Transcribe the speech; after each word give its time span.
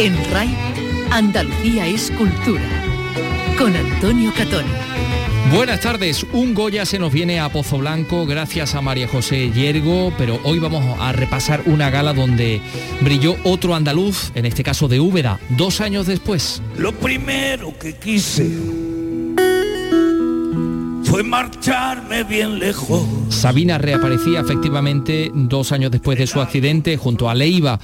En 0.00 0.14
RAI, 0.30 0.48
Andalucía 1.10 1.88
es 1.88 2.12
cultura. 2.12 2.62
Con 3.58 3.74
Antonio 3.74 4.32
Catón. 4.32 4.64
Buenas 5.52 5.80
tardes, 5.80 6.24
un 6.32 6.54
Goya 6.54 6.86
se 6.86 7.00
nos 7.00 7.12
viene 7.12 7.40
a 7.40 7.48
Pozo 7.48 7.78
Blanco 7.78 8.24
gracias 8.24 8.76
a 8.76 8.80
María 8.80 9.08
José 9.08 9.50
Yergo, 9.50 10.12
pero 10.16 10.38
hoy 10.44 10.60
vamos 10.60 10.84
a 11.00 11.10
repasar 11.10 11.62
una 11.66 11.90
gala 11.90 12.12
donde 12.12 12.60
brilló 13.00 13.34
otro 13.42 13.74
andaluz, 13.74 14.30
en 14.36 14.46
este 14.46 14.62
caso 14.62 14.86
de 14.86 15.00
Úbeda, 15.00 15.40
dos 15.48 15.80
años 15.80 16.06
después. 16.06 16.62
Lo 16.76 16.92
primero 16.92 17.76
que 17.76 17.96
quise 17.96 18.87
fue 21.18 21.24
marcharme 21.24 22.22
bien 22.22 22.60
lejos. 22.60 23.02
Sabina 23.30 23.76
reaparecía 23.76 24.38
efectivamente 24.38 25.32
dos 25.34 25.72
años 25.72 25.90
después 25.90 26.16
de 26.16 26.28
su 26.28 26.40
accidente 26.40 26.96
junto 26.96 27.28
a 27.28 27.34
Leiva. 27.34 27.80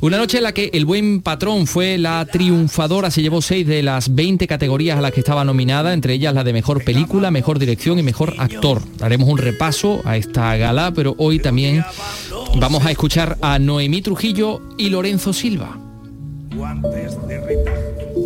Una 0.00 0.18
noche 0.18 0.38
en 0.38 0.42
la 0.42 0.50
que 0.50 0.70
el 0.72 0.84
buen 0.84 1.22
patrón 1.22 1.68
fue 1.68 1.98
la 1.98 2.26
triunfadora, 2.26 3.12
se 3.12 3.22
llevó 3.22 3.42
seis 3.42 3.64
de 3.64 3.84
las 3.84 4.12
20 4.12 4.48
categorías 4.48 4.98
a 4.98 5.00
las 5.00 5.12
que 5.12 5.20
estaba 5.20 5.44
nominada, 5.44 5.92
entre 5.92 6.14
ellas 6.14 6.34
la 6.34 6.42
de 6.42 6.52
mejor 6.52 6.82
película, 6.82 7.30
mejor 7.30 7.60
dirección 7.60 8.00
y 8.00 8.02
mejor 8.02 8.34
actor. 8.38 8.82
Haremos 9.00 9.28
un 9.28 9.38
repaso 9.38 10.02
a 10.04 10.16
esta 10.16 10.56
gala, 10.56 10.92
pero 10.92 11.14
hoy 11.18 11.38
también 11.38 11.84
vamos 12.56 12.84
a 12.84 12.90
escuchar 12.90 13.38
a 13.40 13.60
Noemí 13.60 14.02
Trujillo 14.02 14.60
y 14.78 14.90
Lorenzo 14.90 15.32
Silva 15.32 15.78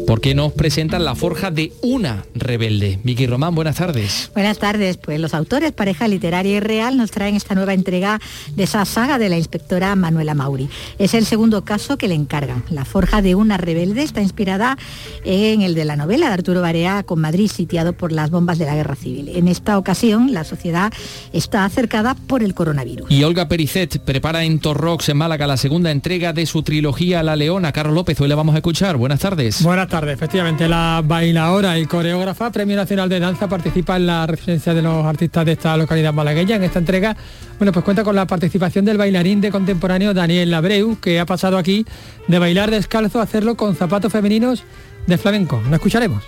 porque 0.08 0.34
nos 0.34 0.54
presentan 0.54 1.04
la 1.04 1.14
forja 1.14 1.50
de 1.50 1.70
una 1.82 2.24
rebelde. 2.34 2.98
Vicky 3.04 3.26
Román, 3.26 3.54
buenas 3.54 3.76
tardes. 3.76 4.30
Buenas 4.32 4.58
tardes. 4.58 4.96
Pues 4.96 5.20
los 5.20 5.34
autores, 5.34 5.72
pareja 5.72 6.08
literaria 6.08 6.56
y 6.56 6.60
real, 6.60 6.96
nos 6.96 7.10
traen 7.10 7.36
esta 7.36 7.54
nueva 7.54 7.74
entrega 7.74 8.18
de 8.56 8.62
esa 8.62 8.86
saga 8.86 9.18
de 9.18 9.28
la 9.28 9.36
inspectora 9.36 9.94
Manuela 9.96 10.32
Mauri. 10.32 10.70
Es 10.98 11.12
el 11.12 11.26
segundo 11.26 11.62
caso 11.62 11.98
que 11.98 12.08
le 12.08 12.14
encargan. 12.14 12.64
La 12.70 12.86
forja 12.86 13.20
de 13.20 13.34
una 13.34 13.58
rebelde 13.58 14.02
está 14.02 14.22
inspirada 14.22 14.78
en 15.26 15.60
el 15.60 15.74
de 15.74 15.84
la 15.84 15.94
novela 15.94 16.28
de 16.28 16.32
Arturo 16.32 16.62
Barea 16.62 17.02
con 17.02 17.20
Madrid 17.20 17.50
sitiado 17.50 17.92
por 17.92 18.10
las 18.10 18.30
bombas 18.30 18.58
de 18.58 18.64
la 18.64 18.76
guerra 18.76 18.96
civil. 18.96 19.28
En 19.34 19.46
esta 19.46 19.76
ocasión 19.76 20.32
la 20.32 20.44
sociedad 20.44 20.90
está 21.34 21.66
acercada 21.66 22.14
por 22.14 22.42
el 22.42 22.54
coronavirus. 22.54 23.10
Y 23.10 23.24
Olga 23.24 23.46
Pericet 23.46 23.98
prepara 23.98 24.44
en 24.44 24.58
Torrox, 24.58 25.10
en 25.10 25.18
Málaga, 25.18 25.46
la 25.46 25.58
segunda 25.58 25.90
entrega 25.90 26.32
de 26.32 26.46
su 26.46 26.62
trilogía 26.62 27.22
La 27.22 27.36
Leona. 27.36 27.72
Carlos 27.72 27.94
López, 27.94 28.18
hoy 28.22 28.28
le 28.28 28.34
vamos 28.34 28.54
a 28.54 28.58
escuchar. 28.58 28.96
Buenas 28.96 29.20
tardes. 29.20 29.62
Buenas 29.62 29.88
tardes 29.88 29.97
efectivamente 30.06 30.68
la 30.68 31.02
bailadora 31.04 31.78
y 31.78 31.86
coreógrafa, 31.86 32.50
Premio 32.50 32.76
Nacional 32.76 33.08
de 33.08 33.18
Danza, 33.18 33.48
participa 33.48 33.96
en 33.96 34.06
la 34.06 34.26
residencia 34.26 34.74
de 34.74 34.82
los 34.82 35.04
artistas 35.04 35.44
de 35.44 35.52
esta 35.52 35.76
localidad 35.76 36.12
malagueña. 36.12 36.56
En 36.56 36.62
esta 36.62 36.78
entrega, 36.78 37.16
bueno, 37.58 37.72
pues 37.72 37.84
cuenta 37.84 38.04
con 38.04 38.14
la 38.14 38.26
participación 38.26 38.84
del 38.84 38.98
bailarín 38.98 39.40
de 39.40 39.50
contemporáneo 39.50 40.14
Daniel 40.14 40.50
Labreu, 40.50 40.98
que 41.00 41.18
ha 41.18 41.26
pasado 41.26 41.58
aquí 41.58 41.84
de 42.28 42.38
bailar 42.38 42.70
descalzo 42.70 43.20
a 43.20 43.24
hacerlo 43.24 43.56
con 43.56 43.74
zapatos 43.74 44.12
femeninos 44.12 44.64
de 45.06 45.18
flamenco. 45.18 45.62
Lo 45.68 45.74
escucharemos. 45.76 46.22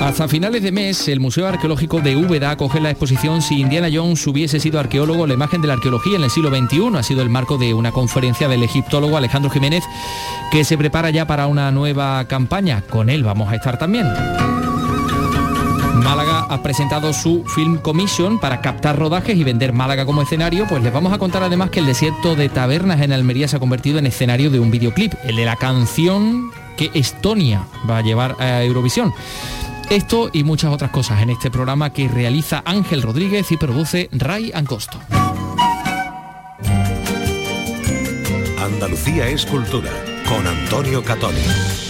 Hasta 0.00 0.28
finales 0.28 0.62
de 0.62 0.72
mes, 0.72 1.08
el 1.08 1.20
Museo 1.20 1.46
Arqueológico 1.46 2.00
de 2.00 2.16
Úbeda 2.16 2.50
acoge 2.50 2.80
la 2.80 2.88
exposición 2.88 3.42
Si 3.42 3.60
Indiana 3.60 3.88
Jones 3.92 4.26
hubiese 4.26 4.58
sido 4.58 4.80
arqueólogo, 4.80 5.26
la 5.26 5.34
imagen 5.34 5.60
de 5.60 5.68
la 5.68 5.74
arqueología 5.74 6.16
en 6.16 6.24
el 6.24 6.30
siglo 6.30 6.48
XXI. 6.48 6.96
Ha 6.96 7.02
sido 7.02 7.20
el 7.20 7.28
marco 7.28 7.58
de 7.58 7.74
una 7.74 7.92
conferencia 7.92 8.48
del 8.48 8.62
egiptólogo 8.62 9.18
Alejandro 9.18 9.50
Jiménez 9.50 9.84
que 10.50 10.64
se 10.64 10.78
prepara 10.78 11.10
ya 11.10 11.26
para 11.26 11.46
una 11.46 11.70
nueva 11.70 12.24
campaña. 12.24 12.80
Con 12.80 13.10
él 13.10 13.24
vamos 13.24 13.52
a 13.52 13.56
estar 13.56 13.78
también. 13.78 14.06
Málaga 16.02 16.46
ha 16.48 16.62
presentado 16.62 17.12
su 17.12 17.44
Film 17.54 17.76
Commission 17.76 18.40
para 18.40 18.62
captar 18.62 18.98
rodajes 18.98 19.36
y 19.36 19.44
vender 19.44 19.74
Málaga 19.74 20.06
como 20.06 20.22
escenario, 20.22 20.66
pues 20.66 20.82
les 20.82 20.94
vamos 20.94 21.12
a 21.12 21.18
contar 21.18 21.42
además 21.42 21.68
que 21.68 21.80
el 21.80 21.86
desierto 21.86 22.36
de 22.36 22.48
tabernas 22.48 23.02
en 23.02 23.12
Almería 23.12 23.48
se 23.48 23.56
ha 23.56 23.60
convertido 23.60 23.98
en 23.98 24.06
escenario 24.06 24.50
de 24.50 24.60
un 24.60 24.70
videoclip, 24.70 25.12
el 25.24 25.36
de 25.36 25.44
la 25.44 25.56
canción 25.56 26.50
que 26.78 26.90
Estonia 26.94 27.66
va 27.88 27.98
a 27.98 28.02
llevar 28.02 28.34
a 28.40 28.64
Eurovisión. 28.64 29.12
Esto 29.90 30.30
y 30.32 30.44
muchas 30.44 30.72
otras 30.72 30.92
cosas 30.92 31.20
en 31.20 31.30
este 31.30 31.50
programa 31.50 31.92
que 31.92 32.06
realiza 32.06 32.62
Ángel 32.64 33.02
Rodríguez 33.02 33.50
y 33.50 33.56
produce 33.56 34.08
Ray 34.12 34.52
Ancosto. 34.54 35.00
Andalucía 38.56 39.26
es 39.26 39.44
cultura 39.44 39.90
con 40.28 40.46
Antonio 40.46 41.02
Catoni. 41.02 41.89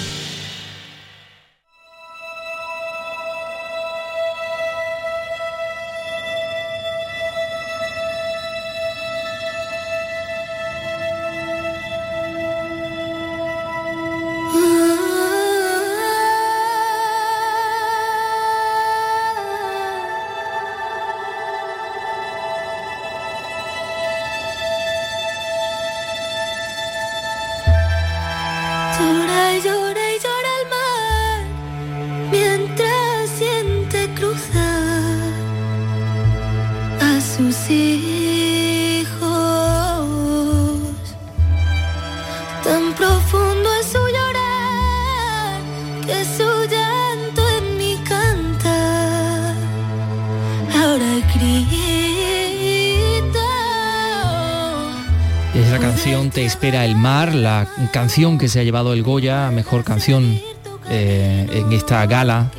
El 56.75 56.95
mar, 56.97 57.35
la 57.35 57.67
canción 57.93 58.39
que 58.39 58.49
se 58.49 58.61
ha 58.61 58.63
llevado 58.63 58.93
el 58.93 59.03
Goya, 59.03 59.51
mejor 59.51 59.83
canción 59.83 60.41
eh, 60.89 61.47
en 61.53 61.73
esta 61.73 62.07
gala 62.07 62.51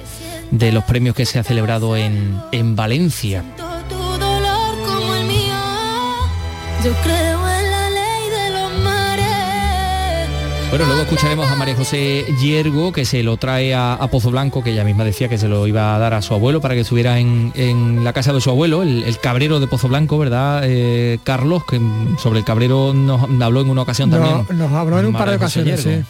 de 0.52 0.74
los 0.74 0.84
premios 0.84 1.16
que 1.16 1.26
se 1.26 1.40
ha 1.40 1.44
celebrado 1.44 1.96
en, 1.96 2.40
en 2.52 2.76
Valencia. 2.76 3.44
Bueno, 10.72 10.86
luego 10.86 11.02
escucharemos 11.02 11.52
a 11.52 11.56
María 11.58 11.76
José 11.76 12.26
Yergo, 12.42 12.94
que 12.94 13.04
se 13.04 13.24
lo 13.24 13.36
trae 13.36 13.76
a, 13.76 14.00
Pozo 14.10 14.32
Blanco, 14.32 14.64
que 14.64 14.72
ella 14.72 14.86
misma 14.86 15.04
decía 15.04 15.28
que 15.28 15.38
se 15.38 15.50
lo 15.50 15.68
iba 15.68 15.94
a 15.94 16.00
dar 16.00 16.14
a 16.14 16.22
su 16.22 16.34
abuelo 16.34 16.62
para 16.62 16.76
que 16.76 16.80
estuviera 16.80 17.20
en, 17.20 18.06
la 18.06 18.14
casa 18.14 18.32
de 18.32 18.40
su 18.40 18.50
abuelo, 18.50 18.82
el, 18.82 19.20
cabrero 19.22 19.60
de 19.60 19.68
Pozo 19.68 19.90
Blanco, 19.90 20.18
¿verdad? 20.18 20.62
Eh, 20.64 21.20
Carlos, 21.26 21.66
que 21.66 21.82
sobre 22.18 22.40
el 22.40 22.46
cabrero 22.46 22.94
nos 22.94 23.22
habló 23.42 23.60
en 23.60 23.70
una 23.70 23.82
ocasión 23.82 24.10
también. 24.10 24.46
Nos 24.58 24.72
habló 24.72 24.98
en 25.02 25.08
un 25.08 25.14
par 25.14 25.30
de 25.30 25.36
ocasiones, 25.36 25.86
¿eh? 25.86 26.06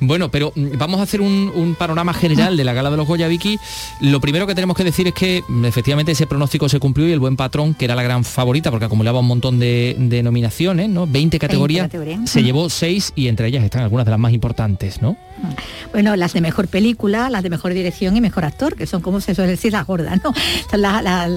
Bueno, 0.00 0.28
pero 0.30 0.52
vamos 0.54 1.00
a 1.00 1.04
hacer 1.04 1.20
un, 1.20 1.76
panorama 1.78 2.14
general 2.14 2.56
de 2.56 2.64
la 2.64 2.72
gala 2.72 2.90
de 2.90 2.96
los 2.96 3.06
Goya 3.06 3.28
Vicky. 3.28 3.58
Lo 4.00 4.20
primero 4.20 4.46
que 4.46 4.54
tenemos 4.54 4.76
que 4.76 4.84
decir 4.84 5.06
es 5.06 5.14
que 5.14 5.42
efectivamente 5.64 6.12
ese 6.12 6.26
pronóstico 6.26 6.68
se 6.68 6.80
cumplió 6.80 7.08
y 7.08 7.12
el 7.12 7.20
buen 7.20 7.36
patrón, 7.36 7.74
que 7.74 7.84
era 7.84 7.94
la 7.94 8.02
gran 8.02 8.24
favorita, 8.24 8.70
porque 8.70 8.86
acumulaba 8.86 9.20
un 9.20 9.26
montón 9.26 9.60
de, 9.60 10.20
nominaciones, 10.24 10.88
¿no? 10.88 11.06
20 11.06 11.38
categorías, 11.38 11.90
se 12.24 12.42
llevó 12.42 12.68
6 12.68 13.12
y 13.14 13.28
entre 13.28 13.46
ellas 13.48 13.67
están 13.68 13.82
algunas 13.82 14.04
de 14.04 14.10
las 14.10 14.20
más 14.20 14.32
importantes, 14.32 15.00
¿no? 15.00 15.16
Bueno, 15.92 16.16
las 16.16 16.32
de 16.32 16.40
mejor 16.40 16.68
película, 16.68 17.30
las 17.30 17.42
de 17.42 17.50
mejor 17.50 17.72
dirección 17.72 18.16
y 18.16 18.20
mejor 18.20 18.44
actor, 18.44 18.74
que 18.74 18.86
son 18.86 19.00
como 19.00 19.20
se 19.20 19.34
suele 19.34 19.52
decir 19.52 19.72
las 19.72 19.86
gordas, 19.86 20.20
¿no? 20.24 20.32
Son 20.70 20.82
las, 20.82 21.30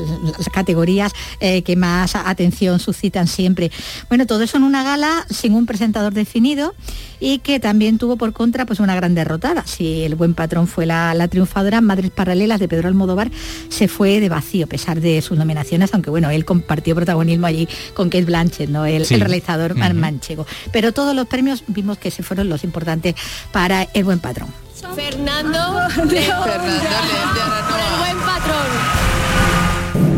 categorías 0.52 1.14
eh, 1.40 1.62
que 1.62 1.75
más 1.75 2.16
atención 2.16 2.79
suscitan 2.79 3.28
siempre. 3.28 3.72
Bueno, 4.09 4.26
todo 4.26 4.41
eso 4.44 4.58
en 4.58 4.64
una 4.64 4.84
gala 4.84 5.26
sin 5.29 5.53
un 5.53 5.66
presentador 5.66 6.14
definido 6.14 6.73
y 7.22 7.40
que 7.40 7.59
también 7.59 7.97
tuvo 7.97 8.17
por 8.17 8.34
contra 8.34 8.66
pues 8.66 8.79
una 8.79 8.96
gran 8.96 9.16
derrotada. 9.16 9.66
Si 9.66 10.03
el 10.03 10.16
buen 10.16 10.34
patrón 10.34 10.67
fue 10.67 10.85
la, 10.85 11.28
triunfadora, 11.29 11.79
Madres 11.79 12.11
Paralelas 12.11 12.59
de 12.59 12.67
Pedro 12.67 12.88
Almodóvar 12.88 13.32
se 13.70 13.88
fue 13.88 14.20
de 14.20 14.28
vacío 14.28 14.66
a 14.66 14.67
pesar 14.67 15.00
de 15.00 15.22
sus 15.22 15.38
nominaciones, 15.38 15.94
aunque 15.94 16.09
bueno, 16.09 16.29
él 16.29 16.44
compartió 16.44 16.96
protagonismo 16.96 17.46
allí 17.46 17.67
con 17.94 18.09
Kate 18.09 18.26
Blanchett, 18.26 18.70
¿no? 18.70 18.85
el, 18.85 19.08
realizador 19.08 19.76
manchego. 19.94 20.46
Pero 20.72 20.91
todos 20.91 21.16
los 21.16 21.28
premios 21.28 21.64
vimos 21.67 22.00
que 22.00 22.09
se 22.09 22.21
fueron 22.23 22.50
los 22.50 22.64
importantes 22.64 23.16
para 23.52 23.84
el 23.94 24.03
buen 24.03 24.20
patrón. 24.20 24.53
Fernando 24.96 25.88
León, 26.06 26.50
el 26.50 27.97
buen 28.00 28.18
patrón. 28.26 28.68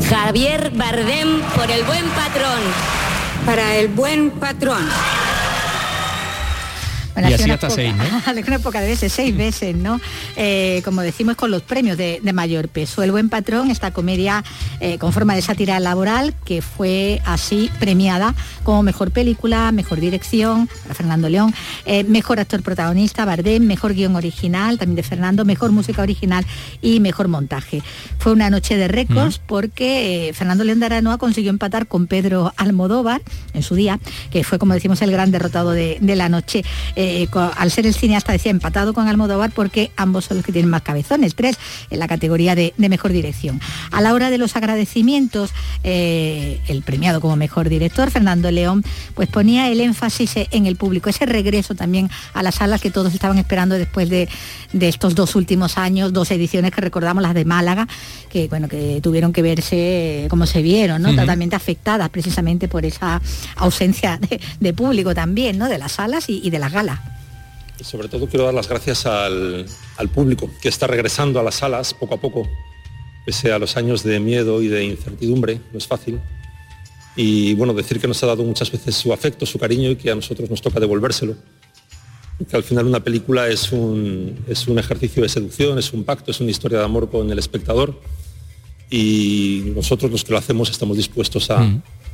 Javier 0.10 0.72
Bardem 0.74 1.42
por 1.56 1.70
el 1.70 1.84
buen 1.84 2.06
patrón. 2.10 2.60
Para 3.46 3.76
el 3.76 3.88
buen 3.90 4.32
patrón. 4.32 4.88
Bueno, 7.14 7.30
y 7.30 7.34
así 7.34 7.50
hasta 7.52 7.68
poca- 7.68 7.76
seis, 7.76 7.94
¿no? 7.96 8.04
una 8.48 8.60
poca 8.60 8.82
de 8.82 8.88
veces, 8.88 9.12
seis 9.14 9.36
veces, 9.36 9.76
¿no? 9.76 10.00
Eh, 10.36 10.82
como 10.84 11.02
decimos, 11.02 11.36
con 11.36 11.52
los 11.52 11.62
premios 11.62 11.98
de, 11.98 12.20
de 12.22 12.34
mayor 12.34 12.68
peso. 12.68 13.04
El 13.04 13.12
Buen 13.12 13.30
Patrón, 13.30 13.72
esta 13.72 13.92
comedia 13.92 14.44
eh, 14.80 14.98
con 14.98 15.14
forma 15.14 15.36
de 15.36 15.42
sátira 15.42 15.80
laboral, 15.80 16.34
que 16.46 16.62
fue 16.62 17.22
así 17.26 17.70
premiada 17.80 18.34
como 18.64 18.84
mejor 18.84 19.12
película, 19.12 19.72
mejor 19.72 20.00
dirección, 20.00 20.68
para 20.84 20.96
Fernando 20.96 21.30
León, 21.30 21.54
eh, 21.86 22.04
mejor 22.04 22.40
actor 22.40 22.62
protagonista, 22.64 23.26
Bardem, 23.26 23.64
mejor 23.66 23.94
guion 23.94 24.16
original, 24.16 24.78
también 24.78 24.96
de 24.96 25.04
Fernando, 25.04 25.46
mejor 25.46 25.72
música 25.72 26.02
original 26.02 26.46
y 26.82 27.00
mejor 27.00 27.28
montaje. 27.28 27.82
Fue 28.20 28.32
una 28.32 28.50
noche 28.50 28.76
de 28.78 28.88
récords 28.88 29.40
porque 29.46 30.30
eh, 30.30 30.34
Fernando 30.34 30.64
León 30.64 30.80
de 30.80 30.88
Aranoa 30.88 31.18
consiguió 31.18 31.50
empatar 31.50 31.88
con 31.88 32.08
Pedro 32.08 32.54
Almodóvar 32.58 33.22
en 33.54 33.64
su 33.64 33.76
día, 33.76 34.00
que 34.32 34.44
fue, 34.44 34.60
como 34.60 34.74
decimos, 34.74 35.02
el 35.02 35.12
gran 35.12 35.32
derrotado 35.32 35.72
de, 35.72 35.98
de 36.02 36.16
la 36.16 36.30
noche. 36.30 36.64
Eh, 37.06 37.28
al 37.58 37.70
ser 37.70 37.86
el 37.86 37.94
cineasta, 37.94 38.32
decía, 38.32 38.50
empatado 38.50 38.94
con 38.94 39.10
Almodóvar 39.10 39.52
porque 39.52 39.92
ambos 39.98 40.24
son 40.24 40.38
los 40.38 40.46
que 40.46 40.54
tienen 40.54 40.70
más 40.70 40.84
cabezones, 40.84 41.36
tres 41.36 41.58
en 41.90 42.00
la 42.00 42.08
categoría 42.08 42.56
de, 42.56 42.74
de 42.78 42.88
mejor 42.88 43.12
dirección. 43.12 43.60
A 43.92 44.00
la 44.00 44.14
hora 44.14 44.30
de 44.30 44.38
los 44.38 44.56
agradecimientos, 44.56 45.52
eh, 45.84 46.62
el 46.70 46.82
premiado 46.82 47.20
como 47.20 47.36
mejor 47.36 47.68
director, 47.68 48.10
Fernando 48.10 48.50
León, 48.52 48.86
pues 49.16 49.28
ponía 49.28 49.70
el 49.70 49.82
énfasis 49.82 50.32
en 50.50 50.66
el 50.66 50.78
público, 50.78 51.10
ese 51.10 51.26
regreso 51.26 51.76
también 51.76 52.10
a 52.34 52.42
las 52.42 52.56
salas 52.56 52.80
que 52.80 52.90
todos 52.90 53.14
estaban 53.14 53.38
esperando 53.38 53.76
después 53.76 54.08
de, 54.10 54.30
de 54.72 54.88
estos 54.88 55.14
dos 55.14 55.36
últimos 55.36 55.78
años, 55.78 56.14
dos 56.14 56.32
ediciones 56.32 56.72
que 56.72 56.80
recordamos, 56.80 57.22
las 57.22 57.34
de 57.34 57.44
Málaga, 57.44 57.86
que 58.30 58.48
bueno, 58.48 58.70
que 58.70 59.02
tuvieron 59.04 59.34
que 59.34 59.42
verse 59.42 60.28
como 60.30 60.46
se 60.46 60.62
vieron, 60.62 61.02
¿no? 61.02 61.10
Ujú. 61.10 61.18
Totalmente 61.18 61.58
afectadas 61.58 62.08
precisamente 62.10 62.70
por 62.70 62.86
esa 62.86 63.22
ausencia 63.58 64.18
de, 64.18 64.40
de 64.62 64.74
público 64.74 65.14
también, 65.14 65.58
¿no? 65.58 65.68
De 65.68 65.78
las 65.78 65.94
salas 65.94 66.30
y, 66.30 66.40
y 66.42 66.50
de 66.50 66.60
las 66.60 66.72
galas. 66.72 66.93
Sobre 67.84 68.08
todo 68.08 68.28
quiero 68.28 68.46
dar 68.46 68.54
las 68.54 68.70
gracias 68.70 69.06
al, 69.06 69.66
público 70.14 70.50
que 70.62 70.70
está 70.70 70.88
regresando 70.88 71.40
a 71.40 71.44
las 71.44 71.56
salas 71.56 71.94
poco 71.94 72.16
a 72.16 72.18
poco, 72.22 72.48
pese 73.26 73.52
a 73.52 73.60
los 73.60 73.76
años 73.76 74.04
de 74.04 74.20
miedo 74.20 74.62
y 74.62 74.68
de 74.68 74.86
incertidumbre, 74.86 75.60
no 75.72 75.78
es 75.78 75.86
fácil. 75.86 76.20
Y 77.16 77.54
bueno, 77.56 77.74
decir 77.74 78.00
que 78.00 78.08
nos 78.08 78.24
ha 78.24 78.28
dado 78.28 78.44
muchas 78.44 78.72
veces 78.72 78.96
su 78.96 79.12
afecto, 79.12 79.46
su 79.46 79.60
cariño 79.60 79.92
y 79.92 79.96
que 79.98 80.10
a 80.10 80.16
nosotros 80.16 80.50
nos 80.50 80.62
toca 80.62 80.80
devolvérselo. 80.80 81.36
Y 82.40 82.46
que 82.46 82.56
al 82.56 82.64
final 82.64 82.88
una 82.88 83.04
película 83.04 83.48
es 83.50 83.72
un, 83.72 84.44
es 84.48 84.68
un 84.68 84.80
ejercicio 84.80 85.22
de 85.22 85.30
seducción, 85.30 85.78
es 85.78 85.94
un 85.94 86.06
pacto, 86.06 86.32
es 86.32 86.40
una 86.40 86.52
historia 86.52 86.80
de 86.80 86.86
amor 86.86 87.10
con 87.12 87.30
el 87.30 87.38
espectador. 87.38 88.00
Y 88.90 89.72
nosotros 89.76 90.10
los 90.10 90.24
que 90.24 90.32
lo 90.32 90.38
hacemos 90.38 90.70
estamos 90.70 90.98
dispuestos 90.98 91.52
a, 91.52 91.70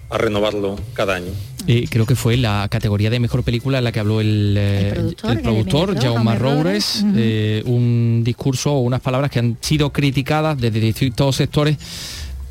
a 0.10 0.18
renovarlo 0.18 0.76
cada 0.94 1.16
año. 1.16 1.32
Eh, 1.68 1.86
creo 1.90 2.06
que 2.06 2.16
fue 2.16 2.36
la 2.38 2.68
categoría 2.70 3.10
de 3.10 3.20
mejor 3.20 3.44
película 3.44 3.78
en 3.78 3.84
la 3.84 3.92
que 3.92 4.00
habló 4.00 4.22
el, 4.22 4.56
eh, 4.58 4.92
productor, 4.96 5.32
el 5.32 5.42
productor, 5.42 6.02
Jaume 6.02 6.36
Roures, 6.36 6.64
Roures, 6.64 7.04
ujú. 7.04 7.14
eh, 7.18 7.64
un 7.66 8.22
discurso 8.24 8.74
o 8.74 8.80
unas 8.80 9.02
palabras 9.02 9.30
que 9.30 9.40
han 9.40 9.58
sido 9.62 9.92
criticadas 9.92 10.60
desde 10.60 10.80
distintos 10.80 11.36
sectores. 11.36 11.78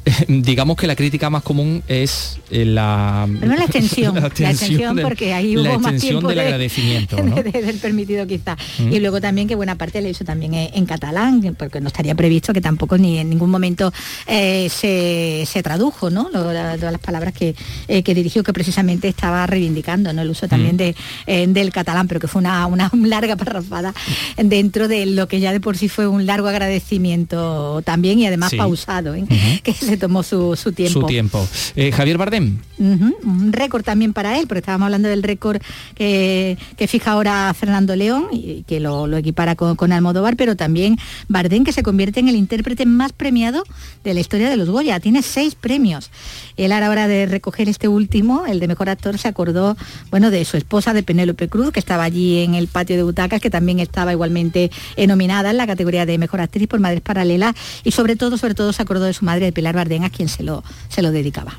Digamos 0.28 0.76
que 0.76 0.86
la 0.86 0.96
crítica 0.96 1.28
más 1.30 1.42
común 1.42 1.82
es 1.88 2.38
eh, 2.50 2.64
la, 2.64 3.28
la 3.42 3.54
extensión, 3.64 4.14
la 4.20 4.26
extensión, 4.28 4.98
porque 5.02 5.34
ahí 5.34 5.54
la 5.56 5.72
hubo 5.72 5.80
más 5.80 6.00
tiempo 6.00 6.28
del 6.28 6.36
de- 6.38 6.44
agradecimiento. 6.44 7.16
del 7.52 7.76
permitido 7.76 8.26
quizá. 8.26 8.56
Mm. 8.78 8.92
Y 8.92 9.00
luego 9.00 9.20
también 9.20 9.48
que 9.48 9.54
buena 9.54 9.76
parte 9.76 10.00
le 10.00 10.10
hizo 10.10 10.24
también 10.24 10.54
en, 10.54 10.86
catalán, 10.86 11.42
que- 11.42 11.52
porque 11.52 11.80
no 11.80 11.88
estaría 11.88 12.14
previsto 12.14 12.52
que 12.52 12.60
tampoco 12.60 12.96
ni 12.96 13.18
en 13.18 13.28
ningún 13.28 13.50
momento 13.50 13.92
eh, 14.26 14.68
se, 14.70 15.44
se 15.46 15.62
tradujo, 15.62 16.08
¿no? 16.10 16.24
Todas 16.26 16.80
las 16.80 17.00
palabras 17.00 17.34
que, 17.34 17.54
eh, 17.88 18.02
que 18.02 18.14
dirigió, 18.14 18.42
que 18.42 18.52
precisamente 18.52 19.08
estaba 19.08 19.46
reivindicando, 19.46 20.12
¿no? 20.12 20.22
El 20.22 20.30
uso 20.30 20.48
también 20.48 20.74
Mm. 20.74 20.78
de, 20.78 20.96
eh, 21.26 21.46
del 21.48 21.70
catalán, 21.70 22.08
pero 22.08 22.20
que 22.20 22.28
fue 22.28 22.40
una, 22.40 22.66
una 22.66 22.90
larga 23.04 23.36
parrafada 23.36 23.92
dentro 24.36 24.88
de 24.88 25.06
lo 25.06 25.28
que 25.28 25.40
ya 25.40 25.52
de 25.52 25.60
por 25.60 25.76
sí 25.76 25.88
fue 25.88 26.06
un 26.08 26.24
largo 26.26 26.48
agradecimiento 26.48 27.82
también 27.84 28.18
y 28.18 28.26
además 28.26 28.50
Sí. 28.50 28.56
pausado, 28.56 29.14
que 29.62 29.72
se 29.74 29.96
tomó 29.98 30.22
su, 30.22 30.56
su 30.56 30.72
tiempo. 30.72 31.00
Su 31.00 31.06
tiempo. 31.06 31.48
Eh, 31.76 31.92
Javier 31.92 32.18
Bardem. 32.18 32.58
Un 32.78 33.52
récord 33.52 33.82
también 33.82 34.12
para 34.12 34.38
él, 34.38 34.46
porque 34.46 34.60
estábamos 34.60 34.86
hablando 34.86 35.08
del 35.08 35.22
récord 35.22 35.60
que, 35.94 36.56
que 36.76 36.86
fija 36.86 37.12
ahora 37.12 37.52
Fernando 37.54 37.96
León 37.96 38.28
y 38.32 38.62
que 38.62 38.80
lo, 38.80 39.06
lo 39.06 39.16
equipara 39.16 39.56
con, 39.56 39.76
con 39.76 39.92
Almodóvar, 39.92 40.36
pero 40.36 40.56
también 40.56 40.96
Bardem, 41.28 41.64
que 41.64 41.72
se 41.72 41.82
convierte 41.82 42.20
en 42.20 42.28
el 42.28 42.36
intérprete 42.36 42.86
más 42.86 43.12
premiado 43.12 43.64
de 44.04 44.14
la 44.14 44.20
historia 44.20 44.48
de 44.48 44.56
los 44.56 44.70
Goya. 44.70 45.00
Tiene 45.00 45.22
seis 45.22 45.54
premios. 45.54 46.10
Él 46.56 46.72
a 46.72 46.80
la 46.80 46.90
hora 46.90 47.08
de 47.08 47.26
recoger 47.26 47.68
este 47.68 47.88
último, 47.88 48.46
el 48.46 48.60
de 48.60 48.68
mejor 48.68 48.88
actor, 48.88 49.18
se 49.18 49.28
acordó 49.28 49.76
bueno, 50.10 50.30
de 50.30 50.44
su 50.44 50.56
esposa, 50.56 50.94
de 50.94 51.02
Penélope 51.02 51.48
Cruz, 51.48 51.72
que 51.72 51.80
estaba 51.80 52.04
allí 52.04 52.38
en 52.38 52.54
el 52.54 52.68
patio 52.68 52.96
de 52.96 53.02
butacas, 53.02 53.40
que 53.40 53.50
también 53.50 53.80
estaba 53.80 54.12
igualmente 54.12 54.70
nominada 55.06 55.50
en 55.50 55.56
la 55.56 55.66
categoría 55.66 56.06
de 56.06 56.18
mejor 56.18 56.40
actriz 56.40 56.68
por 56.68 56.80
Madres 56.80 57.00
Paralelas, 57.00 57.54
y 57.84 57.90
sobre 57.90 58.16
todo, 58.16 58.38
sobre 58.38 58.54
todo 58.54 58.72
se 58.72 58.82
acordó 58.82 59.04
de 59.04 59.12
su 59.12 59.24
madre, 59.24 59.46
de 59.46 59.52
Pilar 59.52 59.74
Bardem, 59.78 60.04
a 60.04 60.10
quien 60.10 60.28
se 60.28 60.42
lo, 60.42 60.62
se 60.88 61.02
lo 61.02 61.10
dedicaba. 61.10 61.58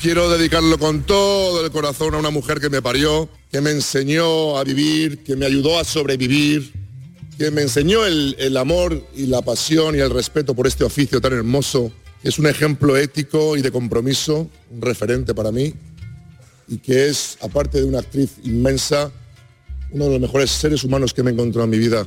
Quiero 0.00 0.28
dedicarlo 0.28 0.78
con 0.78 1.04
todo 1.04 1.64
el 1.64 1.70
corazón 1.70 2.14
a 2.14 2.18
una 2.18 2.30
mujer 2.30 2.60
que 2.60 2.68
me 2.68 2.82
parió, 2.82 3.28
que 3.50 3.60
me 3.62 3.70
enseñó 3.70 4.58
a 4.58 4.64
vivir, 4.64 5.24
que 5.24 5.36
me 5.36 5.46
ayudó 5.46 5.78
a 5.78 5.84
sobrevivir, 5.84 6.72
que 7.38 7.50
me 7.50 7.62
enseñó 7.62 8.04
el, 8.04 8.36
el 8.38 8.56
amor 8.56 9.02
y 9.14 9.26
la 9.26 9.40
pasión 9.40 9.94
y 9.94 10.00
el 10.00 10.10
respeto 10.10 10.54
por 10.54 10.66
este 10.66 10.84
oficio 10.84 11.20
tan 11.20 11.32
hermoso. 11.32 11.90
Es 12.22 12.38
un 12.38 12.46
ejemplo 12.46 12.96
ético 12.96 13.56
y 13.56 13.62
de 13.62 13.70
compromiso, 13.70 14.50
un 14.70 14.82
referente 14.82 15.34
para 15.34 15.50
mí, 15.50 15.72
y 16.68 16.78
que 16.78 17.08
es, 17.08 17.38
aparte 17.40 17.78
de 17.78 17.84
una 17.84 18.00
actriz 18.00 18.32
inmensa, 18.44 19.10
uno 19.92 20.04
de 20.06 20.10
los 20.12 20.20
mejores 20.20 20.50
seres 20.50 20.84
humanos 20.84 21.14
que 21.14 21.22
me 21.22 21.30
he 21.30 21.32
encontrado 21.32 21.64
en 21.64 21.70
mi 21.70 21.78
vida. 21.78 22.06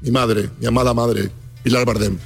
Mi 0.00 0.10
madre, 0.10 0.50
mi 0.60 0.66
amada 0.66 0.92
madre, 0.92 1.30
Pilar 1.62 1.86
Bardem. 1.86 2.18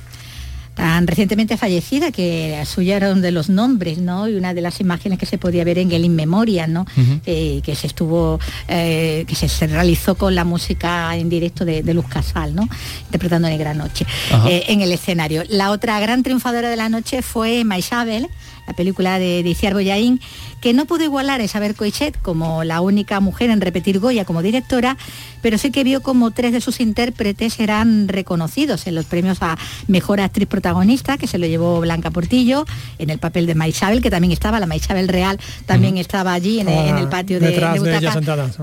Tan 0.79 1.09
recientemente 1.09 1.57
fallecida 1.57 2.13
que 2.13 2.55
la 2.57 2.65
suya 2.65 2.97
era 2.99 3.11
uno 3.11 3.21
de 3.21 3.33
los 3.33 3.49
nombres, 3.51 3.99
¿no? 3.99 4.29
Y 4.29 4.37
una 4.37 4.55
de 4.55 4.61
las 4.61 4.79
imágenes 4.79 5.19
que 5.19 5.27
se 5.27 5.37
podía 5.37 5.65
ver 5.65 5.79
en 5.79 5.91
el 5.91 6.05
In 6.05 6.15
Memoria, 6.15 6.69
¿no? 6.69 6.87
Eh, 7.27 7.61
que 7.65 7.75
se 7.75 7.89
estuvo, 7.89 8.39
eh, 8.69 9.25
que 9.27 9.35
se, 9.35 9.49
se 9.49 9.67
realizó 9.67 10.15
con 10.15 10.37
la 10.37 10.45
música 10.45 11.17
en 11.17 11.29
directo 11.29 11.65
de, 11.65 11.83
de 11.83 11.95
Luz 11.95 12.07
Casal, 12.07 12.55
¿no? 12.55 12.69
Interpretando 13.07 13.49
Negra 13.49 13.75
Noche 13.75 14.07
eh, 14.47 14.67
en 14.69 14.81
el 14.81 14.93
escenario. 14.93 15.43
La 15.49 15.73
otra 15.73 15.99
gran 15.99 16.23
triunfadora 16.23 16.71
de 16.71 16.77
la 16.77 16.89
noche 16.89 17.23
fue 17.23 17.65
Maisabel, 17.65 18.29
la 18.69 18.75
película 18.75 19.19
de, 19.19 19.43
de 19.43 19.49
Iciar 19.49 19.73
Boyaín, 19.73 20.21
que 20.61 20.75
no 20.75 20.85
pudo 20.85 21.03
igualar 21.05 21.41
a 21.41 21.45
Isabel 21.45 21.75
Coixet 21.75 22.21
como 22.21 22.63
la 22.65 22.81
única 22.83 23.19
mujer 23.21 23.49
en 23.51 23.61
repetir 23.63 23.99
Goya 23.99 24.25
como 24.27 24.43
directora, 24.43 24.97
pero 25.41 25.57
sí 25.57 25.71
que 25.71 25.85
vio 25.85 26.03
como 26.03 26.31
tres 26.33 26.53
de 26.53 26.61
sus 26.61 26.81
intérpretes 26.81 27.61
eran 27.61 28.09
reconocidos 28.09 28.87
en 28.87 28.95
los 28.95 29.07
premios 29.07 29.39
a 29.41 29.57
Mejor 29.87 30.21
Actriz 30.21 30.47
Protagonista, 30.49 31.17
que 31.17 31.27
se 31.27 31.39
lo 31.39 31.47
llevó 31.47 31.81
Blanca 31.81 32.11
Portillo, 32.11 32.67
en 32.99 33.09
el 33.11 33.19
papel 33.19 33.47
de 33.47 33.55
Maisabel, 33.55 34.03
que 34.03 34.11
también 34.11 34.33
estaba, 34.33 34.61
la 34.61 34.67
Maisabel 34.67 35.09
Real 35.09 35.39
también 35.65 35.97
estaba 35.97 36.35
allí 36.35 36.61
en, 36.61 36.69
el- 36.69 36.89
en 36.89 36.99
el 36.99 37.09
patio 37.09 37.41
de, 37.41 37.47
de 37.85 37.91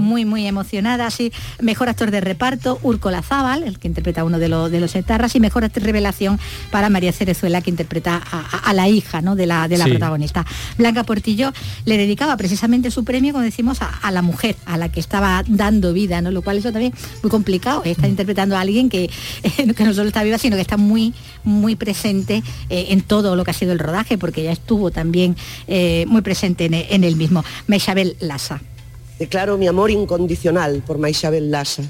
muy, 0.01 0.25
muy 0.25 0.45
emocionada, 0.45 1.09
sí. 1.09 1.31
Mejor 1.62 1.89
actor 1.89 2.12
de 2.12 2.21
reparto, 2.21 2.77
Úrcola 2.83 3.24
Zaval, 3.24 3.63
el 3.63 3.79
que 3.79 3.88
interpreta 3.88 4.21
a 4.21 4.24
uno 4.25 4.38
de, 4.38 4.50
los 4.50 4.69
de 4.69 4.79
los 4.81 4.93
etarras, 4.95 5.33
y 5.35 5.39
mejor 5.39 5.63
actriz 5.63 5.83
revelación 5.83 6.39
para 6.69 6.89
María 6.89 7.12
Cerezuela, 7.12 7.62
que 7.62 7.71
interpreta 7.71 8.21
a, 8.31 8.39
a- 8.41 8.69
a 8.69 8.74
la 8.74 8.88
hija 8.88 9.21
¿no? 9.21 9.35
de 9.35 9.47
la, 9.47 9.67
de 9.67 9.77
la 9.79 9.85
Sí. 9.85 9.91
Protagonista. 9.97 10.45
Blanca 10.77 11.03
Portillo 11.03 11.53
le 11.85 11.97
dedicaba 11.97 12.37
precisamente 12.37 12.91
su 12.91 13.03
premio, 13.03 13.33
como 13.33 13.43
decimos, 13.43 13.81
a, 13.81 13.87
a 13.87 14.11
la 14.11 14.21
mujer, 14.21 14.55
a 14.65 14.77
la 14.77 14.89
que 14.89 14.99
estaba 14.99 15.43
dando 15.47 15.93
vida, 15.93 16.21
¿no? 16.21 16.31
Lo 16.31 16.41
cual 16.41 16.57
eso 16.57 16.71
también 16.71 16.93
muy 17.21 17.29
complicado, 17.29 17.81
¿eh? 17.85 17.91
está 17.91 18.07
interpretando 18.07 18.55
a 18.55 18.61
alguien 18.61 18.89
que, 18.89 19.09
que 19.75 19.83
no 19.83 19.93
solo 19.93 20.07
está 20.07 20.23
viva, 20.23 20.37
sino 20.37 20.55
que 20.55 20.61
está 20.61 20.77
muy, 20.77 21.13
muy 21.43 21.75
presente 21.75 22.43
eh, 22.69 22.87
en 22.89 23.01
todo 23.01 23.35
lo 23.35 23.43
que 23.43 23.51
ha 23.51 23.53
sido 23.53 23.71
el 23.71 23.79
rodaje, 23.79 24.17
porque 24.17 24.41
ella 24.41 24.51
estuvo 24.51 24.91
también 24.91 25.35
eh, 25.67 26.05
muy 26.07 26.21
presente 26.21 26.65
en, 26.65 26.73
en 26.73 27.03
el 27.03 27.15
mismo. 27.15 27.43
Maisabel 27.67 28.15
Lassa. 28.19 28.61
Declaro 29.19 29.57
mi 29.57 29.67
amor 29.67 29.91
incondicional 29.91 30.83
por 30.85 30.97
Maisabel 30.97 31.49
Lassa, 31.49 31.83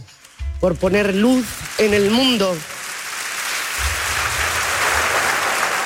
por 0.59 0.75
poner 0.75 1.15
luz 1.15 1.45
en 1.79 1.93
el 1.93 2.11
mundo, 2.11 2.55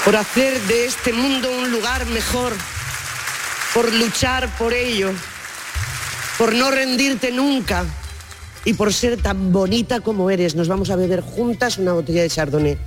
por 0.10 0.18
hacer 0.18 0.60
de 0.62 0.86
este 0.86 1.13
mundo 1.13 1.51
un 1.51 1.72
lugar 1.72 2.04
mejor, 2.08 2.51
por 3.75 3.94
luchar 3.94 4.50
por 4.58 4.74
ello, 4.74 5.12
por 6.39 6.56
no 6.56 6.72
rendirte 6.72 7.32
nunca 7.32 7.86
y 8.66 8.74
por 8.74 8.92
ser 8.92 9.22
tan 9.22 9.51
bonita 9.51 10.00
como 10.00 10.32
eres. 10.32 10.56
Nos 10.56 10.68
vamos 10.68 10.89
a 10.89 10.96
beber 10.96 11.22
juntas 11.22 11.78
una 11.78 11.94
botella 11.94 12.24
de 12.24 12.30
Chardonnay. 12.32 12.80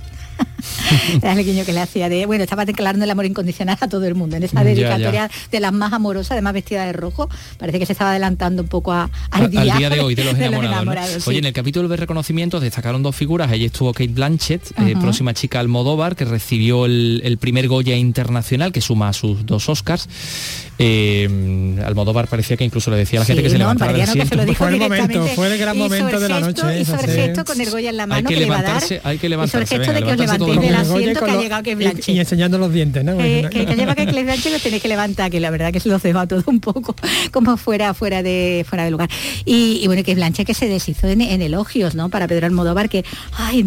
era 1.21 1.33
el 1.33 1.45
guiño 1.45 1.65
que 1.65 1.73
le 1.73 1.81
hacía 1.81 2.09
de, 2.09 2.25
bueno, 2.25 2.43
estaba 2.43 2.65
declarando 2.65 3.05
el 3.05 3.11
amor 3.11 3.25
incondicional 3.25 3.77
a 3.79 3.87
todo 3.87 4.05
el 4.05 4.15
mundo 4.15 4.35
en 4.35 4.43
esa 4.43 4.63
dedicatoria 4.63 5.29
de 5.51 5.59
las 5.59 5.73
más 5.73 5.93
amorosas, 5.93 6.31
además 6.31 6.53
vestida 6.53 6.85
de 6.85 6.93
rojo. 6.93 7.29
Parece 7.57 7.79
que 7.79 7.85
se 7.85 7.93
estaba 7.93 8.11
adelantando 8.11 8.63
un 8.63 8.67
poco 8.67 8.93
al, 8.93 9.09
día, 9.49 9.89
de 9.89 9.99
hoy 10.01 10.15
de 10.15 10.23
los 10.23 10.35
enamorados. 10.39 11.27
Oye, 11.27 11.39
en 11.39 11.45
el 11.45 11.53
capítulo 11.53 11.87
de 11.87 11.97
reconocimientos 11.97 12.61
destacaron 12.61 13.03
dos 13.03 13.15
figuras. 13.15 13.51
Allí 13.51 13.65
estuvo 13.65 13.93
Kate 13.93 14.11
Blanchett, 14.11 14.71
eh, 14.79 14.95
próxima 14.99 15.33
chica 15.33 15.59
Almodóvar, 15.59 16.15
que 16.15 16.25
recibió 16.25 16.85
el, 16.85 17.37
primer 17.39 17.67
Goya 17.67 17.95
internacional, 17.95 18.71
que 18.71 18.81
suma 18.81 19.11
sus 19.13 19.45
dos 19.45 19.67
Oscars. 19.69 20.07
Eh, 20.79 21.79
Almodóvar 21.85 22.27
parecía 22.27 22.57
que 22.57 22.63
incluso 22.63 22.89
le 22.89 22.97
decía 22.97 23.19
a 23.19 23.21
la 23.21 23.25
gente 23.25 23.43
que 23.43 23.49
se 23.49 23.57
levantara 23.57 23.93
del 23.93 24.01
asiento. 24.01 24.53
fue 24.53 24.69
el 24.69 24.79
momento, 24.79 25.27
fue 25.27 25.53
el 25.53 25.57
gran 25.57 25.77
momento 25.77 26.19
de 26.19 26.29
la 26.29 26.39
noche. 26.39 26.85
Gesto 26.85 27.45
con 27.45 27.59
el 27.59 27.69
Goya 27.69 27.89
en 27.89 27.97
la 27.97 28.07
mano 28.07 28.27
hay 28.29 28.35
que, 28.35 28.39
levantarse, 28.39 29.01
hay 29.03 29.17
que 29.17 29.29
levantarse. 29.29 29.77
De 29.77 29.85
que 29.85 30.52
levantéis 30.61 31.05
del 31.05 31.15
asiento 31.15 31.25
que 31.25 31.31
ha 31.31 31.41
llegado 31.41 31.63
que 31.63 31.75
Blanchett. 31.75 32.09
Y, 32.09 32.19
enseñando 32.19 32.57
los 32.57 32.71
dientes, 32.71 33.03
¿no? 33.03 33.17
que, 33.17 33.47
que, 33.51 33.75
lleva 33.75 33.95
que 33.95 34.05
Blanchett 34.05 34.53
lo 34.53 34.59
tenéis 34.59 34.81
que 34.81 34.87
levantar, 34.87 35.31
que 35.31 35.39
la 35.39 35.49
verdad 35.49 35.71
que 35.71 35.79
se 35.79 35.89
lo 35.89 35.99
ceba 35.99 36.27
todo 36.27 36.43
un 36.47 36.59
poco 36.59 36.95
como 37.31 37.57
fuera 37.57 37.93
fuera 37.93 38.23
de 38.23 38.65
fuera 38.67 38.85
de 38.85 38.91
lugar. 38.91 39.09
Y, 39.45 39.85
bueno, 39.87 40.03
que 40.03 40.15
Blanchett 40.15 40.47
que 40.47 40.53
se 40.53 40.67
deshizo 40.67 41.07
en, 41.07 41.21
elogios, 41.21 41.95
¿no? 41.95 42.09
Para 42.09 42.27
Pedro 42.27 42.45
Almodóvar 42.45 42.89
que 42.89 43.03
ay, 43.37 43.65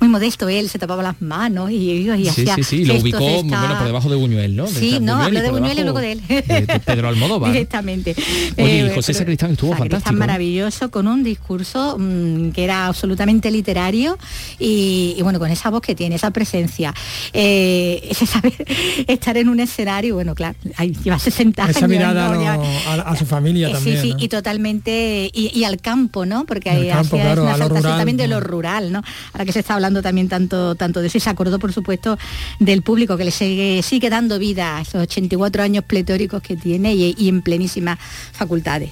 muy 0.00 0.08
modesto 0.08 0.48
él, 0.48 0.68
se 0.68 0.78
tapaba 0.78 1.02
las 1.02 1.20
manos 1.20 1.70
y, 1.70 1.90
y 1.90 2.28
hacía 2.28 2.54
Sí, 2.54 2.62
sí, 2.62 2.84
lo 2.84 2.94
ubicó 2.94 3.18
bueno, 3.18 3.78
por 3.78 3.86
debajo 3.86 4.08
de 4.08 4.16
Buñuel, 4.16 4.56
¿no? 4.56 4.66
Sí, 4.66 4.98
no, 5.00 5.14
habló 5.14 5.40
de 5.40 5.50
Buñuel 5.50 5.78
y 5.78 5.82
luego 5.82 6.00
de 6.00 6.12
él. 6.12 6.22
De 6.28 6.80
Pedro 6.84 7.08
Almodóvar. 7.14 7.52
Directamente. 7.52 8.14
Oye, 8.58 8.86
y 8.86 8.94
José 8.94 9.12
eh, 9.12 9.14
Sacristán 9.14 9.52
estuvo 9.52 9.70
fantástico. 9.70 9.96
Sacristán 9.96 10.18
maravilloso 10.18 10.90
con 10.90 11.06
un 11.06 11.22
discurso 11.22 11.96
mmm, 11.98 12.50
que 12.50 12.64
era 12.64 12.86
absolutamente 12.86 13.50
literario 13.50 14.18
y, 14.58 15.14
y, 15.16 15.22
bueno, 15.22 15.38
con 15.38 15.50
esa 15.50 15.63
voz 15.70 15.82
que 15.82 15.94
tiene, 15.94 16.16
esa 16.16 16.30
presencia, 16.30 16.94
eh, 17.32 18.06
ese 18.10 18.26
saber 18.26 18.54
estar 19.06 19.36
en 19.36 19.48
un 19.48 19.60
escenario, 19.60 20.14
bueno, 20.14 20.34
claro, 20.34 20.56
ahí 20.76 20.94
lleva 21.02 21.18
60 21.18 21.70
esa 21.70 21.78
años. 21.78 21.90
mirada 21.90 22.34
¿no? 22.34 22.48
a, 22.48 22.94
a, 22.94 23.16
su 23.16 23.26
familia 23.26 23.72
también. 23.72 23.96
Sí, 23.96 24.08
sí, 24.08 24.12
¿no? 24.14 24.18
y 24.20 24.28
totalmente, 24.28 25.30
y, 25.32 25.50
y, 25.58 25.64
al 25.64 25.80
campo, 25.80 26.26
¿no? 26.26 26.44
Porque 26.44 26.88
campo, 26.90 27.16
claro, 27.16 27.42
una 27.42 27.56
rural, 27.56 27.82
también 27.98 28.16
de 28.16 28.28
lo 28.28 28.40
rural, 28.40 28.92
¿no? 28.92 29.02
Ahora 29.32 29.44
que 29.44 29.52
se 29.52 29.60
está 29.60 29.74
hablando 29.74 30.02
también 30.02 30.28
tanto, 30.28 30.74
tanto 30.74 31.00
de 31.00 31.08
eso 31.08 31.18
y 31.18 31.20
se 31.20 31.30
acordó, 31.30 31.58
por 31.58 31.72
supuesto, 31.72 32.18
del 32.58 32.82
público 32.82 33.16
que 33.16 33.24
le 33.24 33.30
sigue, 33.30 33.82
sigue 33.82 34.10
dando 34.10 34.38
vida 34.38 34.78
a 34.78 34.82
esos 34.82 35.02
84 35.02 35.62
años 35.62 35.84
pletóricos 35.84 36.42
que 36.42 36.56
tiene 36.56 36.94
y, 36.94 37.14
y 37.18 37.28
en 37.28 37.42
plenísimas 37.42 37.98
facultades. 38.32 38.90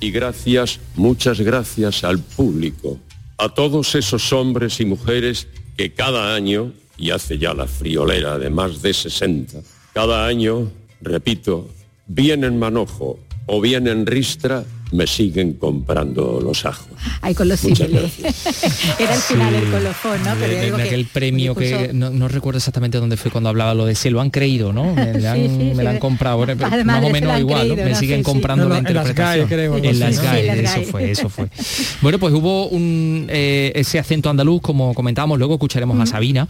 Y 0.00 0.10
gracias, 0.10 0.78
muchas 0.94 1.40
gracias 1.40 2.04
al 2.04 2.18
público, 2.18 2.98
a 3.38 3.48
todos 3.48 3.94
esos 3.94 4.32
hombres 4.32 4.78
y 4.80 4.84
mujeres 4.84 5.48
que 5.76 5.92
cada 5.92 6.34
año, 6.34 6.72
y 6.96 7.10
hace 7.10 7.38
ya 7.38 7.52
la 7.52 7.66
friolera 7.66 8.38
de 8.38 8.50
más 8.50 8.82
de 8.82 8.94
60, 8.94 9.58
cada 9.92 10.26
año, 10.26 10.70
repito, 11.00 11.68
bien 12.06 12.44
en 12.44 12.58
manojo 12.58 13.18
o 13.46 13.60
bien 13.60 13.86
en 13.86 14.06
ristra, 14.06 14.64
me 14.92 15.06
siguen 15.06 15.54
comprando 15.54 16.40
los 16.42 16.64
ajos. 16.64 16.86
Ay, 17.20 17.34
con 17.34 17.48
los 17.48 17.60
símiles. 17.60 18.18
Era 18.98 19.14
el 19.14 19.20
final 19.20 19.54
sí. 19.54 19.60
del 19.60 19.70
colofón, 19.70 20.22
¿no? 20.24 20.34
Pero 20.38 20.52
de, 20.52 20.70
de 20.70 20.82
aquel 20.82 21.06
que 21.06 21.12
premio 21.12 21.54
que 21.54 21.90
no, 21.92 22.10
no, 22.10 22.28
recuerdo 22.28 22.58
exactamente 22.58 22.98
dónde 22.98 23.16
fue 23.16 23.30
cuando 23.30 23.50
hablaba 23.50 23.74
lo 23.74 23.84
de 23.84 23.94
se 23.94 24.10
lo 24.10 24.20
han 24.20 24.30
creído, 24.30 24.72
¿no? 24.72 24.94
Me, 24.94 25.26
han, 25.26 25.36
sí, 25.36 25.48
sí, 25.48 25.72
me 25.74 25.82
la 25.82 25.90
han 25.90 25.98
comprado, 25.98 26.42
Además, 26.42 26.84
más 26.84 27.04
o 27.04 27.10
menos 27.10 27.38
igual, 27.38 27.60
creído, 27.66 27.76
¿no? 27.76 27.84
me 27.84 27.94
siguen 27.96 28.22
comprando 28.22 28.68
no, 28.68 28.74
la 28.74 28.78
interpretación. 28.78 29.48
En 29.84 30.00
las 30.00 30.20
GAE, 30.20 30.62
eso 30.62 30.82
fue, 30.82 31.10
eso 31.10 31.28
fue. 31.28 31.48
bueno, 32.00 32.18
pues 32.18 32.32
hubo 32.34 32.68
un, 32.68 33.26
eh, 33.28 33.72
ese 33.74 33.98
acento 33.98 34.30
andaluz, 34.30 34.60
como 34.62 34.94
comentábamos, 34.94 35.38
luego 35.38 35.54
escucharemos 35.54 35.96
mm. 35.96 36.00
a 36.02 36.06
Sabina, 36.06 36.48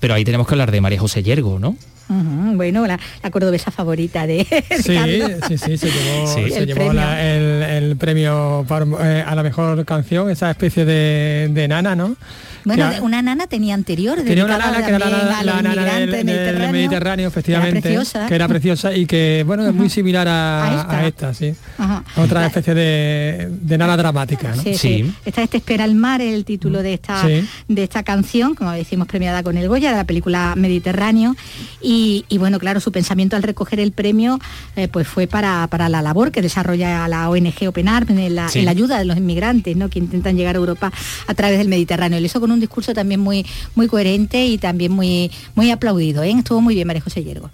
pero 0.00 0.14
ahí 0.14 0.24
tenemos 0.24 0.46
que 0.46 0.54
hablar 0.54 0.70
de 0.70 0.80
María 0.80 1.00
José 1.00 1.22
Yergo, 1.22 1.58
¿no? 1.58 1.76
Uh 2.10 2.12
-huh, 2.12 2.56
bueno, 2.56 2.84
la, 2.88 2.98
la, 3.22 3.30
cordobesa 3.30 3.70
favorita 3.70 4.26
de 4.26 4.44
sí, 4.82 4.98
sí, 5.46 5.58
sí, 5.58 5.78
se 5.78 5.90
llevó, 5.90 6.26
sí. 6.26 6.50
Se 6.50 6.66
llevó 6.66 6.92
la, 6.92 7.24
el, 7.24 7.62
el, 7.76 7.96
premio 7.96 8.64
eh, 9.02 9.24
a 9.26 9.34
la 9.34 9.42
mejor 9.42 9.84
canción, 9.84 10.30
esa 10.30 10.50
especie 10.50 10.84
de, 10.84 11.48
de 11.50 11.68
nana, 11.68 11.94
¿no? 11.94 12.16
Bueno, 12.64 12.90
que, 12.90 13.00
una 13.00 13.22
nana 13.22 13.46
tenía 13.46 13.74
anterior. 13.74 14.20
Tenía 14.22 14.44
una 14.44 14.58
nana 14.58 14.84
que 14.84 14.92
era 14.92 14.98
la, 14.98 15.42
la 15.42 15.62
nana 15.62 15.94
del, 15.94 16.10
del, 16.10 16.24
Mediterráneo, 16.24 16.72
Mediterráneo, 16.72 17.28
efectivamente. 17.28 17.78
Era 17.78 17.82
preciosa. 17.82 18.26
Que 18.26 18.34
era 18.34 18.48
preciosa 18.48 18.94
y 18.94 19.06
que, 19.06 19.44
bueno, 19.46 19.66
es 19.66 19.74
muy 19.74 19.88
similar 19.88 20.28
a, 20.28 20.64
a, 20.64 20.80
esta. 20.80 20.98
a 20.98 21.06
esta. 21.06 21.34
sí. 21.34 21.54
Ajá. 21.78 22.04
Otra 22.16 22.46
especie 22.46 22.74
de, 22.74 23.48
de, 23.50 23.78
nana 23.78 23.96
dramática, 23.96 24.54
¿no? 24.54 24.62
Sí, 24.62 24.74
sí. 24.74 25.04
sí. 25.04 25.14
Esta 25.24 25.42
Este 25.42 25.58
espera 25.58 25.84
el 25.84 25.94
mar, 25.94 26.20
el 26.20 26.44
título 26.44 26.82
de 26.82 26.94
esta, 26.94 27.26
sí. 27.26 27.46
de 27.68 27.82
esta 27.82 28.02
canción, 28.02 28.54
como 28.54 28.72
decimos, 28.72 29.08
premiada 29.08 29.42
con 29.42 29.56
el 29.56 29.68
Goya, 29.68 29.90
de 29.90 29.96
la 29.96 30.04
película 30.04 30.54
Mediterráneo. 30.56 31.36
Y, 31.80 32.24
y 32.28 32.38
bueno, 32.38 32.58
claro, 32.58 32.80
su 32.80 32.92
pensamiento 32.92 33.36
al 33.36 33.42
recoger 33.42 33.80
el 33.80 33.92
premio 33.92 34.38
eh, 34.76 34.88
pues 34.88 35.06
fue 35.06 35.26
para, 35.26 35.66
para, 35.68 35.88
la 35.88 36.02
labor 36.02 36.30
que 36.30 36.42
desarrolla 36.42 37.08
la 37.08 37.28
ONG 37.28 37.68
Open 37.68 37.88
Arms 37.88 38.10
en 38.10 38.34
la, 38.34 38.48
en 38.52 38.64
la 38.64 38.70
ayuda 38.70 38.98
de 38.98 39.04
los 39.04 39.16
inmigrantes, 39.16 39.76
¿no? 39.76 39.88
Que 39.88 39.98
intentan 39.98 40.36
llegar 40.36 40.56
a 40.56 40.58
Europa 40.58 40.92
a 41.26 41.34
través 41.34 41.58
del 41.58 41.68
Mediterráneo. 41.68 42.18
Y 42.18 42.24
eso 42.24 42.40
con 42.40 42.49
un 42.50 42.60
discurso 42.60 42.94
también 42.94 43.20
muy, 43.20 43.46
muy 43.74 43.86
coherente 43.86 44.46
y 44.46 44.58
también 44.58 44.92
muy, 44.92 45.30
muy 45.54 45.70
aplaudido. 45.70 46.22
¿eh? 46.22 46.30
Estuvo 46.30 46.60
muy 46.60 46.74
bien 46.74 46.86
María 46.86 47.02
José 47.02 47.24
Yergo. 47.24 47.50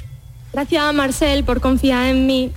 Gracias 0.52 0.82
a 0.82 0.92
Marcel 0.92 1.44
por 1.44 1.60
confiar 1.60 2.06
en 2.06 2.26
mí 2.26 2.52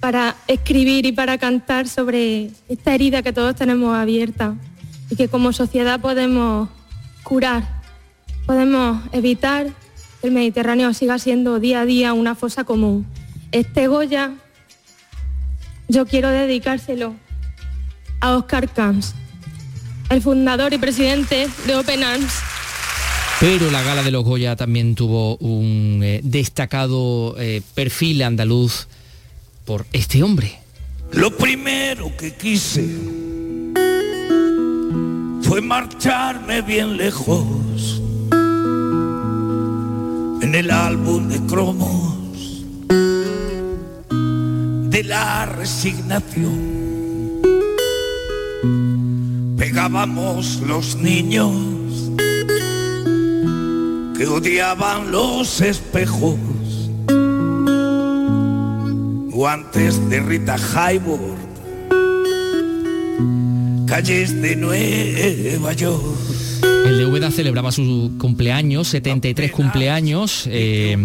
para 0.00 0.36
escribir 0.46 1.06
y 1.06 1.12
para 1.12 1.38
cantar 1.38 1.88
sobre 1.88 2.50
esta 2.68 2.94
herida 2.94 3.22
que 3.22 3.32
todos 3.32 3.56
tenemos 3.56 3.96
abierta 3.96 4.54
y 5.10 5.16
que 5.16 5.28
como 5.28 5.52
sociedad 5.52 6.00
podemos 6.00 6.68
curar, 7.22 7.82
podemos 8.46 9.02
evitar 9.12 9.66
que 10.20 10.26
el 10.26 10.32
Mediterráneo 10.32 10.92
siga 10.94 11.18
siendo 11.18 11.58
día 11.60 11.80
a 11.80 11.84
día 11.86 12.12
una 12.12 12.34
fosa 12.34 12.64
común. 12.64 13.06
Este 13.52 13.88
Goya 13.88 14.32
yo 15.88 16.06
quiero 16.06 16.28
dedicárselo 16.28 17.14
a 18.20 18.36
Oscar 18.36 18.68
Camps, 18.68 19.14
el 20.10 20.22
fundador 20.22 20.72
y 20.72 20.78
presidente 20.78 21.48
de 21.66 21.76
Open 21.76 22.02
Arms. 22.02 22.32
Pero 23.40 23.70
la 23.70 23.82
gala 23.82 24.02
de 24.02 24.10
los 24.10 24.24
Goya 24.24 24.56
también 24.56 24.94
tuvo 24.94 25.36
un 25.36 26.00
eh, 26.02 26.20
destacado 26.24 27.36
eh, 27.38 27.62
perfil 27.74 28.22
andaluz 28.22 28.88
por 29.64 29.86
este 29.92 30.22
hombre. 30.22 30.58
Lo 31.12 31.36
primero 31.36 32.16
que 32.16 32.34
quise 32.34 32.84
fue 35.42 35.60
marcharme 35.60 36.62
bien 36.62 36.96
lejos 36.96 38.02
en 40.42 40.54
el 40.54 40.70
álbum 40.70 41.28
de 41.28 41.40
cromos 41.46 42.64
de 44.90 45.04
la 45.04 45.46
resignación 45.46 46.77
los 49.90 50.96
niños 50.96 51.50
que 54.18 54.26
odiaban 54.26 55.10
los 55.10 55.62
espejos. 55.62 56.36
Guantes 59.30 60.10
de 60.10 60.20
Rita 60.20 60.56
Hayworth, 60.56 61.38
calles 63.86 64.42
de 64.42 64.56
Nueva 64.56 65.72
York. 65.72 66.04
El 66.84 66.98
de 66.98 67.06
Úbeda 67.06 67.30
celebraba 67.30 67.72
su 67.72 68.12
cumpleaños, 68.18 68.88
73 68.88 69.52
cumpleaños, 69.52 70.44
eh, 70.50 70.96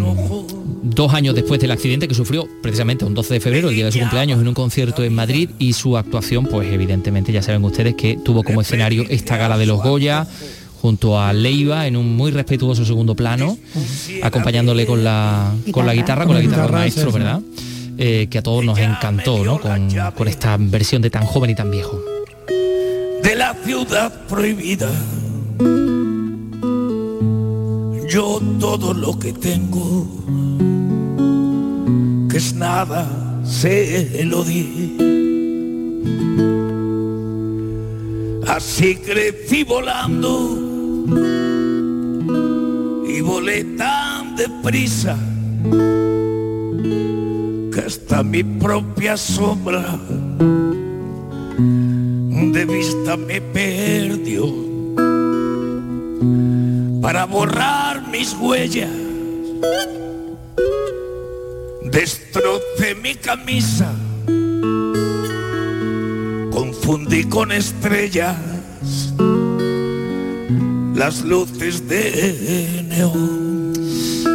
dos 0.84 1.14
años 1.14 1.34
después 1.34 1.60
del 1.60 1.70
accidente 1.70 2.06
que 2.06 2.14
sufrió 2.14 2.46
precisamente 2.62 3.04
un 3.04 3.14
12 3.14 3.34
de 3.34 3.40
febrero, 3.40 3.70
el 3.70 3.74
día 3.74 3.86
de 3.86 3.92
su 3.92 3.98
cumpleaños, 3.98 4.40
en 4.40 4.46
un 4.46 4.54
concierto 4.54 5.02
en 5.02 5.14
Madrid 5.14 5.50
y 5.58 5.72
su 5.72 5.96
actuación, 5.96 6.46
pues 6.46 6.70
evidentemente 6.70 7.32
ya 7.32 7.42
saben 7.42 7.64
ustedes 7.64 7.94
que 7.94 8.18
tuvo 8.22 8.42
como 8.42 8.60
escenario 8.60 9.04
esta 9.08 9.36
gala 9.36 9.56
de 9.56 9.66
los 9.66 9.82
Goya 9.82 10.26
junto 10.82 11.18
a 11.18 11.32
Leiva 11.32 11.86
en 11.86 11.96
un 11.96 12.14
muy 12.14 12.30
respetuoso 12.30 12.84
segundo 12.84 13.16
plano, 13.16 13.56
acompañándole 14.22 14.84
con 14.84 15.02
la, 15.02 15.54
con 15.70 15.86
la 15.86 15.94
guitarra, 15.94 16.26
con 16.26 16.34
la 16.34 16.42
guitarra 16.42 16.64
del 16.64 16.72
maestro, 16.72 17.10
¿verdad? 17.10 17.40
Eh, 17.96 18.26
que 18.28 18.38
a 18.38 18.42
todos 18.42 18.64
nos 18.64 18.78
encantó, 18.78 19.42
¿no? 19.44 19.58
Con, 19.58 19.88
con 20.14 20.28
esta 20.28 20.58
versión 20.58 21.00
de 21.00 21.08
tan 21.08 21.24
joven 21.24 21.50
y 21.50 21.54
tan 21.54 21.70
viejo. 21.70 21.98
De 23.22 23.34
la 23.34 23.54
ciudad 23.64 24.26
prohibida 24.26 24.90
yo 28.14 28.40
todo 28.60 28.94
lo 28.94 29.18
que 29.18 29.32
tengo, 29.32 30.06
es 32.36 32.54
nada, 32.54 33.06
se 33.44 34.24
lo 34.24 34.42
di. 34.44 34.96
Así 38.46 38.96
crecí 38.96 39.64
volando 39.64 40.58
y 43.06 43.20
volé 43.20 43.64
tan 43.76 44.36
deprisa 44.36 45.16
que 47.72 47.80
hasta 47.86 48.22
mi 48.22 48.42
propia 48.42 49.16
sombra 49.16 49.98
de 52.54 52.64
vista 52.66 53.16
me 53.16 53.40
perdió 53.40 54.46
para 57.02 57.26
borrar 57.26 58.06
mis 58.08 58.32
huellas. 58.40 58.90
Destrocé 61.84 62.94
mi 62.94 63.14
camisa, 63.14 63.92
confundí 66.50 67.24
con 67.24 67.52
estrellas 67.52 68.36
las 70.94 71.22
luces 71.22 71.86
de 71.88 72.84
neón. 72.88 73.43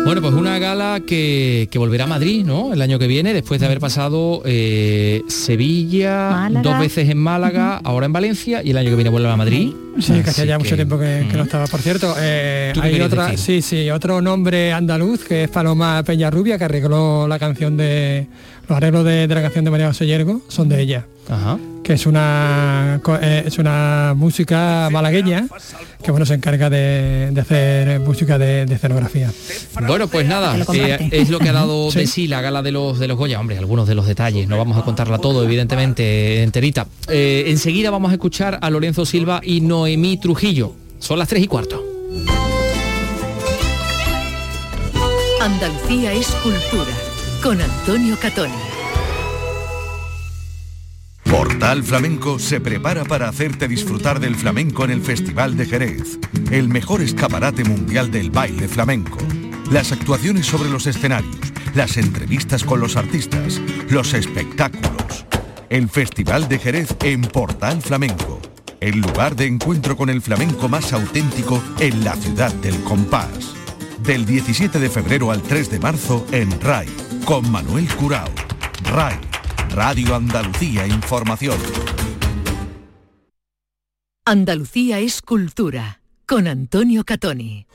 Bueno, 0.09 0.23
pues 0.23 0.33
una 0.33 0.57
gala 0.57 1.01
que, 1.05 1.67
que, 1.69 1.77
volverá 1.77 2.05
a 2.05 2.07
Madrid, 2.07 2.43
¿no? 2.43 2.73
El 2.73 2.81
año 2.81 2.97
que 2.97 3.05
viene, 3.05 3.31
después 3.31 3.59
de 3.59 3.67
haber 3.67 3.79
pasado 3.79 4.41
eh, 4.43 5.21
Sevilla, 5.27 6.31
Málaga. 6.31 6.67
dos 6.67 6.79
veces 6.79 7.09
en 7.09 7.19
Málaga, 7.19 7.75
uh 7.75 7.83
-huh. 7.83 7.89
ahora 7.91 8.07
en 8.07 8.13
Valencia 8.13 8.63
y 8.63 8.71
el 8.71 8.77
año 8.79 8.89
que 8.89 8.95
viene 8.95 9.11
vuelve 9.11 9.29
a 9.29 9.35
Madrid. 9.35 9.71
Sí, 9.99 10.13
que 10.23 10.31
hacía 10.31 10.45
ya 10.45 10.57
mucho 10.57 10.75
tiempo 10.75 10.97
que, 10.97 11.27
que, 11.29 11.37
no 11.37 11.43
estaba. 11.43 11.67
Por 11.67 11.79
cierto, 11.81 12.15
eh, 12.19 12.73
hay 12.81 12.99
otra, 13.01 13.27
decir? 13.27 13.61
sí, 13.61 13.83
sí, 13.83 13.91
otro 13.91 14.19
nombre 14.19 14.73
andaluz 14.73 15.25
que 15.25 15.43
es 15.43 15.49
Paloma 15.51 16.01
Peñarrubia, 16.01 16.57
que 16.57 16.63
arregló 16.63 17.27
la 17.27 17.37
canción 17.37 17.77
de 17.77 18.25
los 18.67 18.75
arreglos 18.75 19.05
de, 19.05 19.27
de 19.27 19.35
la 19.35 19.43
canción 19.43 19.63
de 19.63 19.69
María 19.69 19.89
José 19.89 20.07
Yergo, 20.07 20.41
son 20.47 20.69
de 20.69 20.81
ella. 20.81 21.05
Ajá. 21.29 21.59
Que 21.83 21.93
es 21.93 22.05
una 22.05 23.01
eh, 23.21 23.43
es 23.45 23.57
una 23.57 24.13
música 24.15 24.89
malagueña 24.91 25.47
que 26.03 26.11
bueno 26.11 26.25
se 26.25 26.33
encarga 26.33 26.69
de, 26.69 27.29
de 27.31 27.41
hacer 27.41 27.99
música 27.99 28.37
de, 28.37 28.65
de, 28.65 28.75
escenografía. 28.75 29.31
Bueno, 29.87 30.07
pues 30.07 30.27
nada, 30.27 30.57
eh, 30.73 31.09
es 31.11 31.29
lo 31.29 31.39
que 31.39 31.49
ha 31.49 31.53
dado 31.53 31.91
¿Sí? 31.91 31.99
de 31.99 32.07
sí 32.07 32.27
la 32.27 32.41
gala 32.41 32.61
de 32.61 32.71
los 32.71 32.99
de 32.99 33.07
los 33.07 33.17
Goya, 33.17 33.39
hombre, 33.39 33.57
algunos 33.57 33.87
de 33.87 33.95
los 33.95 34.05
detalles, 34.05 34.47
no 34.47 34.57
vamos 34.57 34.77
a 34.77 34.83
contarla 34.83 35.17
todo, 35.19 35.43
evidentemente, 35.43 36.43
enterita. 36.43 36.87
Eh, 37.07 37.45
enseguida 37.47 37.89
vamos 37.91 38.11
a 38.11 38.13
escuchar 38.13 38.59
a 38.61 38.69
Lorenzo 38.69 39.05
Silva 39.05 39.41
y 39.43 39.61
Noemí 39.61 40.17
Trujillo. 40.17 40.73
Son 40.99 41.17
las 41.19 41.27
tres 41.27 41.43
y 41.43 41.47
cuarto. 41.47 41.83
Andalucía 45.41 46.13
es 46.13 46.27
cultura, 46.43 46.91
con 47.41 47.61
Antonio 47.61 48.17
Catoni. 48.21 48.68
Portal 51.29 51.83
Flamenco 51.83 52.39
se 52.39 52.59
prepara 52.59 53.05
para 53.05 53.29
hacerte 53.29 53.67
disfrutar 53.67 54.19
del 54.19 54.35
flamenco 54.35 54.83
en 54.83 54.89
el 54.89 55.01
Festival 55.01 55.55
de 55.55 55.67
Jerez, 55.67 56.17
el 56.49 56.69
mejor 56.69 57.01
escaparate 57.01 57.63
mundial 57.63 58.09
del 58.09 58.31
baile 58.31 58.67
flamenco. 58.67 59.19
Las 59.71 59.91
actuaciones 59.91 60.47
sobre 60.47 60.69
los 60.69 60.87
escenarios, 60.87 61.37
las 61.75 61.97
entrevistas 61.97 62.63
con 62.63 62.79
los 62.79 62.95
artistas, 62.95 63.61
los 63.89 64.15
espectáculos. 64.15 65.27
El 65.69 65.87
Festival 65.87 66.49
de 66.49 66.57
Jerez 66.57 66.95
en 67.03 67.21
Portal 67.21 67.79
Flamenco, 67.83 68.41
el 68.79 68.99
lugar 68.99 69.35
de 69.35 69.45
encuentro 69.45 69.95
con 69.95 70.09
el 70.09 70.23
flamenco 70.23 70.67
más 70.67 70.93
auténtico 70.93 71.61
en 71.79 72.03
la 72.03 72.15
ciudad 72.15 72.51
del 72.55 72.81
compás. 72.83 73.53
Del 74.01 74.25
17 74.25 74.79
de 74.79 74.89
febrero 74.89 75.29
al 75.29 75.43
3 75.43 75.69
de 75.69 75.79
marzo 75.79 76.25
en 76.31 76.59
RAI, 76.59 76.87
con 77.23 77.51
Manuel 77.51 77.87
Curao. 77.95 78.29
RAI 78.83 79.28
Radio 79.69 80.15
Andalucía 80.15 80.87
Información. 80.87 81.57
Andalucía 84.25 84.99
es 84.99 85.21
cultura, 85.21 86.01
con 86.25 86.47
Antonio 86.47 87.03
Catoni. 87.03 87.67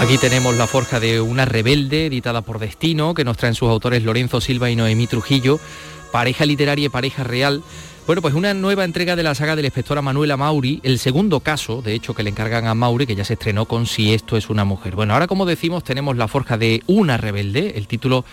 Aquí 0.00 0.16
tenemos 0.16 0.56
la 0.56 0.66
forja 0.66 0.98
de 0.98 1.20
una 1.20 1.44
rebelde, 1.44 2.06
editada 2.06 2.40
por 2.40 2.58
Destino, 2.58 3.12
que 3.12 3.22
nos 3.22 3.36
traen 3.36 3.54
sus 3.54 3.68
autores 3.68 4.02
Lorenzo 4.02 4.40
Silva 4.40 4.70
y 4.70 4.74
Noemí 4.74 5.06
Trujillo, 5.06 5.60
pareja 6.10 6.46
literaria 6.46 6.86
y 6.86 6.88
pareja 6.88 7.22
real. 7.22 7.62
Bueno, 8.06 8.22
pues 8.22 8.32
una 8.32 8.54
nueva 8.54 8.84
entrega 8.84 9.14
de 9.14 9.22
la 9.22 9.34
saga 9.34 9.56
de 9.56 9.62
la 9.62 9.68
inspectora 9.68 10.00
Manuela 10.00 10.38
Mauri, 10.38 10.80
el 10.84 10.98
segundo 10.98 11.40
caso, 11.40 11.82
de 11.82 11.92
hecho, 11.92 12.14
que 12.14 12.22
le 12.22 12.30
encargan 12.30 12.66
a 12.66 12.74
Mauri, 12.74 13.06
que 13.06 13.14
ya 13.14 13.26
se 13.26 13.34
estrenó 13.34 13.66
con 13.66 13.84
Si 13.84 14.14
esto 14.14 14.38
es 14.38 14.48
una 14.48 14.64
mujer. 14.64 14.96
Bueno, 14.96 15.12
ahora 15.12 15.26
como 15.26 15.44
decimos, 15.44 15.84
tenemos 15.84 16.16
la 16.16 16.28
forja 16.28 16.56
de 16.56 16.82
una 16.86 17.18
rebelde, 17.18 17.74
el 17.76 17.86
título 17.86 18.24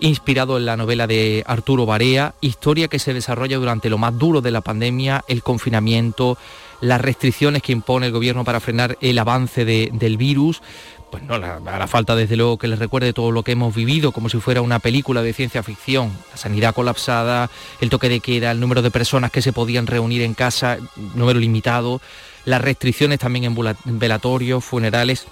inspirado 0.00 0.58
en 0.58 0.66
la 0.66 0.76
novela 0.76 1.06
de 1.06 1.42
Arturo 1.46 1.86
Barea, 1.86 2.34
historia 2.42 2.88
que 2.88 2.98
se 2.98 3.14
desarrolla 3.14 3.56
durante 3.56 3.88
lo 3.88 3.96
más 3.96 4.18
duro 4.18 4.42
de 4.42 4.50
la 4.50 4.60
pandemia, 4.60 5.24
el 5.28 5.42
confinamiento, 5.42 6.36
las 6.80 7.00
restricciones 7.00 7.62
que 7.62 7.72
impone 7.72 8.06
el 8.06 8.12
gobierno 8.12 8.44
para 8.44 8.60
frenar 8.60 8.98
el 9.00 9.18
avance 9.18 9.64
de, 9.64 9.90
del 9.92 10.16
virus, 10.16 10.62
pues 11.10 11.22
no, 11.22 11.38
la, 11.38 11.60
la, 11.60 11.86
falta 11.86 12.16
desde 12.16 12.36
luego 12.36 12.58
que 12.58 12.68
les 12.68 12.78
recuerde 12.78 13.12
todo 13.12 13.30
lo 13.30 13.42
que 13.42 13.52
hemos 13.52 13.74
vivido, 13.74 14.12
como 14.12 14.28
si 14.28 14.38
fuera 14.38 14.60
una 14.60 14.78
película 14.78 15.22
de 15.22 15.32
ciencia 15.32 15.62
ficción, 15.62 16.12
la 16.30 16.36
sanidad 16.36 16.74
colapsada, 16.74 17.50
el 17.80 17.90
toque 17.90 18.08
de 18.08 18.20
queda, 18.20 18.50
el 18.50 18.60
número 18.60 18.82
de 18.82 18.90
personas 18.90 19.30
que 19.30 19.42
se 19.42 19.52
podían 19.52 19.86
reunir 19.86 20.22
en 20.22 20.34
casa, 20.34 20.78
número 21.14 21.38
limitado, 21.38 22.00
las 22.44 22.60
restricciones 22.60 23.18
también 23.18 23.44
en 23.44 23.98
velatorios, 23.98 24.64
funerales. 24.64 25.26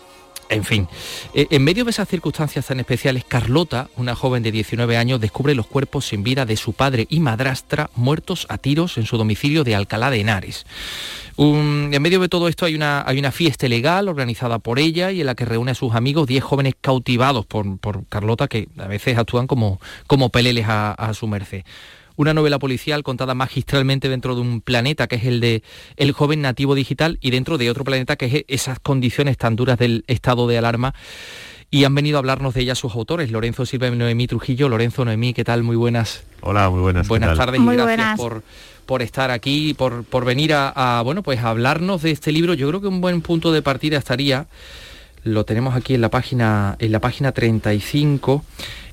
En 0.48 0.64
fin, 0.64 0.88
eh, 1.32 1.46
en 1.50 1.64
medio 1.64 1.84
de 1.84 1.90
esas 1.90 2.08
circunstancias 2.08 2.66
tan 2.66 2.78
especiales, 2.78 3.24
Carlota, 3.24 3.88
una 3.96 4.14
joven 4.14 4.42
de 4.42 4.52
19 4.52 4.96
años, 4.96 5.20
descubre 5.20 5.54
los 5.54 5.66
cuerpos 5.66 6.06
sin 6.06 6.22
vida 6.22 6.44
de 6.44 6.56
su 6.56 6.74
padre 6.74 7.06
y 7.08 7.20
madrastra 7.20 7.90
muertos 7.96 8.46
a 8.50 8.58
tiros 8.58 8.98
en 8.98 9.06
su 9.06 9.16
domicilio 9.16 9.64
de 9.64 9.74
Alcalá 9.74 10.10
de 10.10 10.20
Henares. 10.20 10.66
En 11.36 12.02
medio 12.02 12.20
de 12.20 12.28
todo 12.28 12.46
esto 12.46 12.66
hay 12.66 12.74
una, 12.74 13.02
hay 13.06 13.18
una 13.18 13.32
fiesta 13.32 13.66
legal 13.66 14.08
organizada 14.08 14.60
por 14.60 14.78
ella 14.78 15.10
y 15.10 15.20
en 15.20 15.26
la 15.26 15.34
que 15.34 15.44
reúne 15.44 15.72
a 15.72 15.74
sus 15.74 15.94
amigos 15.94 16.28
10 16.28 16.44
jóvenes 16.44 16.74
cautivados 16.80 17.46
por, 17.46 17.78
por, 17.78 18.06
Carlota 18.06 18.46
que 18.46 18.68
a 18.78 18.86
veces 18.86 19.18
actúan 19.18 19.46
como, 19.46 19.80
como 20.06 20.28
peleles 20.28 20.66
a 20.68 21.10
su 21.14 21.26
merced 21.26 21.64
una 22.16 22.34
novela 22.34 22.58
policial 22.58 23.02
contada 23.02 23.34
magistralmente 23.34 24.08
dentro 24.08 24.34
de 24.34 24.40
un 24.40 24.60
planeta 24.60 25.06
que 25.06 25.16
es 25.16 25.24
el 25.24 25.40
de 25.40 25.62
el 25.96 26.12
joven 26.12 26.42
nativo 26.42 26.74
digital 26.74 27.18
y 27.20 27.30
dentro 27.30 27.58
de 27.58 27.70
otro 27.70 27.84
planeta 27.84 28.16
que 28.16 28.26
es 28.26 28.44
esas 28.48 28.78
condiciones 28.78 29.36
tan 29.36 29.56
duras 29.56 29.78
del 29.78 30.04
estado 30.06 30.46
de 30.46 30.58
alarma. 30.58 30.94
Y 31.70 31.84
han 31.84 31.94
venido 31.94 32.18
a 32.18 32.20
hablarnos 32.20 32.54
de 32.54 32.60
ella 32.60 32.76
sus 32.76 32.94
autores, 32.94 33.32
Lorenzo 33.32 33.66
Silva 33.66 33.88
y 33.88 33.96
Noemí 33.96 34.28
Trujillo. 34.28 34.68
Lorenzo, 34.68 35.04
Noemí, 35.04 35.34
¿qué 35.34 35.42
tal? 35.42 35.64
Muy 35.64 35.74
buenas. 35.74 36.22
Hola, 36.40 36.70
muy 36.70 36.80
buenas. 36.80 37.08
Buenas 37.08 37.36
tardes 37.36 37.58
y 37.58 37.64
Muy 37.64 37.74
gracias 37.74 37.96
buenas. 37.96 38.18
por 38.20 38.42
por 38.86 39.02
estar 39.02 39.30
aquí, 39.30 39.74
por, 39.74 40.04
por 40.04 40.24
venir 40.24 40.52
a, 40.52 40.68
a, 40.98 41.02
bueno, 41.02 41.22
pues 41.22 41.40
a 41.40 41.48
hablarnos 41.48 42.02
de 42.02 42.10
este 42.10 42.32
libro. 42.32 42.54
Yo 42.54 42.68
creo 42.68 42.80
que 42.80 42.86
un 42.86 43.00
buen 43.00 43.22
punto 43.22 43.50
de 43.50 43.62
partida 43.62 43.96
estaría, 43.98 44.46
lo 45.22 45.44
tenemos 45.44 45.74
aquí 45.74 45.94
en 45.94 46.00
la 46.00 46.10
página, 46.10 46.76
en 46.78 46.92
la 46.92 47.00
página 47.00 47.32
35, 47.32 48.44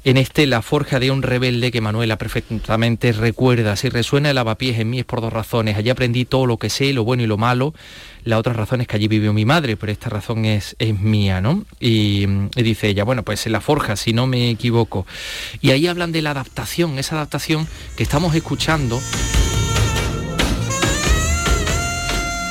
en 0.03 0.17
este 0.17 0.47
La 0.47 0.61
forja 0.61 0.99
de 0.99 1.11
un 1.11 1.21
rebelde 1.21 1.71
que 1.71 1.79
Manuela 1.79 2.17
perfectamente 2.17 3.11
recuerda. 3.11 3.75
Si 3.75 3.89
resuena 3.89 4.29
el 4.29 4.35
lavapiés 4.35 4.79
en 4.79 4.89
mí 4.89 4.99
es 4.99 5.05
por 5.05 5.21
dos 5.21 5.31
razones. 5.31 5.77
Allí 5.77 5.89
aprendí 5.89 6.25
todo 6.25 6.45
lo 6.45 6.57
que 6.57 6.69
sé, 6.69 6.91
lo 6.93 7.03
bueno 7.03 7.23
y 7.23 7.27
lo 7.27 7.37
malo. 7.37 7.73
La 8.23 8.37
otra 8.37 8.53
razón 8.53 8.81
es 8.81 8.87
que 8.87 8.95
allí 8.95 9.07
vivió 9.07 9.31
mi 9.33 9.45
madre, 9.45 9.77
pero 9.77 9.91
esta 9.91 10.09
razón 10.09 10.45
es, 10.45 10.75
es 10.79 10.99
mía, 10.99 11.41
¿no? 11.41 11.65
Y, 11.79 12.25
dice 12.55 12.89
ella, 12.89 13.03
bueno, 13.03 13.23
pues 13.23 13.45
en 13.45 13.51
la 13.51 13.61
forja, 13.61 13.95
si 13.95 14.13
no 14.13 14.25
me 14.25 14.49
equivoco. 14.49 15.05
Y 15.61 15.71
ahí 15.71 15.87
hablan 15.87 16.11
de 16.11 16.21
la 16.21 16.31
adaptación, 16.31 16.97
esa 16.97 17.15
adaptación 17.15 17.67
que 17.95 18.03
estamos 18.03 18.33
escuchando 18.35 18.99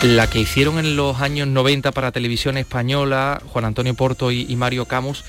la 0.03 0.31
que 0.31 0.41
hicieron 0.41 0.79
en 0.79 0.97
los 0.97 1.21
años 1.21 1.47
90 1.47 1.93
para 1.93 2.11
televisión 2.11 2.57
española, 2.57 3.43
Juan 3.49 3.67
Antonio 3.67 3.93
Porto 3.93 4.33
y 4.33 4.57
Mario 4.57 4.87
Camus, 4.87 5.25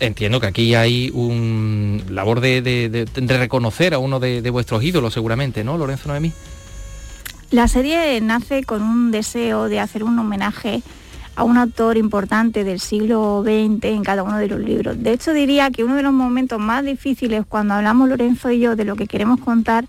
entiendo 0.00 0.40
que 0.40 0.46
aquí 0.46 0.74
hay 0.74 1.10
un 1.12 2.02
labor 2.10 2.40
de, 2.40 3.06
reconocer 3.14 3.94
a 3.94 3.98
uno 3.98 4.20
de, 4.20 4.48
vuestros 4.50 4.82
ídolos 4.82 5.14
seguramente, 5.14 5.64
¿no, 5.64 5.78
Lorenzo 5.78 6.08
Noemí? 6.08 6.32
La 7.50 7.68
serie 7.68 8.20
nace 8.20 8.64
con 8.64 8.82
un 8.82 9.10
deseo 9.10 9.68
de 9.68 9.78
hacer 9.78 10.02
un 10.02 10.18
homenaje 10.18 10.82
a 11.36 11.44
un 11.44 11.58
autor 11.58 11.96
importante 11.96 12.64
del 12.64 12.80
siglo 12.80 13.42
XX 13.44 13.84
en 13.84 14.02
cada 14.02 14.22
uno 14.22 14.38
de 14.38 14.48
los 14.48 14.58
libros. 14.58 15.00
De 15.02 15.12
hecho, 15.12 15.32
diría 15.32 15.70
que 15.70 15.84
uno 15.84 15.94
de 15.94 16.02
los 16.02 16.12
momentos 16.12 16.58
más 16.58 16.84
difíciles 16.84 17.44
cuando 17.46 17.74
hablamos 17.74 18.08
Lorenzo 18.08 18.50
y 18.50 18.60
yo 18.60 18.74
de 18.74 18.84
lo 18.84 18.96
que 18.96 19.06
queremos 19.06 19.38
contar 19.40 19.86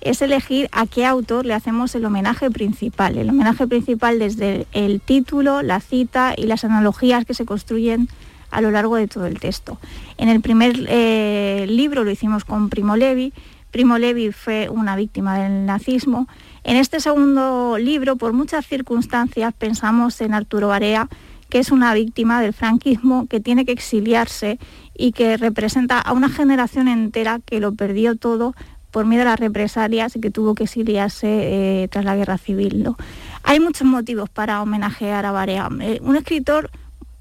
es 0.00 0.20
elegir 0.22 0.68
a 0.72 0.86
qué 0.86 1.06
autor 1.06 1.46
le 1.46 1.54
hacemos 1.54 1.94
el 1.94 2.04
homenaje 2.04 2.50
principal. 2.50 3.18
El 3.18 3.30
homenaje 3.30 3.66
principal 3.66 4.18
desde 4.18 4.66
el 4.72 5.00
título, 5.00 5.62
la 5.62 5.80
cita 5.80 6.34
y 6.36 6.44
las 6.44 6.64
analogías 6.64 7.24
que 7.24 7.34
se 7.34 7.44
construyen 7.44 8.08
a 8.50 8.60
lo 8.60 8.70
largo 8.70 8.96
de 8.96 9.08
todo 9.08 9.26
el 9.26 9.38
texto. 9.38 9.78
En 10.16 10.28
el 10.28 10.40
primer 10.40 10.86
eh, 10.88 11.66
libro 11.68 12.04
lo 12.04 12.10
hicimos 12.10 12.44
con 12.44 12.68
Primo 12.68 12.96
Levi. 12.96 13.32
Primo 13.70 13.98
Levi 13.98 14.32
fue 14.32 14.68
una 14.68 14.96
víctima 14.96 15.38
del 15.38 15.66
nazismo. 15.66 16.26
En 16.64 16.76
este 16.76 17.00
segundo 17.00 17.78
libro, 17.78 18.16
por 18.16 18.32
muchas 18.32 18.66
circunstancias, 18.66 19.54
pensamos 19.56 20.20
en 20.20 20.34
Arturo 20.34 20.68
Barea, 20.68 21.08
que 21.48 21.58
es 21.58 21.70
una 21.70 21.94
víctima 21.94 22.40
del 22.40 22.52
franquismo, 22.52 23.26
que 23.26 23.40
tiene 23.40 23.64
que 23.64 23.72
exiliarse 23.72 24.58
y 24.96 25.12
que 25.12 25.36
representa 25.36 25.98
a 25.98 26.12
una 26.12 26.28
generación 26.28 26.88
entera 26.88 27.40
que 27.44 27.60
lo 27.60 27.72
perdió 27.72 28.16
todo 28.16 28.54
por 28.90 29.06
miedo 29.06 29.22
a 29.22 29.26
las 29.26 29.40
represalias 29.40 30.16
y 30.16 30.20
que 30.20 30.30
tuvo 30.30 30.54
que 30.54 30.64
exiliarse 30.64 31.28
eh, 31.82 31.88
tras 31.88 32.04
la 32.04 32.16
guerra 32.16 32.38
civil. 32.38 32.88
Hay 33.42 33.60
muchos 33.60 33.86
motivos 33.86 34.28
para 34.28 34.62
homenajear 34.62 35.24
a 35.26 35.32
Barea. 35.32 35.68
Eh, 35.80 36.00
un 36.02 36.16
escritor 36.16 36.70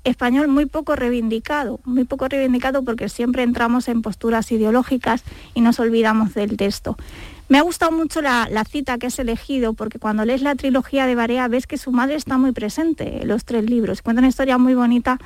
español 0.09 0.47
muy 0.47 0.65
poco 0.65 0.95
reivindicado, 0.95 1.79
muy 1.85 2.03
poco 2.03 2.27
reivindicado 2.27 2.83
porque 2.83 3.09
siempre 3.09 3.43
entramos 3.43 3.87
en 3.87 4.01
posturas 4.01 4.51
ideológicas 4.51 5.23
y 5.53 5.61
nos 5.61 5.79
olvidamos 5.79 6.33
del 6.33 6.57
texto. 6.57 6.97
Me 7.49 7.57
ha 7.57 7.63
gustado 7.63 7.91
mucho 7.91 8.21
la, 8.21 8.47
cita 8.69 8.99
que 8.99 9.07
has 9.07 9.17
elegido 9.17 9.73
porque 9.73 9.97
cuando 9.97 10.23
lees 10.23 10.43
la 10.43 10.53
trilogía 10.53 11.07
de 11.07 11.15
Barea 11.15 11.47
ves 11.47 11.65
que 11.65 11.79
su 11.79 11.91
madre 11.91 12.15
está 12.15 12.37
muy 12.37 12.51
presente 12.51 13.23
en 13.23 13.27
los 13.27 13.43
tres 13.43 13.67
libros. 13.67 14.03
Cuenta 14.03 14.19
una 14.19 14.27
historia 14.27 14.59
muy 14.59 14.75
bonita 14.75 15.17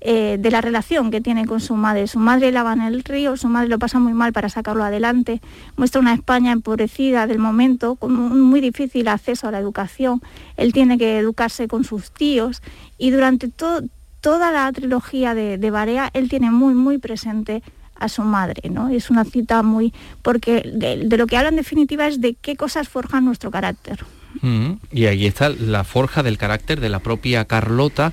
eh, 0.00 0.36
de 0.38 0.50
la 0.50 0.62
relación 0.62 1.10
que 1.10 1.20
tiene 1.20 1.44
con 1.44 1.60
su 1.60 1.74
madre. 1.74 2.06
Su 2.06 2.18
madre 2.18 2.50
lava 2.50 2.72
en 2.72 2.80
el 2.80 3.04
río, 3.04 3.36
su 3.36 3.48
madre 3.48 3.68
lo 3.68 3.78
pasa 3.78 3.98
muy 3.98 4.14
mal 4.14 4.32
para 4.32 4.48
sacarlo 4.48 4.84
adelante. 4.84 5.42
Muestra 5.76 6.00
una 6.00 6.14
España 6.14 6.52
empobrecida 6.52 7.26
del 7.26 7.38
momento, 7.38 7.96
con 7.96 8.16
un 8.18 8.40
muy 8.40 8.62
difícil 8.62 9.06
acceso 9.08 9.46
a 9.46 9.50
la 9.50 9.58
educación. 9.58 10.22
Él 10.56 10.72
tiene 10.72 10.96
que 10.96 11.18
educarse 11.18 11.68
con 11.68 11.84
sus 11.84 12.10
tíos 12.10 12.62
y 12.96 13.10
durante 13.10 13.48
todo 13.48 13.82
toda 14.26 14.50
la 14.50 14.72
trilogía 14.72 15.36
de, 15.36 15.56
de 15.56 15.70
Barea, 15.70 16.10
él 16.12 16.28
tiene 16.28 16.50
muy, 16.50 16.74
muy 16.74 16.98
presente 16.98 17.62
a 17.94 18.08
su 18.08 18.22
madre, 18.22 18.68
¿no? 18.70 18.88
Es 18.88 19.08
una 19.08 19.24
cita 19.24 19.62
muy... 19.62 19.94
porque 20.22 20.68
de, 20.74 21.16
lo 21.16 21.28
que 21.28 21.36
habla 21.36 21.50
en 21.50 21.54
definitiva 21.54 22.08
es 22.08 22.20
de 22.20 22.34
qué 22.34 22.56
cosas 22.56 22.88
forjan 22.88 23.24
nuestro 23.24 23.52
carácter. 23.52 24.04
Mm, 24.42 24.72
y 24.90 25.06
ahí 25.06 25.26
está 25.26 25.50
la 25.50 25.84
forja 25.84 26.24
del 26.24 26.38
carácter 26.38 26.80
de 26.80 26.88
la 26.88 26.98
propia 26.98 27.44
Carlota. 27.44 28.12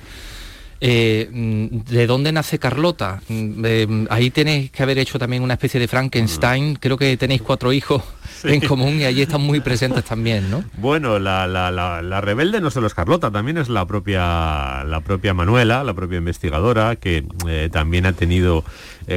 Eh, 0.86 1.30
mm, 1.32 1.90
¿De 1.90 2.06
dónde 2.06 2.30
nace 2.30 2.58
Carlota? 2.58 3.22
Mm, 3.28 3.64
eh, 3.64 4.06
ahí 4.10 4.28
tenéis 4.28 4.70
que 4.70 4.82
haber 4.82 4.98
hecho 4.98 5.18
también 5.18 5.42
una 5.42 5.54
especie 5.54 5.80
de 5.80 5.88
Frankenstein. 5.88 6.76
Creo 6.76 6.98
que 6.98 7.16
tenéis 7.16 7.40
cuatro 7.40 7.72
hijos 7.72 8.02
en 8.44 8.60
común 8.60 9.00
y 9.00 9.04
allí 9.04 9.22
están 9.22 9.40
muy 9.40 9.60
presentes 9.60 10.04
también, 10.04 10.50
¿no? 10.50 10.62
Bueno, 10.76 11.18
la, 11.18 12.20
rebelde 12.20 12.60
no 12.60 12.70
solo 12.70 12.86
es 12.86 12.92
Carlota, 12.92 13.30
también 13.30 13.56
es 13.56 13.70
la 13.70 13.86
propia, 13.86 14.84
la 14.84 15.00
propia 15.02 15.32
Manuela, 15.32 15.84
la 15.84 15.94
propia 15.94 16.18
investigadora, 16.18 16.96
que 16.96 17.24
eh, 17.48 17.70
también 17.72 18.04
ha 18.04 18.12
tenido, 18.12 18.62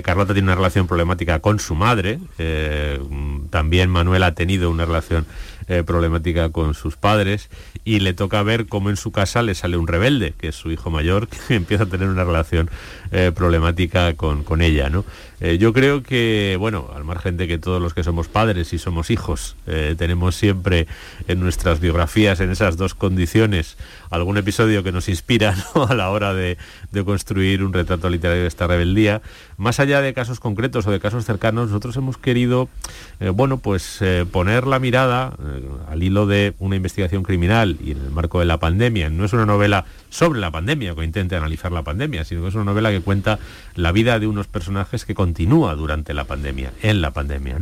Carlota 0.04 0.32
tiene 0.32 0.46
una 0.46 0.56
relación 0.56 0.88
problemática 0.88 1.40
con 1.40 1.60
su 1.60 1.76
madre, 1.76 2.20
también 3.58 3.90
Manuela 3.90 4.28
ha 4.28 4.36
tenido 4.36 4.70
una 4.70 4.86
relación 4.86 5.26
problemática 5.86 6.50
con 6.50 6.76
sus 6.76 6.96
padres 6.96 7.50
y 7.84 8.00
le 8.00 8.14
toca 8.14 8.42
ver 8.42 8.68
cómo 8.68 8.90
en 8.90 8.96
su 8.96 9.12
casa 9.12 9.42
le 9.42 9.54
sale 9.54 9.76
un 9.76 9.86
rebelde, 9.86 10.34
que 10.38 10.48
es 10.48 10.56
su 10.56 10.72
hijo 10.72 10.90
mayor, 10.90 11.28
que 11.48 11.56
empieza 11.56 11.84
a 11.84 11.88
tener 11.88 12.08
una 12.08 12.24
relación 12.24 12.70
problemática 13.36 14.14
con, 14.14 14.46
con 14.46 14.62
ella, 14.62 14.90
¿no? 14.90 15.04
Eh, 15.40 15.60
yo 15.60 15.72
creo 15.72 16.02
que, 16.02 16.56
bueno, 16.60 16.90
al 16.96 17.04
margen 17.04 17.38
de 17.38 17.48
que 17.48 17.60
todos 17.60 17.80
los 17.80 17.94
que 17.94 18.04
somos 18.04 18.28
padres 18.28 18.74
y 18.74 18.80
somos 18.80 19.12
hijos, 19.12 19.56
eh, 19.68 19.94
tenemos 19.96 20.36
siempre 20.36 20.88
en 21.28 21.40
nuestras 21.40 21.80
biografías, 21.80 22.40
en 22.40 22.50
esas 22.50 22.76
dos 22.76 22.96
condiciones, 22.96 23.78
algún 24.10 24.38
episodio 24.38 24.84
que 24.84 24.92
nos 24.92 25.10
inspira 25.10 25.56
a 25.90 25.94
la 25.94 26.10
hora 26.10 26.34
de, 26.34 26.58
construir 27.06 27.64
un 27.64 27.74
retrato 27.74 28.10
literario 28.10 28.42
de 28.42 28.48
esta 28.48 28.68
rebeldía. 28.68 29.22
Más 29.58 29.80
allá 29.80 30.02
de 30.02 30.14
casos 30.14 30.40
concretos 30.40 30.88
o 30.88 30.92
de 30.92 31.00
casos 31.00 31.26
cercanos, 31.26 31.68
nosotros 31.68 31.96
hemos 31.98 32.18
querido, 32.18 32.70
eh, 33.20 33.30
bueno, 33.30 33.58
pues 33.58 34.04
poner 34.32 34.68
la 34.68 34.80
mirada 34.80 35.34
al 35.90 36.04
hilo 36.04 36.26
de 36.26 36.54
una 36.60 36.76
investigación 36.76 37.24
criminal 37.24 37.78
y 37.84 37.92
en 37.92 37.98
el 38.00 38.12
marco 38.12 38.40
de 38.40 38.46
la 38.46 38.58
pandemia. 38.58 39.10
No 39.10 39.26
es 39.26 39.34
una 39.34 39.46
novela 39.46 39.86
sobre 40.10 40.40
la 40.40 40.52
pandemia 40.52 40.96
que 40.96 41.04
intente 41.04 41.36
analizar 41.36 41.72
la 41.72 41.84
pandemia, 41.84 42.24
sino 42.24 42.42
que 42.42 42.50
es 42.50 42.56
una 42.56 42.64
novela 42.64 42.92
que 42.92 43.02
cuenta 43.02 43.40
la 43.76 43.92
vida 43.92 44.20
de 44.20 44.28
unos 44.28 44.48
personajes 44.48 45.06
que 45.06 45.16
continúa 45.16 45.76
durante 45.76 46.14
la 46.14 46.26
pandemia, 46.26 46.72
en 46.82 47.02
la 47.02 47.12
pandemia. 47.12 47.58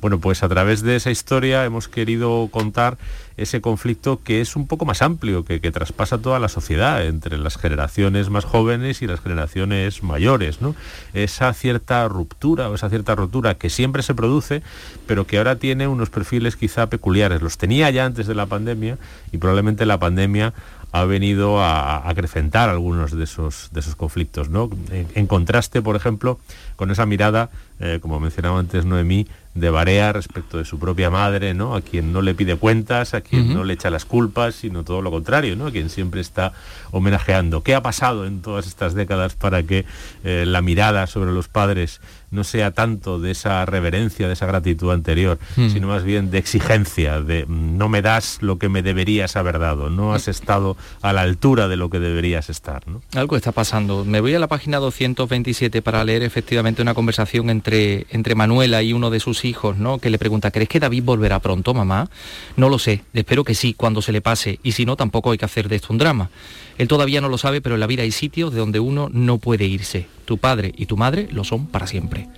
Bueno, 0.00 0.18
pues 0.18 0.42
a 0.42 0.48
través 0.48 0.82
de 0.82 0.96
esa 0.96 1.10
historia 1.10 1.64
hemos 1.64 1.88
querido 1.88 2.48
contar 2.50 2.98
ese 3.36 3.60
conflicto 3.60 4.20
que 4.22 4.40
es 4.40 4.56
un 4.56 4.66
poco 4.66 4.84
más 4.84 5.02
amplio, 5.02 5.44
que, 5.44 5.58
traspasa 5.70 6.18
toda 6.18 6.38
la 6.38 6.48
sociedad, 6.48 7.04
entre 7.04 7.38
las 7.38 7.56
generaciones 7.58 8.30
más 8.30 8.44
jóvenes 8.44 9.02
y 9.02 9.06
las 9.06 9.20
generaciones 9.20 10.02
mayores. 10.02 10.60
¿no? 10.60 10.74
Esa 11.12 11.52
cierta 11.52 12.08
ruptura 12.08 12.70
o 12.70 12.74
esa 12.74 12.88
cierta 12.88 13.14
rotura 13.14 13.54
que 13.54 13.68
siempre 13.68 14.02
se 14.02 14.14
produce, 14.14 14.62
pero 15.06 15.26
que 15.26 15.38
ahora 15.38 15.56
tiene 15.56 15.88
unos 15.88 16.10
perfiles 16.10 16.56
quizá 16.56 16.86
peculiares. 16.86 17.42
Los 17.42 17.58
tenía 17.58 17.90
ya 17.90 18.04
antes 18.04 18.26
de 18.26 18.34
la 18.34 18.46
pandemia 18.46 18.98
y 19.32 19.38
probablemente 19.38 19.86
la 19.86 19.98
pandemia 19.98 20.54
ha 21.00 21.04
venido 21.04 21.60
a 21.60 22.08
acrecentar 22.08 22.68
algunos 22.68 23.16
de 23.16 23.24
esos, 23.24 23.70
de 23.72 23.80
esos 23.80 23.96
conflictos. 23.96 24.48
¿no? 24.48 24.70
En, 24.90 25.26
contraste, 25.26 25.82
por 25.82 25.96
ejemplo, 25.96 26.38
con 26.76 26.90
esa 26.90 27.06
mirada, 27.06 27.50
eh, 27.80 27.98
como 28.00 28.20
mencionaba 28.20 28.58
antes 28.58 28.84
Noemí, 28.84 29.26
de 29.56 29.70
Barea 29.70 30.12
respecto 30.12 30.58
de 30.58 30.64
su 30.64 30.78
propia 30.78 31.10
madre, 31.10 31.54
¿no? 31.54 31.74
A 31.74 31.80
quien 31.80 32.12
no 32.12 32.20
le 32.20 32.34
pide 32.34 32.56
cuentas, 32.56 33.14
a 33.14 33.22
quien 33.22 33.54
no 33.54 33.64
le 33.64 33.72
echa 33.72 33.88
las 33.88 34.04
culpas, 34.04 34.54
sino 34.54 34.84
todo 34.84 35.00
lo 35.00 35.10
contrario, 35.10 35.56
¿no? 35.56 35.66
A 35.68 35.70
quien 35.70 35.88
siempre 35.88 36.20
está 36.20 36.52
homenajeando. 36.90 37.62
¿Qué 37.62 37.74
ha 37.74 37.82
pasado 37.82 38.26
en 38.26 38.42
todas 38.42 38.66
estas 38.66 38.92
décadas 38.94 39.34
para 39.34 39.62
que 39.62 39.86
eh, 40.24 40.44
la 40.46 40.60
mirada 40.60 41.06
sobre 41.06 41.32
los 41.32 41.48
padres 41.48 42.00
no 42.30 42.44
sea 42.44 42.72
tanto 42.72 43.18
de 43.18 43.30
esa 43.30 43.64
reverencia, 43.66 44.26
de 44.26 44.32
esa 44.34 44.46
gratitud 44.46 44.90
anterior, 44.90 45.38
hmm. 45.56 45.70
sino 45.70 45.88
más 45.88 46.04
bien 46.04 46.30
de 46.30 46.38
exigencia, 46.38 47.20
de 47.20 47.46
mm, 47.46 47.76
no 47.76 47.88
me 47.88 48.02
das 48.02 48.38
lo 48.40 48.58
que 48.58 48.68
me 48.68 48.82
deberías 48.82 49.36
haber 49.36 49.58
dado, 49.58 49.90
no 49.90 50.14
has 50.14 50.28
estado 50.28 50.76
a 51.02 51.12
la 51.12 51.22
altura 51.22 51.68
de 51.68 51.76
lo 51.76 51.90
que 51.90 51.98
deberías 51.98 52.50
estar. 52.50 52.82
Algo 53.14 53.36
está 53.36 53.52
pasando. 53.52 54.04
Me 54.04 54.20
voy 54.20 54.34
a 54.34 54.38
la 54.38 54.48
página 54.48 54.78
227 54.78 55.82
para 55.82 56.04
leer 56.04 56.22
efectivamente 56.22 56.82
una 56.82 56.94
conversación 56.94 57.50
entre, 57.50 58.06
entre 58.10 58.34
Manuela 58.34 58.82
y 58.82 58.92
uno 58.92 59.10
de 59.10 59.20
sus 59.20 59.44
hijos, 59.44 59.76
¿no? 59.76 59.98
Que 59.98 60.10
le 60.10 60.18
pregunta, 60.18 60.50
¿crees 60.50 60.68
que 60.68 60.80
David 60.80 61.04
volverá 61.04 61.40
pronto, 61.40 61.74
mamá? 61.74 62.08
No 62.56 62.68
lo 62.68 62.78
sé, 62.78 63.04
espero 63.14 63.44
que 63.44 63.54
sí, 63.54 63.74
cuando 63.74 64.02
se 64.02 64.12
le 64.12 64.20
pase, 64.20 64.58
y 64.62 64.72
si 64.72 64.84
no, 64.84 64.96
tampoco 64.96 65.30
hay 65.30 65.38
que 65.38 65.44
hacer 65.44 65.68
de 65.68 65.76
esto 65.76 65.88
un 65.90 65.98
drama. 65.98 66.30
Él 66.78 66.88
todavía 66.88 67.20
no 67.20 67.28
lo 67.28 67.38
sabe, 67.38 67.60
pero 67.60 67.74
en 67.76 67.80
la 67.80 67.86
vida 67.86 68.02
hay 68.02 68.12
sitios 68.12 68.52
de 68.52 68.58
donde 68.58 68.80
uno 68.80 69.08
no 69.12 69.38
puede 69.38 69.64
irse. 69.64 70.06
Tu 70.24 70.38
padre 70.38 70.72
y 70.76 70.86
tu 70.86 70.96
madre 70.96 71.28
lo 71.30 71.44
son 71.44 71.66
para 71.66 71.86
siempre. 71.86 72.28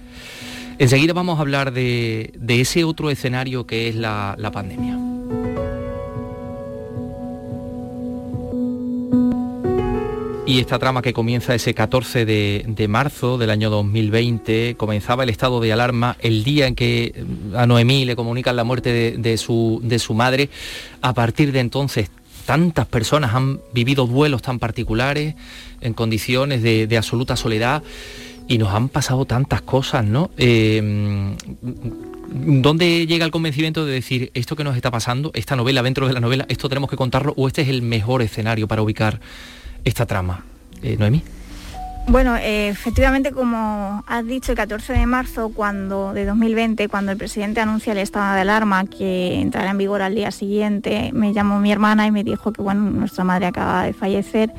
Enseguida 0.78 1.12
vamos 1.12 1.38
a 1.38 1.40
hablar 1.40 1.72
de, 1.72 2.32
ese 2.46 2.84
otro 2.84 3.10
escenario 3.10 3.66
que 3.66 3.88
es 3.88 3.96
la, 3.96 4.36
pandemia. 4.52 4.96
Y 10.46 10.60
esta 10.60 10.78
trama 10.78 11.02
que 11.02 11.12
comienza 11.12 11.54
ese 11.54 11.74
14 11.74 12.24
de, 12.24 12.86
marzo 12.88 13.38
del 13.38 13.50
año 13.50 13.70
2020, 13.70 14.76
comenzaba 14.78 15.24
el 15.24 15.30
estado 15.30 15.60
de 15.60 15.72
alarma 15.72 16.16
el 16.20 16.44
día 16.44 16.68
en 16.68 16.76
que 16.76 17.24
a 17.54 17.66
Noemí 17.66 18.04
le 18.04 18.14
comunican 18.14 18.54
la 18.54 18.64
muerte 18.64 19.18
de, 19.18 19.36
su, 19.36 19.80
de 19.82 19.98
su 19.98 20.14
madre. 20.14 20.48
A 21.02 21.12
partir 21.12 21.50
de 21.50 21.58
entonces 21.58 22.08
tantas 22.48 22.86
personas 22.86 23.34
han 23.34 23.60
vivido 23.74 24.06
duelos 24.06 24.40
tan 24.40 24.58
particulares 24.58 25.34
en 25.82 25.92
condiciones 25.92 26.62
de, 26.62 26.96
absoluta 26.96 27.36
soledad 27.36 27.82
y 28.48 28.56
nos 28.56 28.72
han 28.72 28.88
pasado 28.88 29.26
tantas 29.26 29.60
cosas, 29.60 30.06
¿no? 30.06 30.30
Eh, 30.38 30.80
¿Dónde 32.30 33.06
llega 33.06 33.26
el 33.26 33.30
convencimiento 33.30 33.84
de 33.84 33.92
decir 33.92 34.30
esto 34.32 34.56
que 34.56 34.64
nos 34.64 34.76
está 34.76 34.90
pasando, 34.90 35.30
esta 35.34 35.56
novela 35.56 35.82
dentro 35.82 36.08
de 36.08 36.14
la 36.14 36.20
novela, 36.20 36.46
esto 36.48 36.70
tenemos 36.70 36.88
que 36.88 36.96
contarlo 36.96 37.34
o 37.36 37.48
este 37.48 37.60
es 37.60 37.68
el 37.68 37.82
mejor 37.82 38.22
escenario 38.22 38.66
para 38.66 38.80
ubicar 38.80 39.20
esta 39.84 40.06
trama? 40.06 40.46
Eh, 40.82 40.96
Noemí. 40.98 41.22
Bueno, 42.10 42.36
eh, 42.36 42.68
efectivamente, 42.70 43.32
como 43.32 44.02
has 44.06 44.26
dicho, 44.26 44.52
el 44.52 44.56
14 44.56 44.94
de 44.94 45.04
marzo 45.04 45.50
cuando, 45.54 46.14
de 46.14 46.24
2020, 46.24 46.88
cuando 46.88 47.12
el 47.12 47.18
presidente 47.18 47.60
anuncia 47.60 47.92
el 47.92 47.98
estado 47.98 48.34
de 48.34 48.40
alarma 48.40 48.86
que 48.86 49.38
entrará 49.42 49.72
en 49.72 49.78
vigor 49.78 50.00
al 50.00 50.14
día 50.14 50.30
siguiente, 50.30 51.10
me 51.12 51.34
llamó 51.34 51.60
mi 51.60 51.70
hermana 51.70 52.06
y 52.06 52.10
me 52.10 52.24
dijo 52.24 52.50
que 52.50 52.62
bueno, 52.62 52.80
nuestra 52.80 53.24
madre 53.24 53.44
acaba 53.44 53.82
de 53.82 53.92
fallecer 53.92 54.54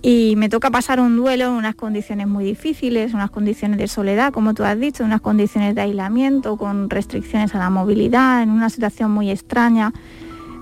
y 0.00 0.36
me 0.36 0.48
toca 0.48 0.70
pasar 0.70 1.00
un 1.00 1.16
duelo 1.16 1.44
en 1.44 1.50
unas 1.50 1.74
condiciones 1.74 2.26
muy 2.26 2.46
difíciles, 2.46 3.12
unas 3.12 3.30
condiciones 3.30 3.76
de 3.76 3.86
soledad, 3.86 4.32
como 4.32 4.54
tú 4.54 4.64
has 4.64 4.80
dicho, 4.80 5.04
unas 5.04 5.20
condiciones 5.20 5.74
de 5.74 5.82
aislamiento, 5.82 6.56
con 6.56 6.88
restricciones 6.88 7.54
a 7.54 7.58
la 7.58 7.68
movilidad, 7.68 8.42
en 8.42 8.50
una 8.50 8.70
situación 8.70 9.10
muy 9.10 9.30
extraña. 9.30 9.92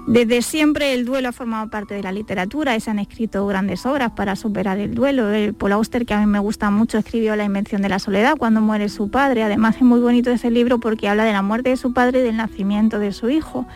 Desde 0.06 0.40
siempre 0.40 0.94
el 0.94 1.04
duelo 1.04 1.30
ha 1.30 1.32
formado 1.32 1.68
parte 1.68 1.94
de 1.94 2.02
la 2.02 2.12
literatura 2.12 2.76
y 2.76 2.80
se 2.80 2.90
han 2.90 3.00
escrito 3.00 3.44
grandes 3.44 3.84
obras 3.86 4.12
para 4.12 4.36
superar 4.36 4.78
el 4.78 4.94
duelo. 4.94 5.30
El 5.30 5.52
Paul 5.52 5.72
Auster, 5.72 6.06
que 6.06 6.14
a 6.14 6.20
mí 6.20 6.26
me 6.26 6.38
gusta 6.38 6.70
mucho, 6.70 6.96
escribió 6.96 7.34
La 7.34 7.42
invención 7.42 7.82
de 7.82 7.88
la 7.88 7.98
soledad 7.98 8.36
cuando 8.38 8.60
muere 8.60 8.88
su 8.88 9.10
padre. 9.10 9.42
Además 9.42 9.74
es 9.76 9.82
muy 9.82 9.98
bonito 9.98 10.30
ese 10.30 10.52
libro 10.52 10.78
porque 10.78 11.08
habla 11.08 11.24
de 11.24 11.32
la 11.32 11.42
muerte 11.42 11.70
de 11.70 11.76
su 11.76 11.92
padre 11.92 12.20
y 12.20 12.22
del 12.22 12.36
nacimiento 12.36 13.00
de 13.00 13.10
su 13.10 13.30
hijo. 13.30 13.66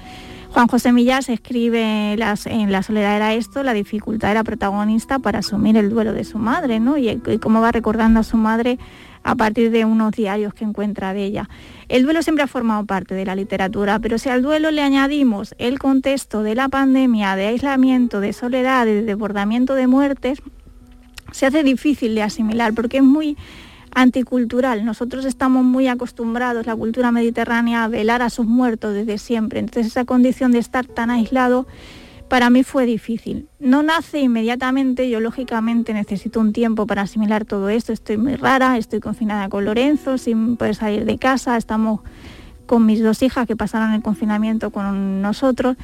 Juan 0.53 0.69
José 0.69 0.93
Millas 0.93 1.29
escribe 1.29 2.13
en 2.13 2.73
La 2.73 2.83
soledad 2.83 3.17
era 3.17 3.35
esto, 3.35 3.65
la 3.65 3.73
dificultad 3.73 4.29
de 4.29 4.35
la 4.35 4.45
protagonista 4.45 5.19
para 5.19 5.41
asumir 5.41 5.77
el 5.77 5.91
duelo 5.91 6.13
de 6.13 6.23
su 6.23 6.39
madre, 6.39 6.79
¿no? 6.79 6.97
y 6.97 7.21
cómo 7.41 7.61
va 7.61 7.73
recordando 7.73 8.21
a 8.21 8.25
su 8.25 8.37
madre 8.37 8.79
a 9.23 9.35
partir 9.35 9.71
de 9.71 9.85
unos 9.85 10.13
diarios 10.13 10.55
que 10.55 10.65
encuentra 10.65 11.13
de 11.13 11.25
ella. 11.25 11.49
El 11.89 12.05
duelo 12.05 12.23
siempre 12.23 12.45
ha 12.45 12.47
formado 12.47 12.85
parte 12.87 13.15
de 13.15 13.25
la 13.25 13.35
literatura, 13.35 13.99
pero 13.99 14.19
si 14.19 14.29
al 14.29 14.43
duelo 14.43 14.71
le 14.71 14.83
añadimos 14.83 15.55
el 15.59 15.79
contexto 15.79 16.43
de 16.43 16.55
la 16.55 16.69
pandemia, 16.69 17.37
de 17.37 17.49
aislamiento, 17.49 18.21
de 18.21 18.33
soledad, 18.33 18.87
de 18.87 19.03
desbordamiento 19.03 19.75
de 19.75 19.87
muertes, 19.87 20.41
se 21.33 21.47
hace 21.47 21.63
difícil 21.63 22.15
de 22.15 22.23
asimilar 22.23 22.75
porque 22.75 22.99
es 22.99 23.03
muy 23.03 23.37
anticultural. 23.93 24.85
Nosotros 24.85 25.25
estamos 25.25 25.65
muy 25.65 25.89
acostumbrados, 25.89 26.67
la 26.67 26.77
cultura 26.77 27.13
mediterránea, 27.13 27.85
a 27.85 27.89
velar 27.89 28.23
a 28.23 28.31
sus 28.31 28.47
muertos 28.47 28.95
desde 28.95 29.19
siempre. 29.19 29.61
Entonces 29.61 29.89
esa 29.89 30.05
condición 30.05 30.53
de 30.53 30.59
estar 30.59 30.87
tan 30.87 31.11
aislado 31.11 31.67
para 32.31 32.49
mí 32.49 32.63
fue 32.63 32.87
difícil. 32.87 33.49
No 33.59 33.83
nace 33.83 34.21
inmediatamente, 34.21 35.11
yo 35.11 35.19
lógicamente 35.19 35.93
necesito 35.93 36.39
un 36.39 36.53
tiempo 36.53 36.87
para 36.87 37.03
asimilar 37.03 37.45
todo 37.45 37.69
esto, 37.69 37.93
estoy 37.93 38.19
muy 38.19 38.37
rara, 38.37 38.79
estoy 38.79 39.01
confinada 39.01 39.49
con 39.49 39.65
Lorenzo, 39.65 40.17
sin 40.17 40.57
poder 40.57 40.77
salir 40.77 41.05
de 41.07 41.19
casa, 41.19 41.57
estamos 41.57 42.03
con 42.67 42.87
mis 42.87 43.03
dos 43.03 43.21
hijas 43.25 43.49
que 43.49 43.57
pasaron 43.57 43.95
el 43.95 44.01
confinamiento 44.01 44.71
con 44.71 45.21
nosotros 45.21 45.77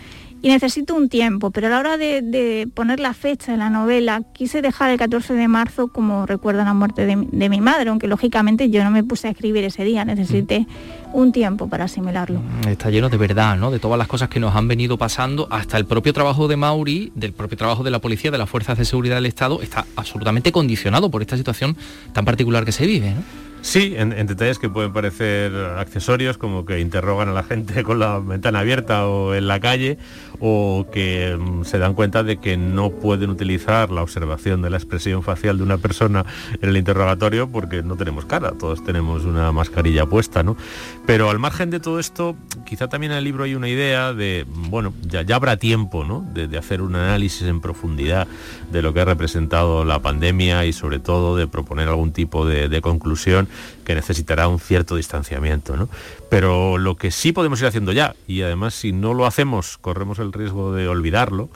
y 0.47 0.49
necesito 0.49 0.95
un 0.95 1.09
tiempo, 1.09 1.51
pero 1.51 1.67
a 1.67 1.71
la 1.71 1.81
hora 1.81 1.97
de, 1.97 2.69
poner 2.73 3.01
la 3.01 3.15
fecha 3.15 3.53
en 3.53 3.59
la 3.59 3.69
novela 3.69 4.23
quise 4.33 4.63
dejar 4.63 4.93
el 4.93 4.97
14 4.97 5.35
de 5.35 5.49
marzo 5.49 5.89
como 5.89 6.25
recuerdo 6.25 6.63
la 6.63 6.73
muerte 6.73 7.05
de, 7.05 7.17
mi 7.17 7.61
madre, 7.61 7.91
aunque 7.91 8.07
lógicamente 8.07 8.71
yo 8.71 8.85
no 8.85 8.93
me 8.93 9.03
puse 9.03 9.27
a 9.27 9.33
escribir 9.33 9.65
ese 9.65 9.83
día, 9.83 10.05
necesité 10.05 10.69
un 11.13 11.33
tiempo 11.33 11.69
para 11.69 11.87
asimilarlo. 11.87 12.39
Mm, 12.39 12.69
está 12.69 12.91
lleno 12.91 13.09
de 13.09 13.17
verdad, 13.17 13.57
¿no? 13.57 13.73
De 13.73 13.81
todas 13.81 13.99
las 13.99 14.07
cosas 14.07 14.29
que 14.29 14.39
nos 14.39 14.55
han 14.55 14.69
venido 14.69 14.97
pasando, 14.97 15.49
hasta 15.51 15.79
el 15.79 15.85
propio 15.85 16.13
trabajo 16.13 16.47
de 16.47 16.57
Mauri, 16.57 17.11
del 17.17 17.33
propio 17.33 17.59
trabajo 17.59 17.83
de 17.83 17.91
la 17.91 17.99
policía, 17.99 18.31
de 18.31 18.39
las 18.39 18.49
fuerzas 18.49 18.79
de 18.79 18.85
seguridad 18.85 19.17
del 19.17 19.27
Estado, 19.27 19.61
está 19.63 19.85
absolutamente 19.97 20.53
condicionado 20.53 21.11
por 21.11 21.23
esta 21.23 21.37
situación 21.37 21.77
tan 22.13 22.25
particular 22.25 22.65
que 22.65 22.71
se 22.71 22.87
vive, 22.87 23.11
¿no? 23.11 23.23
Sí, 23.63 23.95
en, 23.97 24.11
detalles 24.27 24.61
que 24.61 24.69
pueden 24.69 24.93
parecer 24.93 25.53
accesorios, 25.55 26.39
como 26.39 26.65
que 26.65 26.79
interrogan 26.79 27.29
a 27.29 27.33
la 27.33 27.43
gente 27.43 27.83
con 27.85 27.99
la 27.99 28.21
ventana 28.21 28.61
abierta 28.61 29.07
o 29.09 29.35
en 29.35 29.49
la 29.49 29.59
calle, 29.59 29.99
o 30.39 30.87
que 30.93 31.37
mm, 31.37 31.65
se 31.65 31.79
dan 31.79 31.95
cuenta 31.95 32.23
de 32.23 32.37
que 32.37 32.57
no 32.57 32.91
pueden 32.91 33.31
utilizar 33.31 33.91
la 33.91 34.03
observación 34.03 34.63
de 34.63 34.71
la 34.71 34.77
expresión 34.77 35.23
facial 35.23 35.59
de 35.59 35.65
una 35.65 35.79
persona 35.79 36.25
en 36.61 36.69
el 36.69 36.77
interrogatorio 36.77 37.51
porque 37.51 37.83
no 37.83 37.97
tenemos 37.97 38.25
cara, 38.25 38.53
todos 38.53 38.85
tenemos 38.85 39.25
una 39.25 39.51
mascarilla 39.51 40.07
puesta, 40.07 40.43
¿no? 40.43 40.57
Pero 41.05 41.29
al 41.31 41.39
margen 41.39 41.71
de 41.71 41.81
todo 41.81 41.99
esto, 41.99 42.37
quizá 42.67 42.89
también 42.89 43.13
en 43.13 43.19
el 43.19 43.25
libro 43.25 43.45
hay 43.45 43.55
una 43.55 43.69
idea 43.69 44.13
de, 44.13 44.47
bueno, 44.49 44.95
ya, 45.03 45.25
habrá 45.35 45.57
tiempo, 45.57 46.05
¿no? 46.05 46.25
De, 46.33 46.57
hacer 46.57 46.81
un 46.81 46.95
análisis 46.95 47.43
en 47.43 47.61
profundidad 47.61 48.27
de 48.71 48.81
lo 48.81 48.95
que 48.95 49.01
ha 49.01 49.05
representado 49.05 49.85
la 49.85 49.99
pandemia 49.99 50.65
y 50.65 50.73
sobre 50.73 51.01
todo 51.01 51.37
de 51.37 51.47
proponer 51.47 51.89
algún 51.89 52.13
tipo 52.13 52.47
de 52.47 52.81
conclusión 52.81 53.49
que 53.85 53.95
necesitará 53.95 54.49
un 54.49 54.59
cierto 54.59 54.97
distanciamiento. 54.97 55.77
¿no? 55.77 55.89
Pero 56.29 56.79
lo 56.79 56.97
que 56.97 57.11
sí 57.11 57.33
podemos 57.33 57.61
ir 57.61 57.67
haciendo 57.67 57.93
ya, 57.93 58.15
y 58.27 58.43
además 58.43 58.75
si 58.75 58.93
no 58.93 59.15
lo 59.15 59.27
hacemos 59.27 59.79
corremos 59.79 60.19
el 60.19 60.33
riesgo 60.33 60.73
de 60.73 60.89
olvidarlo, 60.89 61.49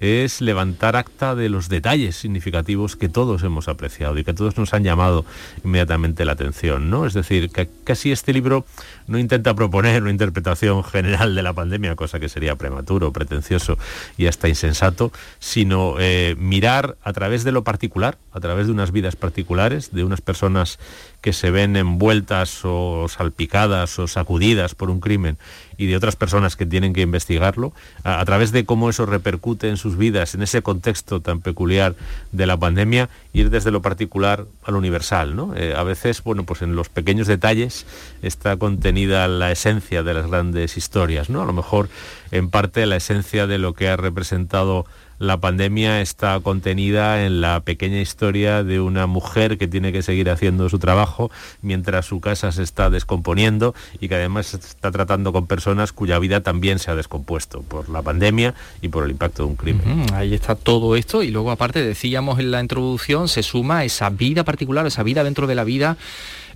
es 0.00 0.40
levantar 0.40 0.96
acta 0.96 1.34
de 1.34 1.48
los 1.48 1.68
detalles 1.68 2.16
significativos 2.16 2.96
que 2.96 3.08
todos 3.08 3.42
hemos 3.42 3.68
apreciado 3.68 4.18
y 4.18 4.24
que 4.24 4.34
todos 4.34 4.56
nos 4.58 4.74
han 4.74 4.84
llamado 4.84 5.24
inmediatamente 5.64 6.24
la 6.24 6.32
atención. 6.32 6.90
¿no? 6.90 7.06
Es 7.06 7.14
decir, 7.14 7.50
que 7.50 7.68
casi 7.84 8.12
este 8.12 8.32
libro 8.32 8.66
no 9.06 9.18
intenta 9.18 9.54
proponer 9.54 10.02
una 10.02 10.10
interpretación 10.10 10.84
general 10.84 11.34
de 11.34 11.42
la 11.42 11.52
pandemia, 11.52 11.96
cosa 11.96 12.20
que 12.20 12.28
sería 12.28 12.56
prematuro, 12.56 13.12
pretencioso 13.12 13.78
y 14.16 14.26
hasta 14.26 14.48
insensato, 14.48 15.12
sino 15.38 15.96
eh, 15.98 16.34
mirar 16.38 16.96
a 17.02 17.12
través 17.12 17.44
de 17.44 17.52
lo 17.52 17.64
particular, 17.64 18.18
a 18.32 18.40
través 18.40 18.66
de 18.66 18.72
unas 18.72 18.92
vidas 18.92 19.16
particulares, 19.16 19.92
de 19.92 20.04
unas 20.04 20.20
personas 20.20 20.78
que 21.26 21.32
se 21.32 21.50
ven 21.50 21.74
envueltas 21.74 22.60
o 22.62 23.08
salpicadas 23.08 23.98
o 23.98 24.06
sacudidas 24.06 24.76
por 24.76 24.90
un 24.90 25.00
crimen 25.00 25.38
y 25.76 25.86
de 25.86 25.96
otras 25.96 26.14
personas 26.14 26.54
que 26.54 26.66
tienen 26.66 26.92
que 26.92 27.00
investigarlo, 27.00 27.72
a, 28.04 28.24
través 28.24 28.52
de 28.52 28.64
cómo 28.64 28.88
eso 28.90 29.06
repercute 29.06 29.68
en 29.68 29.76
sus 29.76 29.96
vidas, 29.96 30.36
en 30.36 30.42
ese 30.44 30.62
contexto 30.62 31.20
tan 31.20 31.40
peculiar 31.40 31.96
de 32.30 32.46
la 32.46 32.56
pandemia, 32.56 33.08
ir 33.32 33.50
desde 33.50 33.72
lo 33.72 33.82
particular 33.82 34.46
a 34.62 34.70
lo 34.70 34.78
universal. 34.78 35.34
¿no? 35.34 35.52
Eh, 35.56 35.74
a 35.76 35.82
veces, 35.82 36.22
bueno, 36.22 36.44
pues 36.44 36.62
en 36.62 36.76
los 36.76 36.90
pequeños 36.90 37.26
detalles 37.26 37.86
está 38.22 38.56
contenida 38.56 39.26
la 39.26 39.50
esencia 39.50 40.04
de 40.04 40.14
las 40.14 40.28
grandes 40.28 40.76
historias, 40.76 41.28
¿no? 41.28 41.42
A 41.42 41.44
lo 41.44 41.52
mejor 41.52 41.88
en 42.30 42.50
parte 42.50 42.86
la 42.86 42.94
esencia 42.94 43.48
de 43.48 43.58
lo 43.58 43.74
que 43.74 43.88
ha 43.88 43.96
representado 43.96 44.86
la 45.18 45.38
pandemia 45.38 46.00
está 46.00 46.38
contenida 46.40 47.24
en 47.24 47.40
la 47.40 47.60
pequeña 47.60 48.00
historia 48.00 48.62
de 48.62 48.80
una 48.80 49.06
mujer 49.06 49.58
que 49.58 49.66
tiene 49.66 49.92
que 49.92 50.02
seguir 50.02 50.30
haciendo 50.30 50.68
su 50.68 50.78
trabajo 50.78 51.30
mientras 51.62 52.06
su 52.06 52.20
casa 52.20 52.52
se 52.52 52.62
está 52.62 52.90
descomponiendo 52.90 53.74
y 54.00 54.08
que 54.08 54.16
además 54.16 54.54
está 54.54 54.90
tratando 54.90 55.32
con 55.32 55.46
personas 55.46 55.92
cuya 55.92 56.18
vida 56.18 56.42
también 56.42 56.78
se 56.78 56.90
ha 56.90 56.94
descompuesto 56.94 57.62
por 57.62 57.88
la 57.88 58.02
pandemia 58.02 58.54
y 58.82 58.88
por 58.88 59.04
el 59.04 59.10
impacto 59.10 59.44
de 59.44 59.48
un 59.48 59.56
crimen. 59.56 60.06
ahí 60.12 60.34
está 60.34 60.54
todo 60.54 60.96
esto 60.96 61.22
y 61.22 61.30
luego 61.30 61.50
aparte 61.50 61.82
decíamos 61.82 62.38
en 62.38 62.50
la 62.50 62.60
introducción 62.60 63.28
se 63.28 63.42
suma 63.42 63.84
esa 63.84 64.10
vida 64.10 64.44
particular, 64.44 64.86
esa 64.86 65.02
vida 65.02 65.24
dentro 65.24 65.46
de 65.46 65.54
la 65.54 65.64
vida 65.64 65.96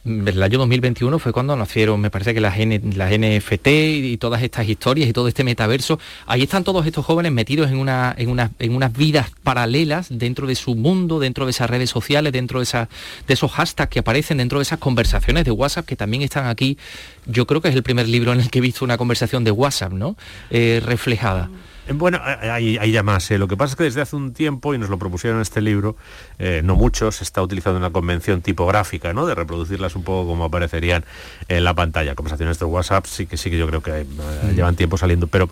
el 0.04 0.42
año 0.42 0.58
2021 0.58 1.18
fue 1.18 1.32
cuando 1.32 1.54
nacieron, 1.56 2.00
me 2.00 2.10
parece 2.10 2.32
que 2.32 2.40
las, 2.40 2.56
NFT 2.56 3.66
y 3.66 4.16
todas 4.16 4.42
estas 4.42 4.68
historias 4.68 5.08
y 5.08 5.12
todo 5.12 5.28
este 5.28 5.44
metaverso. 5.44 5.98
Ahí 6.26 6.42
están 6.42 6.64
todos 6.64 6.86
estos 6.86 7.04
jóvenes 7.04 7.32
metidos 7.32 7.70
en, 7.70 7.78
una, 7.78 8.14
en, 8.16 8.50
en 8.58 8.74
unas 8.74 8.92
vidas 8.92 9.30
paralelas 9.42 10.08
dentro 10.10 10.46
de 10.46 10.54
su 10.54 10.74
mundo, 10.74 11.18
dentro 11.18 11.44
de 11.44 11.50
esas 11.50 11.68
redes 11.68 11.90
sociales, 11.90 12.32
dentro 12.32 12.60
de, 12.60 12.64
esa, 12.64 12.88
de 13.26 13.34
esos 13.34 13.50
hashtags 13.52 13.90
que 13.90 13.98
aparecen, 13.98 14.38
dentro 14.38 14.58
de 14.58 14.62
esas 14.62 14.78
conversaciones 14.78 15.44
de 15.44 15.50
WhatsApp 15.50 15.86
que 15.86 15.96
también 15.96 16.22
están 16.22 16.46
aquí. 16.46 16.78
Yo 17.26 17.46
creo 17.46 17.60
que 17.60 17.68
es 17.68 17.74
el 17.74 17.82
primer 17.82 18.08
libro 18.08 18.32
en 18.32 18.40
el 18.40 18.50
que 18.50 18.58
he 18.58 18.62
visto 18.62 18.84
una 18.84 18.96
conversación 18.96 19.44
de 19.44 19.50
WhatsApp, 19.50 19.92
¿no? 19.92 20.16
Eh, 20.50 20.80
reflejada. 20.84 21.50
Eh, 21.90 21.92
bueno, 21.92 22.20
hay, 22.22 22.92
ya 22.92 23.02
más. 23.02 23.30
¿eh? 23.30 23.38
Lo 23.38 23.48
que 23.48 23.56
pasa 23.56 23.72
es 23.72 23.76
que 23.76 23.84
desde 23.84 24.00
hace 24.00 24.16
un 24.16 24.32
tiempo, 24.32 24.74
y 24.74 24.78
nos 24.78 24.90
lo 24.90 24.98
propusieron 24.98 25.38
en 25.38 25.42
este 25.42 25.60
libro, 25.60 25.96
eh, 26.38 26.62
no 26.64 26.76
mucho, 26.76 27.10
se 27.10 27.24
está 27.24 27.42
utilizando 27.42 27.78
una 27.78 27.90
convención 27.90 28.42
tipográfica, 28.42 29.12
¿no? 29.12 29.26
De 29.26 29.34
reproducirlas 29.34 29.96
un 29.96 30.04
poco 30.04 30.28
como 30.28 30.44
aparecerían 30.44 31.04
en 31.48 31.64
la 31.64 31.74
pantalla. 31.74 32.14
Conversaciones 32.14 32.58
de 32.58 32.64
WhatsApp 32.64 33.06
sí 33.06 33.26
que 33.26 33.36
sí 33.36 33.50
que 33.50 33.58
yo 33.58 33.66
creo 33.66 33.82
que 33.82 34.04
mm. 34.04 34.54
llevan 34.54 34.76
tiempo 34.76 34.96
saliendo. 34.96 35.26
Pero 35.26 35.50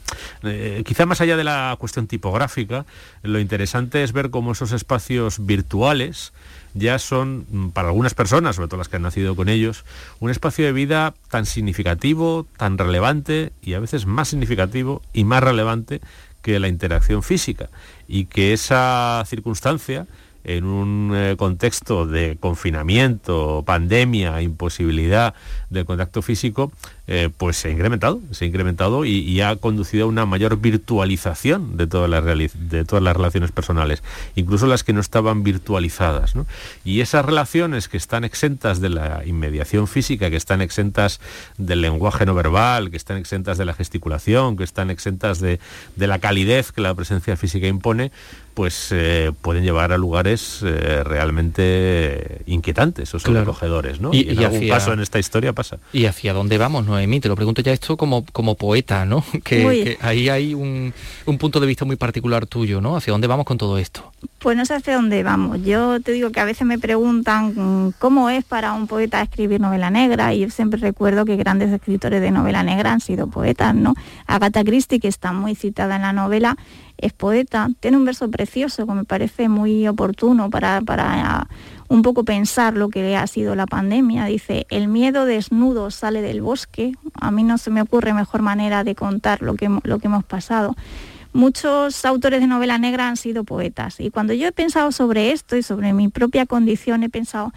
quizá 0.85 1.07
más 1.07 1.21
allá 1.21 1.37
de 1.37 1.45
la 1.45 1.77
cuestión 1.79 2.07
tipográfica, 2.07 2.87
lo 3.23 3.41
interesante 3.41 4.03
es 4.05 4.13
ver 4.13 4.31
cómo 4.31 4.53
esos 4.53 4.73
espacios 4.73 5.45
virtuales 5.45 6.33
ya 6.75 6.99
son, 6.99 7.47
mm, 7.51 7.69
para 7.71 7.89
algunas 7.89 8.15
personas, 8.15 8.57
sobre 8.57 8.69
todo 8.69 8.79
las 8.79 8.89
que 8.89 8.97
han 8.97 9.03
nacido 9.03 9.35
con 9.35 9.49
ellos, 9.49 9.85
un 10.21 10.31
espacio 10.31 10.65
de 10.65 10.73
vida 10.73 11.15
tan 11.31 11.47
significativo, 11.47 12.47
tan 12.57 12.79
relevante 12.79 13.53
y 13.63 13.75
a 13.75 13.81
veces 13.81 14.07
más 14.07 14.29
significativo 14.29 15.03
y 15.13 15.25
más 15.25 15.43
relevante 15.43 16.01
que 16.43 16.59
la 16.59 16.69
interacción 16.69 17.23
física 17.23 17.71
y 18.07 18.27
que 18.27 18.53
esa 18.53 19.23
circunstancia 19.27 20.07
en 20.45 20.65
un 20.65 21.13
eh, 21.15 21.37
contexto 21.37 22.07
de 22.07 22.39
confinamiento, 22.41 23.63
pandemia, 23.67 24.41
imposibilidad 24.41 25.35
del 25.71 25.85
contacto 25.85 26.23
físico, 26.23 26.73
eh, 27.07 27.31
pues 27.37 27.57
se 27.57 27.69
ha 27.69 27.71
incrementado, 27.71 28.21
se 28.31 28.45
ha 28.45 28.49
incrementado 28.49 29.05
y, 29.05 29.41
ha 29.41 29.55
conducido 29.57 30.05
a 30.05 30.09
una 30.09 30.27
mayor 30.27 30.59
virtualización 30.59 31.77
de 31.77 31.87
todas 31.87 32.11
las, 32.11 32.25
de 32.25 32.85
todas 32.85 33.03
las 33.03 33.17
relaciones 33.17 33.53
personales, 33.53 34.03
incluso 34.35 34.67
las 34.67 34.83
que 34.83 34.93
no 34.93 35.01
estaban 35.01 35.43
virtualizadas. 35.43 36.35
Y 36.85 37.01
esas 37.01 37.25
relaciones 37.25 37.89
que 37.89 37.97
están 37.97 38.25
exentas 38.25 38.81
de 38.81 38.89
la 38.89 39.23
inmediación 39.25 39.87
física, 39.87 40.31
que 40.31 40.37
están 40.37 40.61
exentas 40.61 41.21
del 41.57 41.81
lenguaje 41.81 42.27
no 42.27 42.35
verbal, 42.35 42.91
que 42.91 42.97
están 42.97 43.17
exentas 43.17 43.59
de 43.59 43.65
la 43.65 43.75
gesticulación, 43.75 44.57
que 44.57 44.65
están 44.65 44.91
exentas 44.91 45.41
de, 45.41 45.61
la 45.97 46.19
calidez 46.19 46.73
que 46.73 46.81
la 46.81 46.95
presencia 46.95 47.37
física 47.37 47.67
impone, 47.67 48.11
pues 48.55 48.89
eh, 48.91 49.31
pueden 49.41 49.63
llevar 49.63 49.93
a 49.93 49.99
lugares 49.99 50.61
eh, 50.65 51.05
realmente 51.05 52.43
inquietantes 52.47 53.15
o 53.15 53.21
sobrecogedores, 53.21 54.01
¿no? 54.01 54.13
Y, 54.13 54.31
en 54.31 54.45
algún 54.45 54.69
caso 54.69 54.93
en 54.93 55.01
esta 55.01 55.19
historia 55.19 55.53
pasa. 55.59 55.79
¿Y 55.93 56.07
hacia 56.07 56.33
dónde 56.33 56.57
vamos, 56.57 56.87
Noemí? 56.87 57.19
Te 57.19 57.29
lo 57.29 57.35
pregunto 57.35 57.63
ya 57.63 57.73
esto 57.73 57.97
como, 57.97 58.25
como 58.33 58.55
poeta, 58.55 59.05
¿no? 59.05 59.25
Que, 59.43 59.99
ahí 60.01 60.29
hay 60.29 60.55
un, 60.55 60.93
un, 61.27 61.39
punto 61.39 61.59
de 61.59 61.67
vista 61.67 61.85
muy 61.85 61.97
particular 61.97 62.47
tuyo, 62.47 62.81
¿no? 62.81 62.97
¿Hacia 62.97 63.13
dónde 63.13 63.27
vamos 63.27 63.45
con 63.45 63.59
todo 63.59 63.79
esto? 63.79 64.13
Pues 64.39 64.57
no 64.57 64.65
sé 64.65 64.75
hacia 64.75 64.95
dónde 64.95 65.23
vamos. 65.23 65.63
Yo 65.65 66.01
te 66.01 66.13
digo 66.13 66.31
que 66.31 66.41
a 66.41 66.45
veces 66.45 66.67
me 66.67 66.79
preguntan 66.79 67.55
mm, 67.57 67.95
cómo 67.99 68.31
es 68.31 68.45
para 68.45 68.73
un 68.73 68.87
poeta 68.87 69.21
escribir 69.21 69.61
novela 69.61 69.91
negra 69.91 70.33
y 70.33 70.41
yo 70.41 70.51
siempre 70.51 70.79
recuerdo 70.79 71.25
que 71.25 71.37
grandes 71.37 71.73
escritores 71.73 72.21
de 72.21 72.31
novela 72.31 72.63
negra 72.63 72.93
han 72.93 73.01
sido 73.01 73.27
poetas, 73.27 73.75
¿no? 73.75 73.95
Agatha 74.27 74.63
Christie, 74.63 75.01
que 75.01 75.09
está 75.09 75.33
muy 75.33 75.55
citada 75.57 75.97
en 75.97 76.03
la 76.03 76.13
novela, 76.13 76.57
es 76.99 77.13
poeta, 77.13 77.69
tiene 77.81 77.97
un 77.97 78.05
verso 78.05 78.31
precioso 78.31 78.87
que 78.87 78.93
me 78.93 79.05
parece 79.05 79.49
muy 79.49 79.89
oportuno 79.89 80.51
para, 80.51 80.81
para 80.83 81.49
un 81.89 82.03
poco 82.03 82.25
pensar 82.25 82.77
lo 82.77 82.89
que 82.91 83.17
ha 83.17 83.27
sido 83.27 83.55
la 83.55 83.67
pandemia. 83.67 84.27
Dice, 84.27 84.67
el 84.71 84.89
miedo 84.89 85.25
desnudo 85.25 85.91
sale 85.91 86.23
del 86.23 86.43
bosque. 86.43 86.93
A 87.15 87.31
mí 87.31 87.43
no 87.43 87.59
se 87.59 87.71
me 87.71 87.83
ocurre 87.83 88.13
mejor 88.13 88.43
manera 88.43 88.85
de 88.85 88.95
contar 88.95 89.43
lo 89.43 89.55
que, 89.55 89.71
lo 89.83 89.99
que 89.99 90.07
hemos 90.07 90.25
pasado. 90.25 90.77
Muchos 91.33 92.05
autores 92.05 92.41
de 92.41 92.47
novela 92.47 92.79
negra 92.79 93.09
han 93.09 93.17
sido 93.17 93.45
poetas 93.45 94.01
y 94.01 94.11
cuando 94.11 94.33
yo 94.33 94.49
he 94.49 94.53
pensado 94.53 94.93
sobre 94.93 95.33
esto 95.33 95.57
y 95.57 95.63
sobre 95.63 95.93
mi 95.93 96.09
propia 96.09 96.47
condición 96.47 97.03
he 97.03 97.11
pensado, 97.11 97.53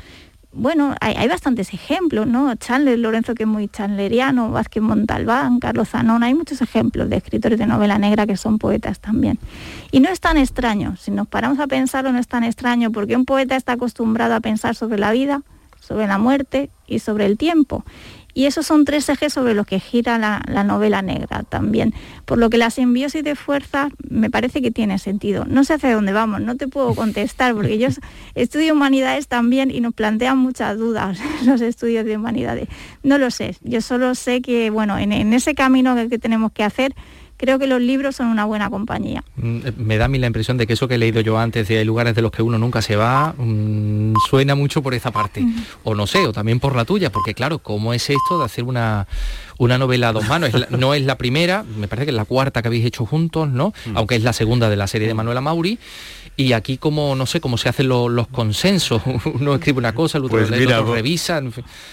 bueno, 0.54 0.96
hay, 1.00 1.28
bastantes 1.30 1.74
ejemplos, 1.74 2.28
¿no? 2.28 2.54
Chandler, 2.56 3.00
Lorenzo, 3.00 3.36
que 3.36 3.44
es 3.44 3.50
muy 3.50 3.70
chandleriano, 3.70 4.52
Vázquez 4.52 4.84
Montalbán, 4.84 5.60
Carlos 5.60 5.90
Zanón, 5.90 6.24
hay 6.24 6.34
muchos 6.34 6.62
ejemplos 6.62 7.10
de 7.10 7.16
escritores 7.16 7.58
de 7.58 7.68
novela 7.68 7.98
negra 7.98 8.28
que 8.28 8.36
son 8.36 8.60
poetas 8.60 9.00
también. 9.00 9.40
Y 9.92 10.02
no 10.02 10.10
es 10.10 10.20
tan 10.20 10.38
extraño, 10.38 10.98
si 10.98 11.12
nos 11.12 11.28
paramos 11.28 11.60
a 11.60 11.68
pensarlo 11.68 12.12
no 12.12 12.20
es 12.20 12.28
tan 12.28 12.44
extraño, 12.44 12.92
porque 12.92 13.16
un 13.16 13.26
poeta 13.26 13.56
está 13.56 13.74
acostumbrado 13.74 14.36
a 14.36 14.42
pensar 14.42 14.76
sobre 14.76 15.00
la 15.00 15.12
vida, 15.12 15.42
sobre 15.80 16.08
la 16.08 16.18
muerte 16.18 16.70
y 16.86 17.00
sobre 17.00 17.26
el 17.26 17.38
tiempo. 17.38 17.86
Y 18.34 18.46
esos 18.46 18.65
son 18.65 18.86
tres 18.86 19.10
ejes 19.10 19.34
sobre 19.34 19.54
los 19.54 19.65
que 19.65 19.80
gira 19.80 20.17
la, 20.17 20.63
novela 20.63 21.02
negra 21.02 21.44
también. 21.44 21.94
Por 22.26 22.38
lo 22.38 22.50
que 22.50 22.58
la 22.58 22.70
simbiosis 22.70 23.24
de 23.24 23.36
fuerza 23.36 23.89
me 24.10 24.30
parece 24.30 24.62
que 24.62 24.72
tiene 24.72 25.00
sentido. 25.00 25.46
No 25.46 25.63
sé 25.63 25.74
hacia 25.74 25.94
dónde 25.94 26.13
vamos, 26.13 26.41
no 26.41 26.56
te 26.56 26.67
puedo 26.67 26.96
contestar, 27.02 27.54
porque 27.54 27.78
yo 27.78 27.88
estudio 28.36 28.74
humanidades 28.74 29.28
también 29.28 29.72
y 29.72 29.82
nos 29.82 29.94
plantean 29.94 30.38
muchas 30.38 30.78
dudas 30.78 31.20
los 31.46 31.62
estudios 31.62 32.06
de 32.06 32.17
humanidades. 32.17 32.67
No 33.04 33.17
lo 33.17 33.32
sé, 33.32 33.56
yo 33.62 33.82
solo 33.82 34.15
sé 34.15 34.41
que, 34.41 34.70
bueno, 34.70 34.98
en, 34.98 35.12
en 35.12 35.34
ese 35.34 35.56
camino 35.56 35.96
que 36.10 36.20
tenemos 36.20 36.52
que 36.52 36.63
hacer, 36.63 36.96
creo 37.41 37.58
que 37.58 37.65
los 37.65 37.82
libros 37.82 38.15
son 38.15 38.27
una 38.27 38.45
buena 38.45 38.69
compañía. 38.69 39.23
Mm, 39.36 39.58
eh, 39.65 39.73
me 39.75 39.97
da 39.97 40.06
a 40.06 40.08
mí 40.08 40.19
la 40.19 40.27
impresión 40.27 40.58
de 40.58 40.67
que 40.67 40.73
eso 40.73 40.88
que 40.88 40.95
he 40.95 40.97
leído 40.99 41.21
yo 41.21 41.39
antes 41.39 41.67
de 41.67 41.80
hay 41.80 41.86
lugares 41.86 42.13
de 42.13 42.21
los 42.21 42.32
que 42.32 42.43
uno 42.43 42.60
nunca 42.60 42.84
se 42.84 42.95
va, 42.95 43.34
mm, 43.36 44.13
suena 44.30 44.54
mucho 44.54 44.84
por 44.84 44.93
esa 44.93 45.12
parte. 45.12 45.43
O 45.84 45.95
no 45.95 46.06
sé, 46.06 46.19
o 46.19 46.32
también 46.32 46.60
por 46.60 46.75
la 46.75 46.86
tuya, 46.86 47.12
porque 47.12 47.34
claro, 47.34 47.58
¿cómo 47.60 47.93
es 47.93 48.10
esto 48.10 48.38
de 48.38 48.45
hacer 48.45 48.63
una, 48.63 49.08
una 49.58 49.80
novela 49.80 50.10
a 50.10 50.13
dos 50.13 50.27
manos? 50.27 50.51
no 50.69 50.93
es 50.93 51.01
la 51.01 51.17
primera, 51.17 51.63
me 51.63 51.88
parece 51.88 52.06
que 52.06 52.12
es 52.12 52.15
la 52.15 52.25
cuarta 52.25 52.62
que 52.62 52.67
habéis 52.67 52.86
hecho 52.86 53.08
juntos, 53.08 53.49
¿no? 53.49 53.73
Aunque 53.95 54.15
es 54.15 54.23
la 54.23 54.34
segunda 54.34 54.69
de 54.69 54.75
la 54.75 54.86
serie 54.86 55.08
de 55.08 55.15
Manuela 55.15 55.41
Mauri 55.41 55.80
y 56.38 56.54
aquí 56.54 56.78
como 56.78 57.15
no 57.15 57.26
sé 57.26 57.41
cómo 57.41 57.58
se 57.58 57.70
hacen 57.70 57.88
los 57.88 58.28
consensos. 58.30 59.02
Uno 59.34 59.56
escribe 59.56 59.80
una 59.80 59.94
cosa 59.94 60.17
el 60.17 60.26
otro, 60.26 60.38
pues 60.38 60.50
revisa 60.50 61.41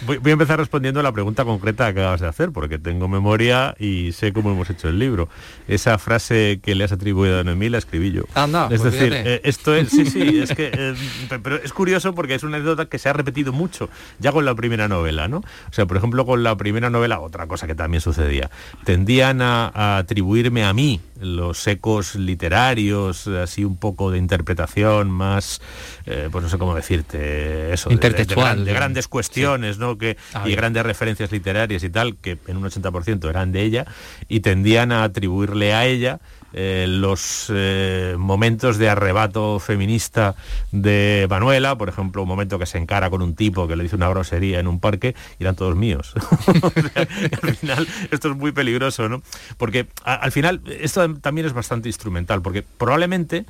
voy, 0.06 0.18
a 0.24 0.30
empezar 0.30 0.58
respondiendo 0.58 1.00
a 1.00 1.02
la 1.02 1.12
pregunta 1.12 1.44
concreta 1.44 1.92
que 1.92 2.00
acabas 2.00 2.20
de 2.20 2.28
hacer 2.28 2.50
porque 2.50 2.78
tengo 2.78 3.08
memoria 3.08 3.74
y 3.78 4.12
sé 4.12 4.32
cómo 4.32 4.50
hemos 4.50 4.70
hecho 4.70 4.88
el 4.88 4.98
libro. 4.98 5.28
Esa 5.66 5.98
frase 5.98 6.60
que 6.62 6.74
le 6.74 6.84
has 6.84 6.92
atribuido 6.92 7.40
a 7.40 7.44
Noemí 7.44 7.68
la 7.68 7.78
escribí 7.78 8.12
yo. 8.12 8.22
Anda, 8.34 8.68
es 8.70 8.80
pues 8.80 8.92
decir 8.92 9.12
eh, 9.14 9.40
esto 9.44 9.74
es 9.74 9.90
sí 9.90 10.06
sí 10.06 10.38
es 10.42 10.54
que 10.54 10.70
eh, 10.72 10.94
pero 11.42 11.56
es 11.56 11.72
curioso 11.72 12.14
porque 12.14 12.34
es 12.34 12.42
una 12.42 12.56
anécdota 12.56 12.86
que 12.86 12.98
se 12.98 13.08
ha 13.08 13.12
repetido 13.12 13.52
mucho 13.52 13.88
ya 14.18 14.32
con 14.32 14.44
la 14.44 14.54
primera 14.54 14.88
novela 14.88 15.28
no 15.28 15.38
o 15.38 15.72
sea 15.72 15.86
por 15.86 15.96
ejemplo 15.96 16.24
con 16.26 16.42
la 16.42 16.56
primera 16.56 16.90
novela 16.90 17.20
otra 17.20 17.46
cosa 17.46 17.66
que 17.66 17.74
también 17.74 18.00
sucedía. 18.00 18.50
Tendían 18.84 19.42
a 19.42 19.98
atribuirme 19.98 20.64
a 20.64 20.72
mí 20.72 21.00
los 21.20 21.66
ecos 21.66 22.14
literarios 22.14 23.26
así 23.26 23.64
un 23.64 23.76
poco 23.76 24.10
de 24.10 24.18
interpretación 24.38 25.10
más, 25.10 25.60
eh, 26.06 26.28
pues 26.30 26.42
no 26.42 26.48
sé 26.48 26.58
cómo 26.58 26.74
decirte, 26.74 27.72
eso, 27.72 27.90
Intertextual, 27.90 28.64
de, 28.64 28.72
grandes 28.72 29.08
cuestiones, 29.08 29.78
¿no? 29.78 29.98
Que, 29.98 30.16
ah, 30.34 30.48
y 30.48 30.54
grandes 30.54 30.84
referencias 30.84 31.32
literarias 31.32 31.82
y 31.82 31.90
tal, 31.90 32.16
que 32.16 32.38
en 32.46 32.56
un 32.56 32.64
80% 32.64 33.28
eran 33.28 33.50
de 33.50 33.62
ella, 33.62 33.86
y 34.28 34.40
tendían 34.40 34.92
a 34.92 35.02
atribuirle 35.02 35.74
a 35.74 35.86
ella 35.86 36.20
eh, 36.54 36.86
los 36.88 37.52
eh, 37.54 38.14
momentos 38.16 38.78
de 38.78 38.88
arrebato 38.88 39.58
feminista 39.58 40.34
de 40.72 41.26
Manuela, 41.28 41.76
por 41.76 41.88
ejemplo, 41.90 42.22
un 42.22 42.28
momento 42.28 42.58
que 42.58 42.64
se 42.64 42.78
encara 42.78 43.10
con 43.10 43.20
un 43.20 43.34
tipo 43.34 43.68
que 43.68 43.76
le 43.76 43.82
dice 43.82 43.96
una 43.96 44.08
grosería 44.08 44.60
en 44.60 44.66
un 44.66 44.80
parque, 44.80 45.14
y 45.38 45.42
eran 45.42 45.56
todos 45.56 45.76
míos. 45.76 46.14
al 47.42 47.54
final, 47.54 47.88
esto 48.10 48.30
es 48.30 48.36
muy 48.36 48.52
peligroso, 48.52 49.08
¿no? 49.08 49.22
Porque 49.56 49.88
al 50.04 50.32
final, 50.32 50.62
esto 50.80 51.14
también 51.16 51.46
es 51.46 51.52
bastante 51.52 51.88
instrumental, 51.88 52.40
porque 52.40 52.62
probablemente 52.62 53.44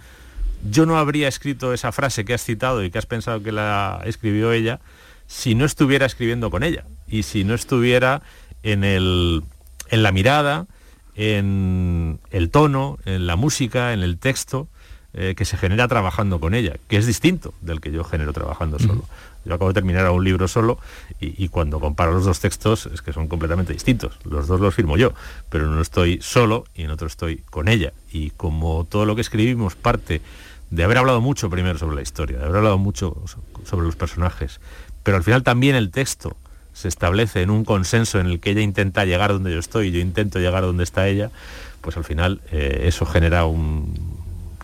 yo 0.63 0.87
no 0.87 0.99
habría 0.99 1.29
escrito 1.29 1.73
esa 1.73 1.93
frase 1.93 2.25
que 2.25 2.35
has 2.35 2.43
citado 2.43 2.83
y 2.83 2.91
que 2.91 2.99
has 2.99 3.07
pensado 3.07 3.43
que 3.43 3.53
la 3.53 4.01
escribió 4.05 4.53
ella 4.53 4.81
si 5.27 5.55
no 5.55 5.65
estuviera 5.65 6.07
escribiendo 6.07 6.51
con 6.51 6.63
ella 6.63 6.85
y 7.07 7.23
si 7.23 7.45
no 7.45 7.55
estuviera 7.55 8.23
en, 8.63 8.85
el, 8.85 9.43
en 9.91 10.03
la 10.03 10.13
mirada, 10.13 10.67
en 11.15 12.19
el 12.31 12.51
tono, 12.51 12.99
en 13.05 13.27
la 13.27 13.37
música, 13.37 13.93
en 13.93 14.01
el 14.01 14.19
texto 14.19 14.69
eh, 15.15 15.35
que 15.37 15.45
se 15.45 15.57
genera 15.57 15.89
trabajando 15.89 16.39
con 16.39 16.55
ella, 16.55 16.77
que 16.87 16.97
es 16.97 17.07
distinto 17.07 17.55
del 17.61 17.81
que 17.81 17.91
yo 17.91 18.05
genero 18.05 18.33
trabajando 18.33 18.79
solo. 18.79 19.05
Yo 19.45 19.55
acabo 19.55 19.69
de 19.69 19.75
terminar 19.75 20.09
un 20.11 20.23
libro 20.23 20.47
solo 20.49 20.79
y, 21.19 21.49
cuando 21.49 21.81
comparo 21.81 22.13
los 22.13 22.27
dos 22.27 22.41
textos 22.41 22.85
es 22.87 23.01
que 23.01 23.15
son 23.15 23.29
completamente 23.29 23.73
distintos. 23.73 24.19
Los 24.25 24.47
dos 24.47 24.61
los 24.61 24.75
firmo 24.75 24.99
yo, 24.99 25.15
pero 25.49 25.67
no 25.67 25.81
estoy 25.81 26.21
solo 26.21 26.65
y 26.75 26.83
en 26.83 26.91
otro 26.91 27.07
estoy 27.07 27.39
con 27.51 27.69
ella. 27.69 27.95
Y 28.13 28.31
como 28.31 28.85
todo 28.85 29.07
lo 29.07 29.15
que 29.15 29.23
escribimos 29.23 29.75
parte 29.75 30.21
de 30.71 30.85
haber 30.85 30.99
hablado 30.99 31.21
mucho 31.21 31.51
primero 31.51 31.79
sobre 31.79 31.97
la 31.97 32.03
historia, 32.03 32.39
de 32.39 32.45
haber 32.45 32.57
hablado 32.59 32.79
mucho 32.79 33.17
sobre 33.65 33.87
los 33.87 33.97
personajes, 33.97 34.61
pero 35.03 35.17
al 35.17 35.23
final 35.23 35.43
también 35.43 35.75
el 35.75 35.91
texto 35.91 36.37
se 36.73 36.89
establece 36.89 37.43
en 37.43 37.51
un 37.51 37.65
consenso 37.65 38.21
en 38.21 38.27
el 38.27 38.41
que 38.41 38.51
ella 38.51 38.61
intenta 38.61 39.05
llegar 39.05 39.33
donde 39.33 39.53
yo 39.53 39.59
estoy 39.59 39.89
y 39.89 39.91
yo 39.93 40.01
intento 40.01 40.39
llegar 40.39 40.63
donde 40.63 40.85
está 40.85 41.09
ella, 41.09 41.31
pues 41.81 41.97
al 41.97 42.05
final 42.05 42.41
eh, 42.53 42.83
eso 42.85 43.05
genera 43.07 43.47
un, 43.47 43.95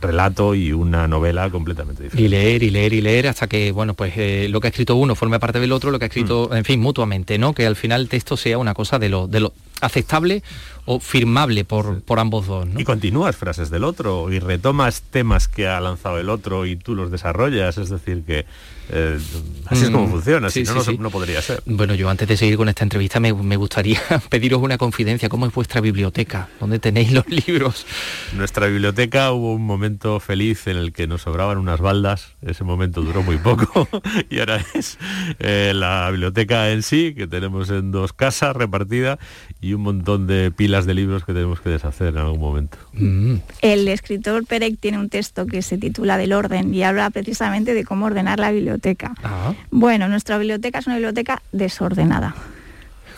relato 0.04 0.54
y 0.54 0.72
una 0.72 1.08
novela 1.08 1.50
completamente 1.50 2.04
diferente. 2.04 2.24
Y 2.24 2.28
leer 2.28 2.62
y 2.62 2.70
leer 2.70 2.92
y 2.92 3.00
leer 3.00 3.28
hasta 3.28 3.46
que, 3.46 3.72
bueno, 3.72 3.94
pues 3.94 4.12
eh, 4.16 4.46
lo 4.50 4.60
que 4.60 4.68
ha 4.68 4.70
escrito 4.70 4.96
uno 4.96 5.14
forme 5.14 5.40
parte 5.40 5.60
del 5.60 5.72
otro, 5.72 5.90
lo 5.90 5.98
que 5.98 6.04
ha 6.04 6.08
escrito, 6.08 6.48
mm. 6.50 6.56
en 6.56 6.64
fin, 6.64 6.80
mutuamente, 6.80 7.38
¿no? 7.38 7.54
Que 7.54 7.66
al 7.66 7.76
final 7.76 8.02
el 8.02 8.08
texto 8.08 8.36
sea 8.36 8.58
una 8.58 8.74
cosa 8.74 8.98
de 8.98 9.08
lo, 9.08 9.26
de 9.26 9.40
lo 9.40 9.52
aceptable 9.84 10.42
o 10.86 11.00
firmable 11.00 11.64
por, 11.64 12.02
por 12.02 12.18
ambos 12.18 12.46
dos. 12.46 12.66
Y 12.76 12.84
continúas 12.84 13.36
frases 13.36 13.70
del 13.70 13.84
otro 13.84 14.30
y 14.32 14.38
retomas 14.38 15.02
temas 15.02 15.48
que 15.48 15.66
ha 15.66 15.80
lanzado 15.80 16.18
el 16.18 16.28
otro 16.28 16.66
y 16.66 16.76
tú 16.76 16.94
los 16.94 17.10
desarrollas, 17.10 17.78
es 17.78 17.88
decir, 17.88 18.22
que 18.24 18.44
eh, 18.90 19.18
así 19.66 19.84
es 19.84 19.90
como 19.90 20.06
mm, 20.06 20.10
funciona, 20.10 20.50
si 20.50 20.62
no, 20.62 20.74
no, 20.98 21.10
podría 21.10 21.40
ser. 21.40 21.62
Bueno, 21.64 21.94
yo 21.94 22.10
antes 22.10 22.28
de 22.28 22.36
seguir 22.36 22.56
con 22.56 22.68
esta 22.68 22.84
entrevista 22.84 23.18
me, 23.18 23.32
gustaría 23.56 24.00
pediros 24.28 24.60
una 24.60 24.76
confidencia. 24.76 25.28
¿Cómo 25.28 25.46
es 25.46 25.54
vuestra 25.54 25.80
biblioteca? 25.80 26.48
¿Dónde 26.60 26.78
tenéis 26.78 27.12
los 27.12 27.26
libros? 27.46 27.86
Nuestra 28.34 28.66
biblioteca 28.66 29.32
hubo 29.32 29.54
un 29.54 29.64
momento 29.64 30.20
feliz 30.20 30.66
en 30.66 30.76
el 30.76 30.92
que 30.92 31.06
nos 31.06 31.22
sobraban 31.22 31.56
unas 31.56 31.80
baldas. 31.80 32.34
Ese 32.42 32.64
momento 32.64 33.00
duró 33.00 33.22
muy 33.22 33.38
poco 33.38 33.88
y 34.30 34.40
ahora 34.40 34.64
es 34.74 34.98
eh, 35.38 35.72
la 35.74 36.10
biblioteca 36.10 36.70
en 36.70 36.82
sí, 36.82 37.14
que 37.14 37.26
tenemos 37.26 37.70
en 37.70 37.90
dos 37.90 38.12
casas 38.12 38.54
repartidas 38.54 39.18
y 39.60 39.72
un 39.74 39.82
montón 39.82 40.26
de 40.26 40.50
pilas 40.50 40.86
de 40.86 40.94
libros 40.94 41.24
que 41.24 41.32
tenemos 41.32 41.60
que 41.60 41.70
deshacer 41.70 42.08
en 42.08 42.18
algún 42.18 42.40
momento. 42.40 42.78
Mm. 42.92 43.36
El 43.60 43.88
escritor 43.88 44.46
Perec 44.46 44.78
tiene 44.78 44.98
un 44.98 45.08
texto 45.08 45.46
que 45.46 45.62
se 45.62 45.78
titula 45.78 46.16
Del 46.18 46.32
orden 46.32 46.72
y 46.74 46.82
habla 46.82 47.10
precisamente 47.10 47.74
de 47.74 47.84
cómo 47.84 48.06
ordenar 48.06 48.38
la 48.38 48.50
biblioteca 48.50 49.14
Ah. 49.22 49.54
Bueno, 49.70 50.08
nuestra 50.08 50.38
biblioteca 50.38 50.78
es 50.78 50.86
una 50.86 50.96
biblioteca 50.96 51.42
desordenada 51.52 52.34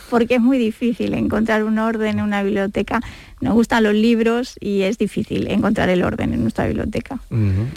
porque 0.08 0.36
es 0.36 0.40
muy 0.40 0.58
difícil 0.58 1.14
encontrar 1.14 1.64
un 1.64 1.78
orden 1.78 2.18
en 2.18 2.24
una 2.24 2.42
biblioteca. 2.42 3.00
Nos 3.40 3.54
gustan 3.54 3.84
los 3.84 3.94
libros 3.94 4.56
y 4.60 4.82
es 4.82 4.98
difícil 4.98 5.48
encontrar 5.48 5.88
el 5.88 6.02
orden 6.02 6.32
en 6.32 6.42
nuestra 6.42 6.66
biblioteca. 6.66 7.18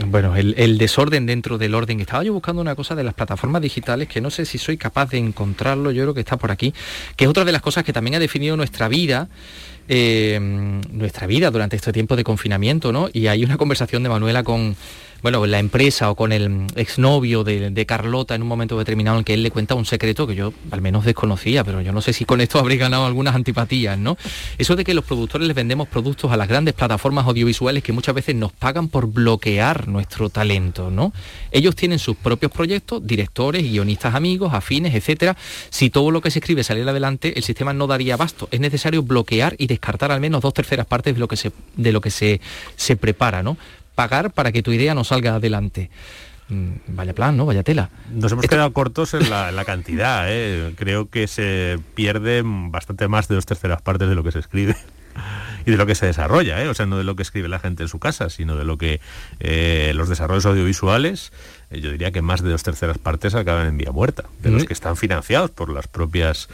Bueno, 0.08 0.36
el, 0.36 0.78
desorden 0.78 1.26
dentro 1.26 1.58
del 1.58 1.76
orden. 1.76 2.00
Estaba 2.00 2.24
yo 2.24 2.34
buscando 2.34 2.62
una 2.62 2.76
cosa 2.76 2.96
de 2.96 3.04
las 3.04 3.14
plataformas 3.14 3.62
digitales 3.62 4.08
que 4.08 4.22
no 4.22 4.30
sé 4.30 4.46
si 4.46 4.58
soy 4.58 4.78
capaz 4.78 5.10
de 5.10 5.18
encontrarlo, 5.18 5.92
yo 5.92 6.04
creo 6.04 6.14
que 6.14 6.22
está 6.22 6.38
por 6.38 6.52
aquí, 6.52 6.74
que 7.16 7.26
es 7.26 7.30
otra 7.30 7.46
de 7.46 7.52
las 7.52 7.62
cosas 7.62 7.84
que 7.84 7.94
también 7.94 8.16
ha 8.16 8.20
definido 8.20 8.56
nuestra 8.56 8.88
vida. 8.88 9.28
Eh, 9.92 10.40
nuestra 10.92 11.26
vida 11.26 11.50
durante 11.50 11.76
este 11.76 11.92
tiempo 11.92 12.16
de 12.16 12.24
confinamiento, 12.24 12.92
¿no? 12.92 13.10
Y 13.12 13.26
hay 13.26 13.44
una 13.44 13.58
conversación 13.58 14.04
de 14.04 14.10
Manuela 14.10 14.44
con, 14.44 14.76
bueno, 15.22 15.46
la 15.46 15.60
empresa 15.60 16.10
o 16.12 16.16
con 16.16 16.32
el 16.32 16.68
exnovio 16.76 17.44
de, 17.44 17.86
Carlota 17.86 18.36
en 18.36 18.42
un 18.42 18.48
momento 18.48 18.78
determinado 18.78 19.18
en 19.18 19.24
que 19.24 19.34
él 19.34 19.42
le 19.42 19.52
cuenta 19.52 19.74
un 19.74 19.86
secreto 19.86 20.28
que 20.28 20.36
yo 20.36 20.54
al 20.72 20.82
menos 20.82 21.06
desconocía, 21.06 21.64
pero 21.64 21.82
yo 21.82 21.92
no 21.92 22.02
sé 22.02 22.14
si 22.14 22.26
con 22.26 22.42
esto 22.42 22.60
habría 22.60 22.78
ganado 22.78 23.06
algunas 23.06 23.36
antipatías, 23.36 23.98
¿no? 23.98 24.18
Eso 24.58 24.76
de 24.76 24.84
que 24.84 24.94
los 24.94 25.06
productores 25.06 25.48
les 25.48 25.56
vendemos 25.56 25.88
productos 25.88 26.32
a 26.32 26.38
las 26.38 26.48
grandes 26.48 26.74
plataformas 26.74 27.26
audiovisuales 27.26 27.84
que 27.84 27.94
muchas 27.94 28.16
veces 28.16 28.36
nos 28.36 28.52
pagan 28.52 28.88
por 28.90 29.08
bloquear 29.08 29.88
nuestro 29.88 30.30
talento, 30.30 30.92
¿no? 30.92 31.14
Ellos 31.52 31.76
tienen 31.76 32.00
sus 32.00 32.16
propios 32.16 32.52
proyectos, 32.52 33.06
directores, 33.06 33.64
guionistas 33.64 34.16
amigos, 34.16 34.54
afines, 34.54 34.94
etcétera. 34.94 35.36
Si 35.70 35.90
todo 35.90 36.12
lo 36.12 36.22
que 36.22 36.32
se 36.32 36.40
escribe 36.40 36.64
saliera 36.64 36.92
adelante, 36.92 37.34
el 37.36 37.44
sistema 37.44 37.74
no 37.74 37.88
daría 37.88 38.14
abasto. 38.14 38.48
Es 38.52 38.60
necesario 38.60 39.04
bloquear 39.04 39.56
y 39.58 39.68
descartar 39.68 40.12
al 40.12 40.20
menos 40.20 40.42
dos 40.42 40.54
terceras 40.54 40.86
partes 40.86 41.14
de 41.14 41.20
lo 41.20 41.28
que 41.28 41.38
se, 41.38 41.52
de 41.76 41.92
lo 41.92 42.02
que 42.02 42.12
se, 42.12 42.42
se 42.76 42.96
prepara, 42.96 43.44
¿no? 43.44 43.58
Pagar 44.00 44.32
para 44.32 44.54
que 44.54 44.64
tu 44.64 44.72
idea 44.72 44.96
no 44.96 45.04
salga 45.04 45.36
adelante. 45.36 45.90
Mm, 46.48 46.96
vaya 46.96 47.14
plan, 47.14 47.36
¿no? 47.36 47.46
Vaya 47.46 47.64
tela. 47.64 47.90
Nos 48.10 48.32
hemos 48.32 48.48
quedado 48.48 48.72
cortos 48.72 49.14
en 49.14 49.30
la, 49.30 49.66
cantidad, 49.66 50.24
¿eh? 50.30 50.74
Creo 50.78 51.10
que 51.10 51.28
se 51.28 51.78
pierde 51.96 52.42
bastante 52.46 53.10
más 53.10 53.28
de 53.28 53.36
dos 53.36 53.46
terceras 53.46 53.82
partes 53.82 54.08
de 54.08 54.16
lo 54.16 54.24
que 54.24 54.32
se 54.32 54.40
escribe 54.40 54.78
y 55.66 55.72
de 55.72 55.78
lo 55.78 55.86
que 55.86 55.96
se 55.96 56.06
desarrolla, 56.06 56.62
¿eh? 56.62 56.68
o 56.68 56.74
sea, 56.74 56.86
no 56.86 56.98
de 56.98 57.04
lo 57.04 57.16
que 57.16 57.24
escribe 57.24 57.48
la 57.48 57.60
gente 57.60 57.84
en 57.84 57.90
su 57.90 58.00
casa, 58.00 58.30
sino 58.30 58.56
de 58.56 58.64
lo 58.64 58.78
que 58.78 59.00
eh, 59.40 59.92
los 59.96 60.10
desarrollos 60.10 60.46
audiovisuales 60.46 61.32
eh, 61.72 61.82
yo 61.82 61.92
diría 61.92 62.12
que 62.12 62.22
más 62.22 62.42
de 62.42 62.50
dos 62.50 62.64
terceras 62.64 62.98
partes 62.98 63.36
acaban 63.36 63.68
en 63.68 63.78
vía 63.78 63.92
muerta, 63.92 64.24
de 64.42 64.50
los 64.50 64.66
que 64.66 64.74
están 64.74 64.98
financiados 64.98 65.52
por 65.52 65.70
las 65.70 65.88
propias 65.88 66.50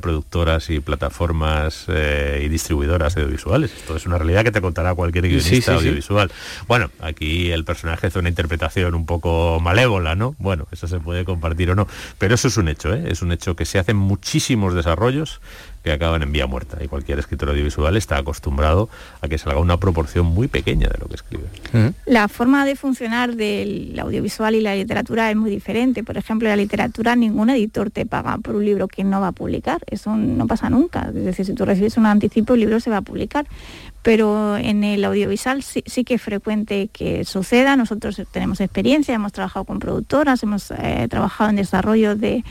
productoras 0.00 0.70
y 0.70 0.80
plataformas 0.80 1.86
y 1.88 2.48
distribuidoras 2.48 3.16
audiovisuales. 3.16 3.72
Esto 3.72 3.96
es 3.96 4.06
una 4.06 4.18
realidad 4.18 4.42
que 4.42 4.50
te 4.50 4.60
contará 4.60 4.94
cualquier 4.94 5.28
guionista 5.28 5.74
audiovisual. 5.74 6.32
Bueno, 6.66 6.90
aquí 7.00 7.52
el 7.52 7.64
personaje 7.64 8.08
hace 8.08 8.18
una 8.18 8.28
interpretación 8.28 8.94
un 8.96 9.06
poco 9.06 9.60
malévola, 9.60 10.16
¿no? 10.16 10.34
Bueno, 10.38 10.66
eso 10.72 10.88
se 10.88 10.98
puede 10.98 11.24
compartir 11.24 11.70
o 11.70 11.76
no, 11.76 11.86
pero 12.18 12.34
eso 12.34 12.48
es 12.48 12.56
un 12.56 12.68
hecho, 12.68 12.92
es 12.92 13.22
un 13.22 13.30
hecho 13.30 13.54
que 13.54 13.64
se 13.64 13.78
hacen 13.78 13.96
muchísimos 13.96 14.74
desarrollos 14.74 15.40
que 15.86 15.92
acaban 15.92 16.20
en 16.22 16.32
vía 16.32 16.48
muerta. 16.48 16.78
Y 16.82 16.88
cualquier 16.88 17.20
escritor 17.20 17.50
audiovisual 17.50 17.96
está 17.96 18.18
acostumbrado 18.18 18.88
a 19.20 19.28
que 19.28 19.38
salga 19.38 19.60
una 19.60 19.78
proporción 19.78 20.26
muy 20.26 20.48
pequeña 20.48 20.88
de 20.88 20.98
lo 20.98 21.06
que 21.06 21.14
escribe. 21.14 21.44
La 22.06 22.26
forma 22.26 22.66
de 22.66 22.74
funcionar 22.74 23.36
del 23.36 23.96
audiovisual 23.96 24.56
y 24.56 24.62
la 24.62 24.74
literatura 24.74 25.30
es 25.30 25.36
muy 25.36 25.48
diferente. 25.48 26.02
Por 26.02 26.16
ejemplo, 26.16 26.48
en 26.48 26.56
la 26.56 26.62
literatura 26.62 27.14
ningún 27.14 27.50
editor 27.50 27.90
te 27.92 28.04
paga 28.04 28.36
por 28.38 28.56
un 28.56 28.64
libro 28.64 28.88
que 28.88 29.04
no 29.04 29.20
va 29.20 29.28
a 29.28 29.32
publicar. 29.32 29.80
Eso 29.88 30.16
no 30.16 30.48
pasa 30.48 30.68
nunca. 30.68 31.08
Es 31.14 31.24
decir, 31.24 31.46
si 31.46 31.54
tú 31.54 31.64
recibes 31.64 31.96
un 31.96 32.06
anticipo, 32.06 32.54
el 32.54 32.60
libro 32.60 32.80
se 32.80 32.90
va 32.90 32.96
a 32.96 33.02
publicar 33.02 33.46
pero 34.02 34.56
en 34.56 34.84
el 34.84 35.04
audiovisual 35.04 35.64
sí, 35.64 36.04
que 36.04 36.14
es 36.14 36.22
frecuente 36.22 36.88
que 36.92 37.24
suceda. 37.24 37.74
Nosotros 37.74 38.22
tenemos 38.30 38.60
experiencia, 38.60 39.12
hemos 39.12 39.32
trabajado 39.32 39.64
con 39.64 39.80
productoras, 39.80 40.44
hemos 40.44 40.70
eh, 40.70 41.08
trabajado 41.10 41.50
en 41.50 41.56
desarrollo 41.56 42.14
de, 42.14 42.44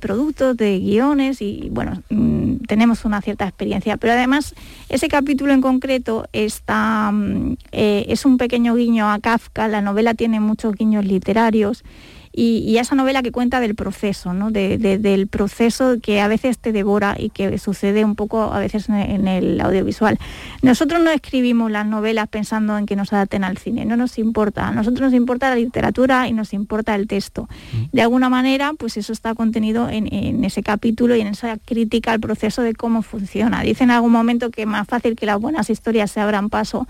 productos, 0.00 0.56
de 0.56 0.78
guiones 0.78 1.42
y 1.42 1.68
bueno, 1.70 2.02
mm, 2.10 2.56
tenemos 2.66 3.04
una 3.04 3.20
cierta 3.20 3.46
experiencia. 3.46 3.96
Pero 3.96 4.12
además 4.12 4.54
ese 4.88 5.08
capítulo 5.08 5.52
en 5.52 5.60
concreto 5.60 6.26
está, 6.32 7.10
mm, 7.12 7.56
eh, 7.72 8.06
es 8.08 8.24
un 8.24 8.38
pequeño 8.38 8.74
guiño 8.74 9.10
a 9.10 9.18
Kafka, 9.18 9.68
la 9.68 9.80
novela 9.80 10.14
tiene 10.14 10.40
muchos 10.40 10.74
guiños 10.74 11.04
literarios 11.04 11.84
y, 12.38 12.76
esa 12.76 12.94
novela 12.94 13.22
que 13.22 13.32
cuenta 13.32 13.60
del 13.60 13.74
proceso, 13.74 14.34
¿no? 14.34 14.50
del 14.50 15.26
proceso 15.28 15.96
que 16.02 16.20
a 16.20 16.28
veces 16.28 16.58
te 16.58 16.70
devora 16.70 17.16
y 17.18 17.30
que 17.30 17.56
sucede 17.56 18.04
un 18.04 18.14
poco 18.14 18.52
a 18.52 18.58
veces 18.58 18.90
en 18.90 19.26
el 19.26 19.58
audiovisual. 19.60 20.18
Nosotros 20.60 21.00
no 21.00 21.10
escribimos 21.10 21.70
las 21.70 21.86
novelas 21.86 22.28
pensando 22.28 22.76
en 22.76 22.84
que 22.84 22.94
nos 22.94 23.14
adapten 23.14 23.42
al 23.42 23.56
cine, 23.56 23.86
no 23.86 23.96
nos 23.96 24.18
importa. 24.18 24.68
A 24.68 24.72
nosotros 24.72 25.00
nos 25.00 25.14
importa 25.14 25.48
la 25.48 25.56
literatura 25.56 26.28
y 26.28 26.34
nos 26.34 26.52
importa 26.52 26.94
el 26.94 27.06
texto. 27.06 27.48
De 27.92 28.02
alguna 28.02 28.28
manera, 28.28 28.72
pues 28.78 28.98
eso 28.98 29.14
está 29.14 29.34
contenido 29.34 29.88
en, 29.88 30.12
en 30.12 30.44
ese 30.44 30.62
capítulo 30.62 31.16
y 31.16 31.22
en 31.22 31.28
esa 31.28 31.56
crítica 31.56 32.12
al 32.12 32.20
proceso 32.20 32.60
de 32.60 32.74
cómo 32.74 33.00
funciona. 33.00 33.62
Dicen 33.62 33.86
en 33.86 33.92
algún 33.92 34.12
momento 34.12 34.50
que 34.50 34.62
es 34.62 34.68
más 34.68 34.86
fácil 34.86 35.16
que 35.16 35.24
las 35.24 35.40
buenas 35.40 35.70
historias 35.70 36.10
se 36.10 36.20
abran 36.20 36.50
paso 36.50 36.86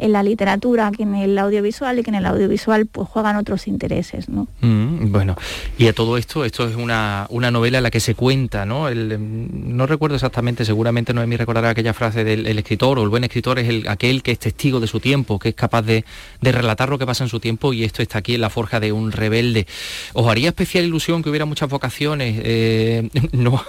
en 0.00 0.12
la 0.12 0.22
literatura 0.22 0.90
que 0.96 1.02
en 1.02 1.14
el 1.14 1.38
audiovisual 1.38 1.98
y 1.98 2.02
que 2.02 2.10
en 2.10 2.16
el 2.16 2.26
audiovisual 2.26 2.86
pues 2.86 3.08
juegan 3.08 3.36
otros 3.36 3.68
intereses. 3.68 4.28
¿no? 4.28 4.48
Mm, 4.60 5.12
bueno, 5.12 5.36
y 5.78 5.86
a 5.86 5.92
todo 5.92 6.16
esto, 6.16 6.44
esto 6.44 6.66
es 6.66 6.76
una, 6.76 7.26
una, 7.30 7.50
novela 7.50 7.78
en 7.78 7.84
la 7.84 7.90
que 7.90 8.00
se 8.00 8.14
cuenta, 8.14 8.64
¿no? 8.64 8.88
El, 8.88 9.12
em, 9.12 9.76
no 9.76 9.86
recuerdo 9.86 10.14
exactamente, 10.14 10.64
seguramente 10.64 11.12
no 11.12 11.20
es 11.20 11.28
mi 11.28 11.36
recordar 11.36 11.66
aquella 11.66 11.92
frase 11.92 12.24
del 12.24 12.58
escritor 12.58 12.98
o 12.98 13.02
el 13.02 13.08
buen 13.08 13.24
escritor 13.24 13.58
es 13.58 13.68
el, 13.68 13.88
aquel 13.88 14.22
que 14.22 14.32
es 14.32 14.38
testigo 14.38 14.80
de 14.80 14.86
su 14.86 15.00
tiempo, 15.00 15.38
que 15.38 15.50
es 15.50 15.54
capaz 15.54 15.82
de, 15.82 16.04
de, 16.40 16.52
relatar 16.52 16.88
lo 16.88 16.98
que 16.98 17.06
pasa 17.06 17.24
en 17.24 17.30
su 17.30 17.40
tiempo 17.40 17.72
y 17.72 17.84
esto 17.84 18.02
está 18.02 18.18
aquí 18.18 18.34
en 18.34 18.40
la 18.40 18.50
forja 18.50 18.80
de 18.80 18.92
un 18.92 19.12
rebelde. 19.12 19.66
¿Os 20.14 20.28
haría 20.28 20.48
especial 20.48 20.84
ilusión 20.84 21.22
que 21.22 21.28
hubiera 21.30 21.44
muchas 21.44 21.68
vocaciones, 21.68 22.40
eh, 22.42 23.08
no, 23.32 23.62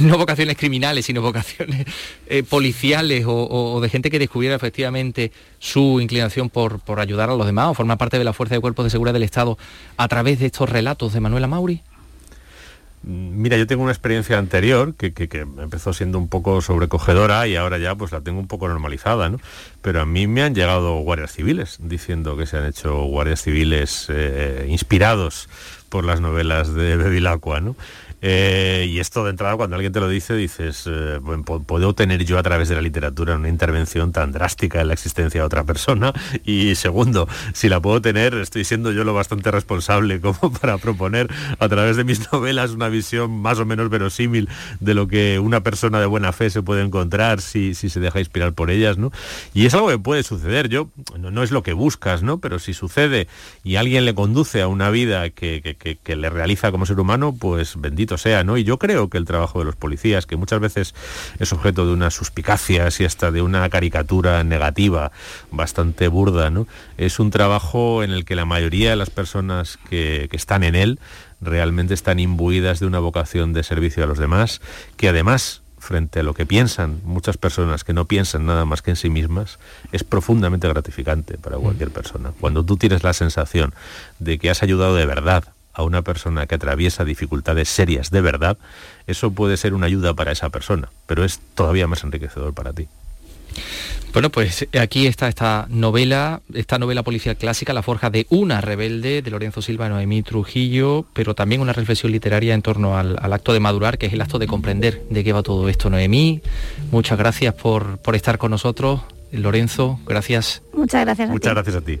no 0.00 0.18
vocaciones 0.18 0.56
criminales, 0.56 1.06
sino 1.06 1.22
vocaciones 1.22 1.86
eh, 2.28 2.42
policiales 2.42 3.24
o 3.26 3.80
de 3.80 3.88
gente 3.88 4.10
que 4.10 4.18
descubriera 4.18 4.56
efectivamente 4.56 5.07
su 5.58 6.00
inclinación 6.00 6.50
por, 6.50 6.80
por 6.80 7.00
ayudar 7.00 7.30
a 7.30 7.36
los 7.36 7.46
demás 7.46 7.68
o 7.68 7.74
formar 7.74 7.98
parte 7.98 8.18
de 8.18 8.24
la 8.24 8.32
Fuerza 8.32 8.54
de 8.54 8.60
Cuerpos 8.60 8.84
de 8.84 8.90
Seguridad 8.90 9.14
del 9.14 9.22
Estado 9.22 9.58
a 9.96 10.08
través 10.08 10.38
de 10.38 10.46
estos 10.46 10.68
relatos 10.68 11.12
de 11.12 11.20
Manuela 11.20 11.46
Mauri? 11.46 11.82
Mm, 13.02 13.40
mira, 13.40 13.56
yo 13.56 13.66
tengo 13.66 13.82
una 13.82 13.92
experiencia 13.92 14.38
anterior 14.38 14.94
que, 14.94 15.12
empezó 15.58 15.92
siendo 15.92 16.18
un 16.18 16.28
poco 16.28 16.60
sobrecogedora 16.60 17.46
y 17.46 17.56
ahora 17.56 17.78
ya 17.78 17.94
pues 17.94 18.12
la 18.12 18.20
tengo 18.20 18.40
un 18.40 18.48
poco 18.48 18.68
normalizada, 18.68 19.28
¿no? 19.28 19.38
Pero 19.82 20.00
a 20.00 20.06
mí 20.06 20.26
me 20.26 20.42
han 20.42 20.54
llegado 20.54 20.94
guardias 20.98 21.32
civiles 21.32 21.78
diciendo 21.80 22.36
que 22.36 22.46
se 22.46 22.56
han 22.58 22.66
hecho 22.66 23.04
guardias 23.04 23.42
civiles 23.42 24.06
eh, 24.08 24.66
inspirados 24.68 25.48
por 25.88 26.04
las 26.04 26.20
novelas 26.20 26.74
de 26.74 26.96
Bevilacqua, 26.96 27.60
¿no? 27.60 27.76
Eh, 28.20 28.86
y 28.88 28.98
esto 28.98 29.24
de 29.24 29.30
entrada, 29.30 29.56
cuando 29.56 29.76
alguien 29.76 29.92
te 29.92 30.00
lo 30.00 30.08
dice, 30.08 30.34
dices, 30.34 30.84
eh, 30.86 31.20
¿puedo 31.66 31.94
tener 31.94 32.24
yo 32.24 32.38
a 32.38 32.42
través 32.42 32.68
de 32.68 32.74
la 32.74 32.82
literatura 32.82 33.36
una 33.36 33.48
intervención 33.48 34.12
tan 34.12 34.32
drástica 34.32 34.80
en 34.80 34.88
la 34.88 34.94
existencia 34.94 35.40
de 35.40 35.46
otra 35.46 35.64
persona? 35.64 36.12
Y 36.44 36.74
segundo, 36.74 37.28
si 37.52 37.68
la 37.68 37.80
puedo 37.80 38.00
tener, 38.02 38.34
estoy 38.34 38.64
siendo 38.64 38.92
yo 38.92 39.04
lo 39.04 39.14
bastante 39.14 39.50
responsable 39.50 40.20
como 40.20 40.52
para 40.52 40.78
proponer 40.78 41.28
a 41.58 41.68
través 41.68 41.96
de 41.96 42.04
mis 42.04 42.32
novelas 42.32 42.72
una 42.72 42.88
visión 42.88 43.30
más 43.30 43.58
o 43.58 43.66
menos 43.66 43.88
verosímil 43.88 44.48
de 44.80 44.94
lo 44.94 45.06
que 45.06 45.38
una 45.38 45.62
persona 45.62 46.00
de 46.00 46.06
buena 46.06 46.32
fe 46.32 46.50
se 46.50 46.62
puede 46.62 46.82
encontrar 46.82 47.40
si, 47.40 47.74
si 47.74 47.88
se 47.88 48.00
deja 48.00 48.18
inspirar 48.18 48.52
por 48.52 48.70
ellas, 48.70 48.98
¿no? 48.98 49.12
Y 49.54 49.66
es 49.66 49.74
algo 49.74 49.88
que 49.88 49.98
puede 49.98 50.22
suceder, 50.22 50.68
yo, 50.68 50.88
no, 51.18 51.30
no 51.30 51.42
es 51.42 51.50
lo 51.50 51.62
que 51.62 51.72
buscas, 51.72 52.22
¿no? 52.22 52.38
Pero 52.38 52.58
si 52.58 52.74
sucede 52.74 53.28
y 53.62 53.76
alguien 53.76 54.04
le 54.04 54.14
conduce 54.14 54.60
a 54.62 54.68
una 54.68 54.90
vida 54.90 55.30
que, 55.30 55.76
que, 55.78 55.96
que 55.96 56.16
le 56.16 56.30
realiza 56.30 56.70
como 56.70 56.86
ser 56.86 56.98
humano, 56.98 57.34
pues 57.38 57.80
bendito 57.80 58.07
sea, 58.16 58.44
¿no? 58.44 58.56
Y 58.56 58.64
yo 58.64 58.78
creo 58.78 59.10
que 59.10 59.18
el 59.18 59.24
trabajo 59.24 59.58
de 59.58 59.66
los 59.66 59.76
policías, 59.76 60.26
que 60.26 60.36
muchas 60.36 60.60
veces 60.60 60.94
es 61.38 61.52
objeto 61.52 61.86
de 61.86 61.92
unas 61.92 62.14
suspicacias 62.14 63.00
y 63.00 63.04
hasta 63.04 63.30
de 63.30 63.42
una 63.42 63.68
caricatura 63.68 64.42
negativa 64.44 65.12
bastante 65.50 66.08
burda, 66.08 66.50
¿no? 66.50 66.66
Es 66.96 67.18
un 67.18 67.30
trabajo 67.30 68.02
en 68.02 68.10
el 68.12 68.24
que 68.24 68.36
la 68.36 68.44
mayoría 68.44 68.90
de 68.90 68.96
las 68.96 69.10
personas 69.10 69.78
que, 69.90 70.28
que 70.30 70.36
están 70.36 70.64
en 70.64 70.74
él 70.74 71.00
realmente 71.40 71.94
están 71.94 72.18
imbuidas 72.20 72.80
de 72.80 72.86
una 72.86 73.00
vocación 73.00 73.52
de 73.52 73.62
servicio 73.62 74.04
a 74.04 74.06
los 74.06 74.18
demás, 74.18 74.60
que 74.96 75.08
además 75.08 75.62
frente 75.78 76.20
a 76.20 76.22
lo 76.22 76.34
que 76.34 76.46
piensan 76.46 77.00
muchas 77.04 77.36
personas 77.36 77.84
que 77.84 77.92
no 77.92 78.06
piensan 78.06 78.46
nada 78.46 78.64
más 78.64 78.82
que 78.82 78.90
en 78.90 78.96
sí 78.96 79.10
mismas, 79.10 79.58
es 79.92 80.04
profundamente 80.04 80.68
gratificante 80.68 81.38
para 81.38 81.56
cualquier 81.56 81.90
persona. 81.90 82.32
Cuando 82.40 82.64
tú 82.64 82.76
tienes 82.76 83.02
la 83.04 83.12
sensación 83.12 83.74
de 84.18 84.38
que 84.38 84.50
has 84.50 84.62
ayudado 84.62 84.94
de 84.96 85.06
verdad 85.06 85.44
a 85.78 85.84
una 85.84 86.02
persona 86.02 86.46
que 86.46 86.56
atraviesa 86.56 87.04
dificultades 87.04 87.68
serias 87.68 88.10
de 88.10 88.20
verdad, 88.20 88.58
eso 89.06 89.30
puede 89.30 89.56
ser 89.56 89.74
una 89.74 89.86
ayuda 89.86 90.12
para 90.12 90.32
esa 90.32 90.50
persona, 90.50 90.90
pero 91.06 91.24
es 91.24 91.40
todavía 91.54 91.86
más 91.86 92.02
enriquecedor 92.02 92.52
para 92.52 92.72
ti. 92.72 92.88
Bueno, 94.12 94.30
pues 94.30 94.66
aquí 94.80 95.06
está 95.06 95.28
esta 95.28 95.66
novela, 95.70 96.40
esta 96.52 96.78
novela 96.78 97.04
policial 97.04 97.36
clásica, 97.36 97.72
La 97.72 97.82
forja 97.82 98.10
de 98.10 98.26
una 98.30 98.60
rebelde, 98.60 99.22
de 99.22 99.30
Lorenzo 99.30 99.62
Silva 99.62 99.86
y 99.86 99.90
Noemí 99.90 100.22
Trujillo, 100.22 101.06
pero 101.12 101.34
también 101.34 101.60
una 101.60 101.72
reflexión 101.72 102.10
literaria 102.10 102.54
en 102.54 102.62
torno 102.62 102.98
al, 102.98 103.16
acto 103.32 103.52
de 103.52 103.60
madurar, 103.60 103.98
que 103.98 104.06
es 104.06 104.12
el 104.12 104.20
acto 104.20 104.40
de 104.40 104.48
comprender 104.48 105.04
de 105.10 105.22
qué 105.22 105.32
va 105.32 105.44
todo 105.44 105.68
esto. 105.68 105.90
Noemí, 105.90 106.42
muchas 106.90 107.18
gracias 107.18 107.54
por, 107.54 107.98
por 107.98 108.16
estar 108.16 108.38
con 108.38 108.50
nosotros. 108.50 109.02
Lorenzo, 109.30 110.00
gracias. 110.06 110.62
Muchas 110.72 111.04
gracias. 111.04 111.30
Muchas 111.30 111.54
gracias 111.54 111.76
a 111.76 111.80
ti. 111.82 112.00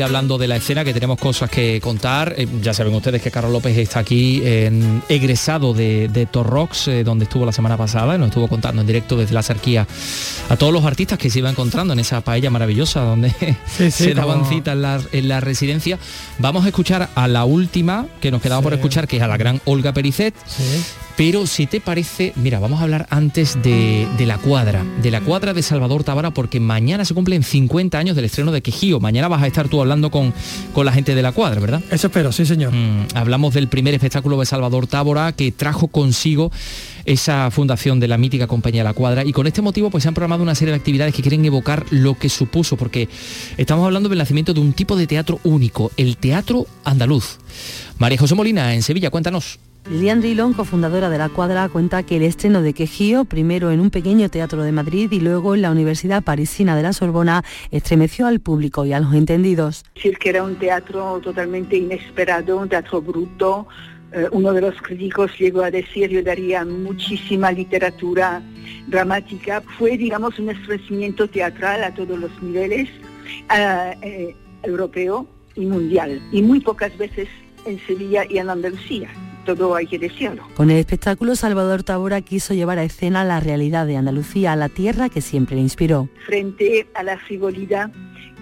Ir 0.00 0.04
hablando 0.04 0.38
de 0.38 0.48
la 0.48 0.56
escena, 0.56 0.82
que 0.82 0.94
tenemos 0.94 1.18
cosas 1.18 1.50
que 1.50 1.80
contar. 1.80 2.34
Eh, 2.36 2.48
ya 2.62 2.72
saben 2.72 2.94
ustedes 2.94 3.20
que 3.20 3.30
Carlos 3.30 3.52
López 3.52 3.76
está 3.76 4.00
aquí 4.00 4.40
en, 4.44 5.02
egresado 5.08 5.74
de, 5.74 6.08
de 6.08 6.26
Torrox, 6.26 6.88
eh, 6.88 7.04
donde 7.04 7.24
estuvo 7.24 7.44
la 7.44 7.52
semana 7.52 7.76
pasada, 7.76 8.14
y 8.14 8.18
nos 8.18 8.28
estuvo 8.28 8.48
contando 8.48 8.80
en 8.80 8.86
directo 8.86 9.16
desde 9.16 9.34
la 9.34 9.42
cerquía 9.42 9.86
a 10.48 10.56
todos 10.56 10.72
los 10.72 10.84
artistas 10.84 11.18
que 11.18 11.28
se 11.28 11.40
iba 11.40 11.50
encontrando 11.50 11.92
en 11.92 11.98
esa 11.98 12.22
paella 12.22 12.50
maravillosa 12.50 13.02
donde 13.02 13.30
se 13.90 14.14
daban 14.14 14.46
cita 14.46 14.72
en 14.72 14.82
la, 14.82 15.00
en 15.12 15.28
la, 15.28 15.40
residencia. 15.40 15.98
Vamos 16.38 16.64
a 16.64 16.68
escuchar 16.68 17.10
a 17.14 17.28
la 17.28 17.44
última 17.44 18.06
que 18.20 18.30
nos 18.30 18.40
quedaba 18.40 18.62
por 18.62 18.72
escuchar, 18.72 19.06
que 19.06 19.18
es 19.18 19.22
a 19.22 19.28
la 19.28 19.36
gran 19.36 19.60
Olga 19.64 19.92
Pericet 19.92 20.34
Pero 21.16 21.46
si 21.46 21.66
te 21.66 21.80
parece, 21.80 22.32
mira, 22.36 22.58
vamos 22.58 22.80
a 22.80 22.84
hablar 22.84 23.06
antes 23.10 23.62
de, 23.62 24.08
de, 24.16 24.26
la 24.26 24.38
cuadra, 24.38 24.84
de 25.02 25.10
la 25.10 25.20
cuadra 25.20 25.52
de 25.52 25.62
Salvador 25.62 26.04
Tábara, 26.04 26.30
porque 26.30 26.60
mañana 26.60 27.04
se 27.04 27.14
cumplen 27.14 27.42
50 27.42 27.98
años 27.98 28.16
del 28.16 28.24
estreno 28.24 28.52
de 28.52 28.62
Quejío. 28.62 29.00
Mañana 29.00 29.28
vas 29.28 29.42
a 29.42 29.46
estar 29.46 29.68
tú 29.68 29.80
hablando 29.80 29.89
con, 30.10 30.32
con 30.72 30.86
la 30.86 30.92
gente 30.92 31.14
de 31.14 31.22
la 31.22 31.32
cuadra, 31.32 31.60
¿verdad? 31.60 31.82
Eso 31.90 32.06
espero, 32.06 32.30
sí 32.32 32.46
señor. 32.46 32.72
Mm, 32.72 33.08
hablamos 33.14 33.54
del 33.54 33.68
primer 33.68 33.94
espectáculo 33.94 34.38
de 34.38 34.46
Salvador 34.46 34.86
Tábora 34.86 35.32
que 35.32 35.50
trajo 35.50 35.88
consigo 35.88 36.52
esa 37.04 37.50
fundación 37.50 37.98
de 37.98 38.08
la 38.08 38.18
mítica 38.18 38.46
compañía 38.46 38.84
La 38.84 38.94
Cuadra 38.94 39.24
y 39.24 39.32
con 39.32 39.46
este 39.46 39.62
motivo 39.62 39.90
pues 39.90 40.02
se 40.02 40.08
han 40.08 40.14
programado 40.14 40.42
una 40.42 40.54
serie 40.54 40.72
de 40.72 40.78
actividades 40.78 41.14
que 41.14 41.22
quieren 41.22 41.44
evocar 41.44 41.84
lo 41.90 42.16
que 42.16 42.28
supuso 42.28 42.76
porque 42.76 43.08
estamos 43.56 43.84
hablando 43.84 44.08
del 44.08 44.18
nacimiento 44.18 44.54
de 44.54 44.60
un 44.60 44.72
tipo 44.72 44.96
de 44.96 45.06
teatro 45.06 45.40
único, 45.44 45.90
el 45.96 46.16
teatro 46.16 46.66
andaluz. 46.84 47.38
María 48.00 48.16
José 48.16 48.34
Molina 48.34 48.72
en 48.72 48.80
Sevilla, 48.80 49.10
cuéntanos. 49.10 49.60
Lilian 49.90 50.22
Rilón, 50.22 50.54
cofundadora 50.54 51.10
de 51.10 51.18
La 51.18 51.28
Cuadra, 51.28 51.68
cuenta 51.68 52.02
que 52.02 52.16
el 52.16 52.22
estreno 52.22 52.62
de 52.62 52.72
Quejío, 52.72 53.26
primero 53.26 53.70
en 53.70 53.78
un 53.78 53.90
pequeño 53.90 54.30
teatro 54.30 54.62
de 54.62 54.72
Madrid 54.72 55.12
y 55.12 55.20
luego 55.20 55.54
en 55.54 55.60
la 55.60 55.70
Universidad 55.70 56.22
Parisina 56.22 56.74
de 56.74 56.82
la 56.82 56.94
Sorbona, 56.94 57.44
estremeció 57.70 58.26
al 58.26 58.40
público 58.40 58.86
y 58.86 58.94
a 58.94 59.00
los 59.00 59.12
entendidos. 59.12 59.84
Decir 59.94 60.16
que 60.16 60.30
era 60.30 60.42
un 60.42 60.56
teatro 60.56 61.20
totalmente 61.22 61.76
inesperado, 61.76 62.56
un 62.56 62.70
teatro 62.70 63.02
bruto, 63.02 63.66
eh, 64.14 64.28
uno 64.32 64.54
de 64.54 64.62
los 64.62 64.80
críticos 64.80 65.38
llegó 65.38 65.62
a 65.62 65.70
decir 65.70 66.08
yo 66.08 66.22
daría 66.22 66.64
muchísima 66.64 67.52
literatura 67.52 68.40
dramática. 68.86 69.62
Fue, 69.78 69.98
digamos, 69.98 70.38
un 70.38 70.48
estremecimiento 70.48 71.28
teatral 71.28 71.84
a 71.84 71.92
todos 71.92 72.18
los 72.18 72.30
niveles, 72.42 72.88
uh, 73.50 73.92
eh, 74.00 74.34
europeo 74.62 75.28
y 75.54 75.66
mundial, 75.66 76.22
y 76.32 76.40
muy 76.40 76.60
pocas 76.60 76.96
veces 76.96 77.28
en 77.66 77.78
Sevilla 77.86 78.24
y 78.28 78.38
en 78.38 78.50
Andalucía. 78.50 79.08
Todo 79.44 79.74
hay 79.74 79.86
que 79.86 79.98
decirlo. 79.98 80.46
Con 80.54 80.70
el 80.70 80.76
espectáculo, 80.76 81.34
Salvador 81.34 81.82
Tabora 81.82 82.20
quiso 82.20 82.54
llevar 82.54 82.78
a 82.78 82.84
escena 82.84 83.24
la 83.24 83.40
realidad 83.40 83.86
de 83.86 83.96
Andalucía, 83.96 84.52
a 84.52 84.56
la 84.56 84.68
tierra 84.68 85.08
que 85.08 85.20
siempre 85.22 85.56
le 85.56 85.62
inspiró. 85.62 86.08
Frente 86.26 86.86
a 86.94 87.02
la 87.02 87.18
frivolidad 87.18 87.90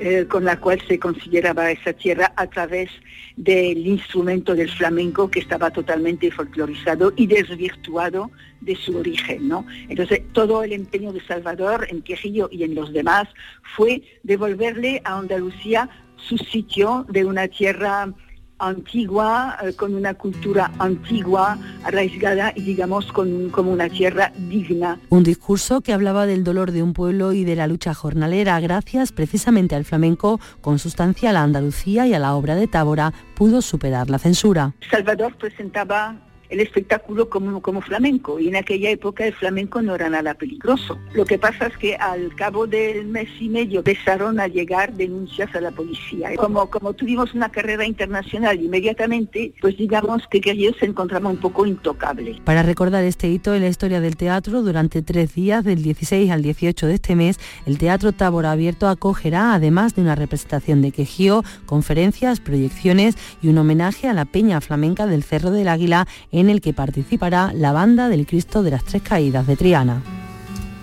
eh, 0.00 0.26
con 0.28 0.44
la 0.44 0.60
cual 0.60 0.80
se 0.86 1.00
consideraba 1.00 1.72
esa 1.72 1.92
tierra 1.92 2.32
a 2.36 2.46
través 2.46 2.88
del 3.36 3.84
instrumento 3.84 4.54
del 4.54 4.70
flamenco 4.70 5.28
que 5.28 5.40
estaba 5.40 5.70
totalmente 5.70 6.30
folclorizado 6.30 7.12
y 7.16 7.26
desvirtuado 7.26 8.30
de 8.60 8.76
su 8.76 8.96
origen. 8.96 9.48
¿no? 9.48 9.66
Entonces, 9.88 10.22
todo 10.32 10.62
el 10.62 10.72
empeño 10.72 11.12
de 11.12 11.20
Salvador 11.24 11.88
en 11.90 12.02
Quejillo 12.02 12.48
y 12.52 12.62
en 12.62 12.76
los 12.76 12.92
demás 12.92 13.28
fue 13.76 14.02
devolverle 14.22 15.02
a 15.04 15.18
Andalucía 15.18 15.88
su 16.16 16.38
sitio 16.38 17.04
de 17.08 17.24
una 17.24 17.48
tierra 17.48 18.12
antigua, 18.58 19.56
eh, 19.62 19.72
con 19.74 19.94
una 19.94 20.14
cultura 20.14 20.70
antigua, 20.78 21.58
arraigada 21.84 22.52
y 22.54 22.62
digamos 22.62 23.12
con, 23.12 23.50
como 23.50 23.72
una 23.72 23.88
tierra 23.88 24.32
digna. 24.36 24.98
Un 25.08 25.22
discurso 25.22 25.80
que 25.80 25.92
hablaba 25.92 26.26
del 26.26 26.44
dolor 26.44 26.72
de 26.72 26.82
un 26.82 26.92
pueblo 26.92 27.32
y 27.32 27.44
de 27.44 27.56
la 27.56 27.66
lucha 27.66 27.94
jornalera, 27.94 28.58
gracias 28.60 29.12
precisamente 29.12 29.74
al 29.74 29.84
flamenco, 29.84 30.40
con 30.60 30.78
sustancia 30.78 31.30
a 31.30 31.32
la 31.32 31.42
Andalucía 31.42 32.06
y 32.06 32.14
a 32.14 32.18
la 32.18 32.34
obra 32.34 32.54
de 32.54 32.66
Tábora, 32.66 33.12
pudo 33.34 33.62
superar 33.62 34.10
la 34.10 34.18
censura. 34.18 34.74
Salvador 34.90 35.36
presentaba 35.36 36.16
el 36.48 36.60
espectáculo 36.60 37.28
como, 37.28 37.60
como 37.62 37.80
flamenco 37.80 38.38
y 38.40 38.48
en 38.48 38.56
aquella 38.56 38.90
época 38.90 39.26
el 39.26 39.34
flamenco 39.34 39.82
no 39.82 39.94
era 39.94 40.08
nada 40.08 40.34
peligroso. 40.34 40.98
Lo 41.14 41.24
que 41.24 41.38
pasa 41.38 41.66
es 41.66 41.76
que 41.76 41.96
al 41.96 42.34
cabo 42.34 42.66
del 42.66 43.06
mes 43.06 43.28
y 43.40 43.48
medio 43.48 43.80
empezaron 43.80 44.40
a 44.40 44.48
llegar 44.48 44.92
denuncias 44.94 45.54
a 45.54 45.60
la 45.60 45.70
policía. 45.70 46.30
Como, 46.36 46.68
como 46.70 46.92
tuvimos 46.92 47.34
una 47.34 47.50
carrera 47.50 47.86
internacional 47.86 48.60
inmediatamente, 48.60 49.52
pues 49.60 49.76
digamos 49.76 50.26
que 50.28 50.40
ellos 50.44 50.76
se 50.78 50.86
encontraba 50.86 51.28
un 51.28 51.36
poco 51.36 51.66
intocable. 51.66 52.40
Para 52.44 52.62
recordar 52.62 53.04
este 53.04 53.28
hito 53.28 53.54
en 53.54 53.62
la 53.62 53.68
historia 53.68 54.00
del 54.00 54.16
teatro, 54.16 54.62
durante 54.62 55.02
tres 55.02 55.34
días, 55.34 55.64
del 55.64 55.82
16 55.82 56.30
al 56.30 56.42
18 56.42 56.86
de 56.86 56.94
este 56.94 57.14
mes, 57.14 57.38
el 57.66 57.78
Teatro 57.78 58.12
Tábora 58.12 58.52
Abierto 58.52 58.88
acogerá, 58.88 59.54
además 59.54 59.94
de 59.94 60.02
una 60.02 60.14
representación 60.14 60.82
de 60.82 60.92
Quejío, 60.92 61.44
conferencias, 61.66 62.40
proyecciones 62.40 63.16
y 63.42 63.48
un 63.48 63.58
homenaje 63.58 64.08
a 64.08 64.14
la 64.14 64.24
Peña 64.24 64.60
Flamenca 64.60 65.06
del 65.06 65.22
Cerro 65.22 65.50
del 65.50 65.68
Águila 65.68 66.06
el 66.48 66.60
que 66.60 66.72
participará 66.72 67.52
la 67.54 67.72
banda 67.72 68.08
del 68.08 68.26
Cristo 68.26 68.62
de 68.62 68.70
las 68.70 68.84
Tres 68.84 69.02
Caídas 69.02 69.46
de 69.46 69.56
Triana. 69.56 70.02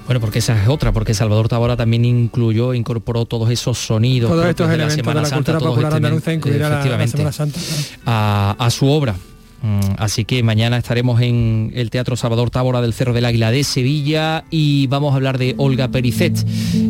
Bueno, 0.06 0.20
porque 0.22 0.40
esa 0.40 0.62
es 0.62 0.68
otra, 0.68 0.92
porque 0.92 1.14
Salvador 1.16 1.48
Tabora 1.48 1.76
también 1.76 2.06
incluyó, 2.06 2.74
incorporó 2.76 3.26
todos 3.26 3.50
esos 3.50 3.78
sonidos 3.80 4.30
todos 4.30 4.46
estos 4.46 4.70
de 4.70 4.78
la 4.78 4.90
Semana 4.92 5.22
de 5.22 5.24
la 5.24 5.30
Santa, 5.30 5.58
popular 5.58 5.86
este, 5.86 5.96
andaluza 5.96 6.34
incluirá 6.34 6.70
la, 6.70 6.76
la 6.76 6.82
efectivamente, 6.82 7.18
Semana 7.18 7.32
Santa. 7.32 7.60
a, 8.06 8.56
a 8.60 8.70
su 8.70 8.88
obra. 8.88 9.16
Mm, 9.64 9.80
Así 9.98 10.24
que 10.26 10.44
mañana 10.44 10.78
estaremos 10.78 11.22
en 11.22 11.72
el 11.74 11.90
Teatro 11.90 12.16
Salvador 12.16 12.52
Tábora 12.52 12.82
del 12.82 12.94
Cerro 12.94 13.14
del 13.14 13.26
Águila 13.26 13.50
de 13.50 13.64
Sevilla 13.64 14.44
y 14.52 14.86
vamos 14.88 15.14
a 15.14 15.16
hablar 15.16 15.40
de 15.40 15.56
Olga 15.58 15.88
Pericet. 15.88 16.38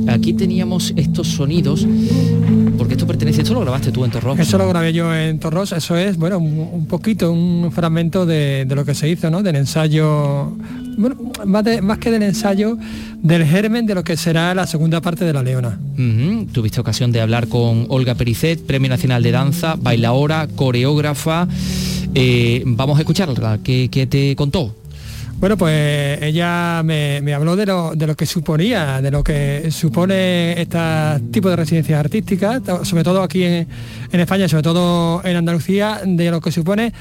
Aquí 0.09 0.33
teníamos 0.33 0.91
estos 0.97 1.27
sonidos, 1.29 1.87
porque 3.05 3.25
esto 3.25 3.25
pertenece, 3.25 3.41
esto 3.41 3.53
lo 3.53 3.61
grabaste 3.61 3.91
tú 3.91 4.05
en 4.05 4.11
Torros. 4.11 4.39
Eso 4.39 4.57
lo 4.57 4.67
grabé 4.67 4.93
yo 4.93 5.13
en 5.13 5.39
Torros, 5.39 5.71
eso 5.71 5.95
es, 5.95 6.17
bueno, 6.17 6.37
un, 6.37 6.69
un 6.71 6.85
poquito, 6.87 7.31
un 7.31 7.71
fragmento 7.71 8.25
de, 8.25 8.65
de, 8.65 8.75
lo 8.75 8.85
que 8.85 8.93
se 8.93 9.09
hizo, 9.09 9.29
¿no? 9.29 9.43
Del 9.43 9.55
ensayo, 9.55 10.51
bueno, 10.97 11.15
más, 11.45 11.63
de, 11.63 11.81
más, 11.81 11.97
que 11.97 12.11
del 12.11 12.23
ensayo, 12.23 12.77
del 13.21 13.45
germen 13.45 13.85
de 13.85 13.95
lo 13.95 14.03
que 14.03 14.17
será 14.17 14.53
la 14.53 14.67
segunda 14.67 15.01
parte 15.01 15.25
de 15.25 15.33
La 15.33 15.43
Leona. 15.43 15.79
Uh 15.97 16.01
-huh. 16.01 16.51
Tuviste 16.51 16.79
ocasión 16.79 17.11
de 17.11 17.21
hablar 17.21 17.47
con 17.47 17.85
Olga 17.89 18.15
Pericet, 18.15 18.65
Premio 18.65 18.89
Nacional 18.89 19.23
de 19.23 19.31
Danza, 19.31 19.75
bailaora, 19.79 20.47
coreógrafa. 20.55 21.47
Eh, 22.13 22.63
vamos 22.65 22.97
a 22.97 23.01
escucharla, 23.01 23.59
¿qué, 23.63 23.89
qué 23.91 24.07
te 24.07 24.35
contó? 24.35 24.73
Bueno, 25.37 25.57
pues 25.57 26.21
ella 26.21 26.81
me, 26.83 27.21
me 27.21 27.33
habló 27.33 27.55
de 27.55 27.65
lo, 27.65 27.93
de 27.93 28.07
lo, 28.07 28.15
que 28.15 28.25
suponía, 28.25 29.01
de 29.01 29.11
lo 29.11 29.23
que 29.23 29.69
supone 29.69 30.59
este 30.59 30.79
tipo 31.31 31.49
de 31.49 31.55
residencias 31.57 31.99
artísticas, 31.99 32.61
sobre 32.83 33.03
todo 33.03 33.21
aquí 33.21 33.43
en, 33.43 33.67
en 34.11 34.19
España, 34.19 34.47
sobre 34.47 34.63
todo 34.63 35.21
en 35.25 35.35
Andalucía, 35.35 36.01
de 36.05 36.31
lo 36.31 36.39
que 36.39 36.51
supone 36.51 36.93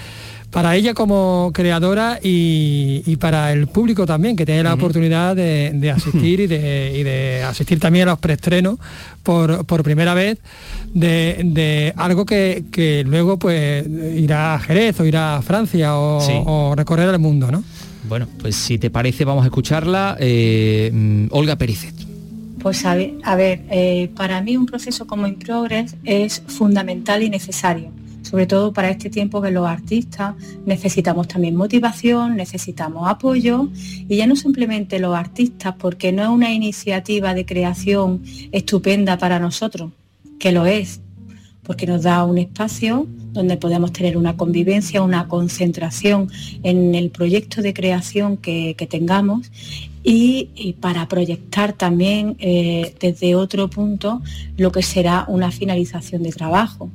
para 0.54 0.76
ella 0.76 0.94
como 0.94 1.50
creadora 1.52 2.20
y, 2.22 3.02
y, 3.06 3.16
para 3.16 3.52
el 3.52 3.66
público 3.66 4.06
también, 4.06 4.36
que 4.36 4.46
tiene 4.46 4.62
la 4.62 4.74
oportunidad 4.74 5.34
de, 5.34 5.72
de 5.74 5.90
asistir 5.90 6.38
y 6.38 6.46
de, 6.46 6.92
y 6.96 7.02
de, 7.02 7.42
asistir 7.42 7.80
también 7.80 8.06
a 8.06 8.12
los 8.12 8.20
preestrenos 8.20 8.78
por, 9.24 9.66
por 9.66 9.82
primera 9.82 10.14
vez 10.14 10.38
de, 10.92 11.40
de 11.44 11.92
algo 11.96 12.24
que, 12.24 12.66
que, 12.70 13.02
luego 13.04 13.36
pues 13.36 13.84
irá 14.16 14.54
a 14.54 14.60
Jerez 14.60 15.00
o 15.00 15.04
irá 15.04 15.36
a 15.36 15.42
Francia 15.42 15.96
o, 15.96 16.20
sí. 16.20 16.32
o 16.46 16.74
recorrer 16.76 17.08
el 17.08 17.18
mundo, 17.18 17.50
¿no? 17.50 17.64
Bueno, 18.08 18.26
pues 18.40 18.56
si 18.56 18.78
te 18.78 18.90
parece 18.90 19.24
vamos 19.24 19.44
a 19.44 19.46
escucharla. 19.46 20.16
Eh, 20.20 21.28
Olga 21.30 21.56
Pericet. 21.56 21.94
Pues 22.60 22.84
a 22.84 22.94
ver, 22.94 23.14
a 23.24 23.36
ver 23.36 23.64
eh, 23.70 24.10
para 24.16 24.40
mí 24.40 24.56
un 24.56 24.66
proceso 24.66 25.06
como 25.06 25.26
In 25.26 25.38
Progress 25.38 25.96
es 26.04 26.42
fundamental 26.46 27.22
y 27.22 27.30
necesario 27.30 27.90
sobre 28.24 28.46
todo 28.46 28.72
para 28.72 28.90
este 28.90 29.10
tiempo 29.10 29.42
que 29.42 29.50
los 29.50 29.66
artistas 29.66 30.34
necesitamos 30.64 31.28
también 31.28 31.54
motivación, 31.54 32.36
necesitamos 32.36 33.06
apoyo 33.06 33.68
y 33.74 34.16
ya 34.16 34.26
no 34.26 34.34
simplemente 34.34 34.98
los 34.98 35.14
artistas, 35.14 35.74
porque 35.78 36.10
no 36.10 36.22
es 36.22 36.28
una 36.30 36.52
iniciativa 36.52 37.34
de 37.34 37.44
creación 37.44 38.22
estupenda 38.50 39.18
para 39.18 39.38
nosotros, 39.38 39.92
que 40.38 40.52
lo 40.52 40.66
es, 40.66 41.00
porque 41.64 41.86
nos 41.86 42.02
da 42.02 42.24
un 42.24 42.38
espacio 42.38 43.06
donde 43.32 43.56
podemos 43.56 43.92
tener 43.92 44.16
una 44.16 44.36
convivencia, 44.36 45.02
una 45.02 45.26
concentración 45.26 46.30
en 46.62 46.94
el 46.94 47.10
proyecto 47.10 47.62
de 47.62 47.74
creación 47.74 48.36
que, 48.36 48.76
tengamos 48.88 49.50
y, 50.02 50.50
y, 50.54 50.74
para 50.74 51.08
proyectar 51.08 51.72
también 51.72 52.36
eh, 52.38 52.94
desde 53.00 53.34
otro 53.34 53.68
punto 53.68 54.22
lo 54.56 54.70
que 54.70 54.82
será 54.82 55.24
una 55.28 55.50
finalización 55.50 56.22
de 56.22 56.30
trabajo 56.30 56.90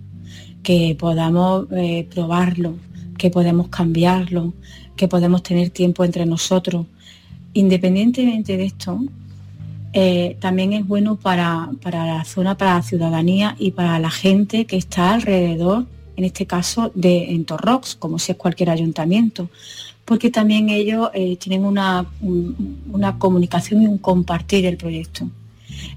que 0.64 0.96
podamos 1.00 1.68
eh, 1.72 2.08
probarlo, 2.14 2.76
que 3.18 3.30
podemos 3.30 3.70
cambiarlo, 3.70 4.54
que 4.96 5.08
podemos 5.08 5.44
tener 5.44 5.70
tiempo 5.70 6.04
entre 6.04 6.26
nosotros. 6.26 6.86
Independientemente 7.54 8.58
de 8.58 8.66
esto, 8.66 9.00
eh, 9.94 10.38
también 10.40 10.74
es 10.74 10.88
bueno 10.88 11.16
para, 11.16 11.70
para, 11.82 12.06
la 12.06 12.26
zona, 12.26 12.58
para 12.58 12.76
la 12.76 12.82
ciudadanía 12.82 13.56
y 13.60 13.72
para 13.72 14.00
la 14.00 14.10
gente 14.10 14.66
que 14.66 14.78
está 14.78 15.14
alrededor, 15.14 15.86
en 16.16 16.26
este 16.26 16.46
caso 16.46 16.92
de 16.96 17.32
Entorrox, 17.32 17.96
como 17.96 18.20
si 18.20 18.32
es 18.32 18.38
cualquier 18.38 18.70
ayuntamiento, 18.70 19.50
porque 20.06 20.30
también 20.30 20.70
ellos 20.70 21.10
eh, 21.14 21.38
tienen 21.38 21.66
una, 21.66 22.06
un, 22.22 22.82
una 22.92 23.18
comunicación 23.18 23.84
y 23.84 23.88
un 23.88 23.98
compartir 23.98 24.66
el 24.66 24.78
proyecto. 24.78 25.30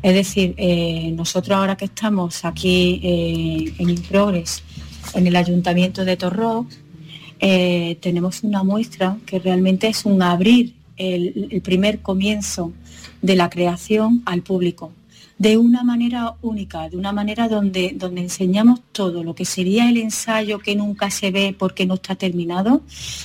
Es 0.02 0.14
decir, 0.14 0.54
eh, 0.58 1.12
nosotros 1.16 1.56
ahora 1.56 1.76
que 1.76 1.86
estamos 1.86 2.44
aquí 2.44 3.00
en 3.02 3.90
Improgres, 3.90 4.62
en 5.14 5.26
el 5.26 5.34
Ayuntamiento 5.36 6.04
de 6.04 6.16
Torró, 6.16 6.66
eh, 7.44 7.98
tenemos 8.00 8.44
una 8.44 8.62
muestra 8.62 9.16
que 9.26 9.40
realmente 9.40 9.88
es 9.88 10.04
un 10.04 10.22
abrir 10.22 10.74
el, 11.02 11.60
primer 11.62 12.00
comienzo 12.00 12.72
de 13.20 13.36
la 13.36 13.50
creación 13.50 14.22
al 14.26 14.42
público. 14.42 14.92
de 15.38 15.56
una 15.56 15.82
manera 15.82 16.36
única, 16.42 16.88
de 16.88 16.96
una 16.96 17.10
manera 17.10 17.48
donde, 17.48 17.94
donde 17.96 18.20
enseñamos 18.20 18.80
todo, 18.92 19.24
lo 19.24 19.34
que 19.34 19.44
sería 19.44 19.88
el 19.90 19.96
ensayo 19.96 20.60
que 20.60 20.76
nunca 20.76 21.10
se 21.10 21.32
ve 21.32 21.56
porque 21.58 21.84
no 21.84 21.94
está 21.94 22.14
terminado. 22.14 22.82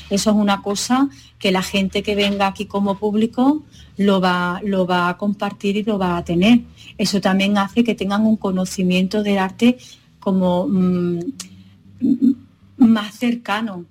Eso 0.10 0.32
es 0.32 0.36
una 0.36 0.64
cosa 0.64 1.10
que 1.38 1.52
la 1.52 1.62
gente 1.62 2.02
que 2.02 2.16
venga 2.16 2.48
aquí 2.48 2.66
como 2.66 2.98
público 2.98 3.62
lo 3.98 4.20
va, 4.20 4.62
lo 4.64 4.88
va 4.88 5.10
a 5.10 5.18
compartir 5.18 5.78
y 5.78 5.84
lo 5.84 6.00
va 6.00 6.18
a 6.18 6.24
tener. 6.24 6.62
Eso 6.98 7.22
también 7.22 7.58
hace 7.58 7.84
que 7.84 7.94
tengan 7.94 8.26
un 8.26 8.38
conocimiento 8.38 9.22
del 9.22 9.38
arte 9.38 9.78
como 10.20 10.68
mm, 10.68 11.20
más 12.78 13.16
cercano, 13.16 13.86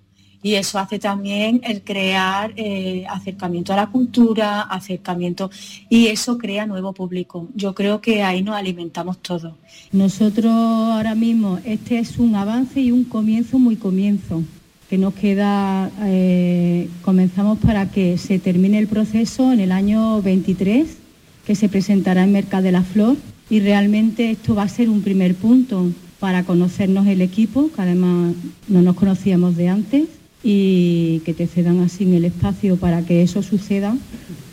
y 0.47 0.55
eso 0.55 0.79
hace 0.79 1.01
también 1.01 1.61
el 1.65 1.83
crear 1.83 2.53
eh, 2.55 3.05
acercamiento 3.09 3.73
a 3.73 3.77
la 3.77 3.89
cultura, 3.89 4.61
acercamiento, 4.61 5.51
y 5.89 6.07
eso 6.07 6.39
crea 6.39 6.67
nuevo 6.67 6.93
público. 6.93 7.49
Yo 7.57 7.75
creo 7.75 8.01
que 8.01 8.23
ahí 8.23 8.45
nos 8.45 8.55
alimentamos 8.55 9.19
todos. 9.19 9.55
Nosotros 9.91 10.53
ahora 10.53 11.17
mismo, 11.17 11.59
este 11.65 11.99
es 11.99 12.19
un 12.19 12.37
avance 12.37 12.81
y 12.81 12.93
un 12.93 13.03
comienzo 13.03 13.59
muy 13.59 13.75
comienzo, 13.75 14.45
que 14.89 14.99
nos 14.99 15.15
queda, 15.15 15.91
eh, 16.05 16.89
comenzamos 17.03 17.59
para 17.59 17.91
que 17.91 18.17
se 18.17 18.39
termine 18.39 18.79
el 18.79 18.87
proceso 18.87 19.53
en 19.53 19.59
el 19.59 19.73
año 19.73 20.23
23, 20.23 20.97
que 21.45 21.57
se 21.57 21.69
presentará 21.69 22.23
en 22.23 22.31
Mercado 22.31 22.63
de 22.63 22.71
la 22.71 22.83
Flor, 22.85 23.17
y 23.51 23.59
realmente 23.59 24.31
esto 24.31 24.55
va 24.55 24.63
a 24.63 24.69
ser 24.69 24.91
un 24.91 25.03
primer 25.03 25.35
punto 25.35 25.91
para 26.21 26.45
conocernos 26.45 27.09
el 27.09 27.21
equipo, 27.21 27.69
que 27.75 27.83
además 27.83 28.37
no 28.69 28.83
nos 28.83 28.95
conocíamos 28.95 29.57
de 29.57 29.71
antes, 29.71 30.05
y 30.49 31.23
que 31.25 31.35
te 31.35 31.49
cedan 31.49 31.81
así 31.81 32.05
en 32.05 32.15
el 32.15 32.25
espacio 32.25 32.77
para 32.77 33.03
que 33.03 33.21
eso 33.21 33.43
suceda, 33.43 33.97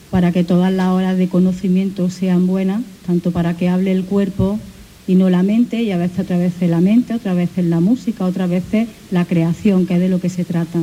para 0.10 0.32
que 0.32 0.44
todas 0.44 0.74
las 0.74 0.88
horas 0.88 1.20
de 1.20 1.28
conocimiento 1.28 2.10
sean 2.10 2.48
buenas, 2.48 2.82
tanto 3.06 3.30
para 3.30 3.56
que 3.56 3.70
hable 3.70 3.92
el 3.92 4.04
cuerpo 4.04 4.58
y 5.06 5.14
no 5.14 5.30
la 5.30 5.44
mente, 5.44 5.84
y 5.84 5.92
a 5.92 5.98
veces 5.98 6.22
otra 6.22 6.40
vez 6.40 6.54
la 6.62 6.82
mente, 6.82 7.14
otra 7.14 7.36
vez 7.36 7.52
la 7.58 7.80
música, 7.80 8.26
otra 8.26 8.48
vez 8.48 8.64
la 9.12 9.26
creación, 9.26 9.86
que 9.86 9.94
es 9.94 10.00
de 10.00 10.10
lo 10.10 10.20
que 10.20 10.30
se 10.30 10.44
trata. 10.46 10.80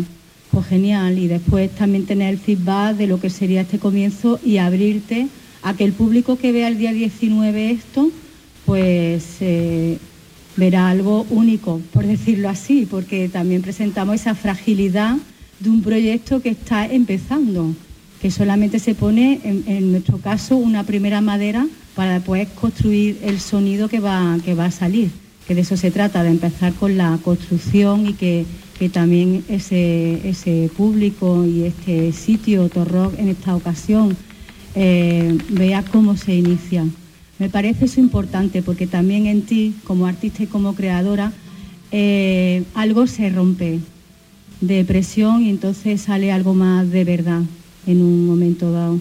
Pues 0.53 0.67
genial, 0.67 1.19
y 1.19 1.27
después 1.27 1.73
también 1.73 2.07
tener 2.07 2.33
el 2.33 2.39
feedback 2.39 2.97
de 2.97 3.09
lo 3.09 3.19
que 3.19 3.31
sería 3.31 3.63
este 3.63 3.81
comienzo 3.81 4.39
y 4.45 4.59
abrirte 4.59 5.27
a 5.63 5.75
que 5.75 5.83
el 5.83 5.93
público 5.93 6.39
que 6.39 6.53
vea 6.53 6.69
el 6.69 6.79
día 6.79 6.93
19 6.93 7.73
esto, 7.73 8.13
pues 8.65 9.39
eh, 9.41 9.99
verá 10.57 10.89
algo 10.89 11.27
único, 11.31 11.81
por 11.93 12.07
decirlo 12.07 12.49
así, 12.49 12.87
porque 12.91 13.29
también 13.29 13.63
presentamos 13.63 14.17
esa 14.17 14.35
fragilidad 14.35 15.17
de 15.61 15.71
un 15.71 15.83
proyecto 15.83 16.41
que 16.41 16.51
está 16.51 16.87
empezando, 16.87 17.75
que 18.21 18.31
solamente 18.31 18.79
se 18.79 18.95
pone, 18.95 19.41
en, 19.45 19.93
nuestro 19.93 20.19
caso, 20.19 20.57
una 20.57 20.85
primera 20.85 21.21
madera 21.21 21.67
para 21.95 22.15
después 22.15 22.49
construir 22.49 23.19
el 23.23 23.41
sonido 23.41 23.89
que 23.89 24.01
va, 24.01 24.39
que 24.45 24.55
va 24.55 24.67
a 24.67 24.71
salir, 24.71 25.11
que 25.47 25.55
de 25.55 25.63
eso 25.63 25.77
se 25.77 25.91
trata, 25.91 26.23
de 26.23 26.31
empezar 26.31 26.73
con 26.75 26.97
la 26.97 27.19
construcción 27.23 28.07
y 28.07 28.15
que, 28.15 28.47
también 28.95 29.45
ese, 29.51 30.27
ese 30.27 30.71
público 30.75 31.45
y 31.45 31.65
este 31.65 32.13
sitio, 32.13 32.71
Torrock, 32.71 33.19
en 33.19 33.29
esta 33.29 33.55
ocasión, 33.55 34.17
eh, 34.75 35.37
vea 35.51 35.83
cómo 35.83 36.17
se 36.17 36.35
inicia. 36.35 36.87
Me 37.41 37.49
parece 37.49 37.87
eso 37.87 38.01
importante 38.01 38.63
porque 38.63 38.87
también 38.87 39.27
en 39.27 39.41
ti, 39.41 39.75
como 39.85 40.07
artista 40.07 40.43
y 40.43 40.47
como 40.47 40.75
creadora, 40.75 41.33
eh, 41.91 42.65
algo 42.75 43.07
se 43.07 43.31
rompe 43.31 43.81
de 44.61 44.85
presión 44.85 45.43
y 45.43 45.49
entonces 45.49 46.03
sale 46.03 46.33
algo 46.33 46.53
más 46.53 46.91
de 46.91 47.03
verdad 47.05 47.41
en 47.87 48.03
un 48.03 48.27
momento 48.27 48.71
dado. 48.73 49.01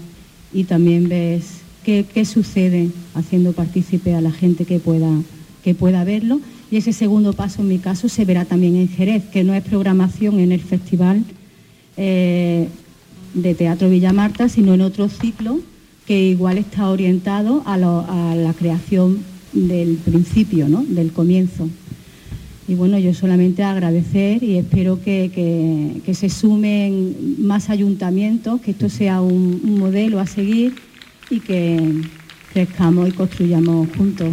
Y 0.54 0.64
también 0.64 1.10
ves 1.10 1.60
qué, 1.84 2.06
sucede 2.24 2.92
haciendo 3.14 3.52
partícipe 3.52 4.16
a 4.16 4.22
la 4.22 4.32
gente 4.32 4.64
que 4.64 4.80
pueda, 4.80 5.12
que 5.62 5.76
pueda 5.76 6.06
verlo. 6.06 6.40
Y 6.72 6.78
ese 6.78 6.94
segundo 6.94 7.34
paso, 7.34 7.62
en 7.62 7.68
mi 7.68 7.80
caso, 7.80 8.08
se 8.08 8.24
verá 8.24 8.46
también 8.46 8.78
en 8.78 8.88
Jerez, 8.88 9.26
que 9.34 9.44
no 9.44 9.54
es 9.54 9.64
programación 9.64 10.40
en 10.40 10.54
el 10.54 10.62
festival 10.62 11.26
eh, 11.98 12.70
de 13.34 13.54
Teatro 13.54 13.90
Villa 13.90 14.14
Marta, 14.14 14.48
sino 14.48 14.76
en 14.76 14.82
otro 14.82 15.10
ciclo 15.10 15.60
que 16.10 16.30
igual 16.30 16.57
está 16.57 16.89
orientado 16.89 17.62
a, 17.68 17.78
la 17.78 18.53
creación 18.57 19.20
del 19.53 19.97
principio, 19.97 20.68
¿no? 20.68 20.84
del 20.84 21.12
comienzo. 21.12 21.70
Y 22.68 22.74
bueno, 22.74 22.97
yo 22.97 23.14
solamente 23.14 23.64
agradecer 23.64 24.41
y 24.41 24.57
espero 24.57 24.99
que, 24.99 26.01
se 26.12 26.30
sumen 26.30 27.45
más 27.45 27.70
ayuntamientos, 27.70 28.60
que 28.60 28.72
esto 28.72 28.89
sea 28.89 29.22
un, 29.22 29.78
modelo 29.78 30.20
a 30.20 30.26
seguir 30.26 30.74
y 31.30 31.41
que 31.41 32.01
crezcamos 32.53 33.10
y 33.10 33.12
construyamos 33.12 33.88
juntos. 33.95 34.30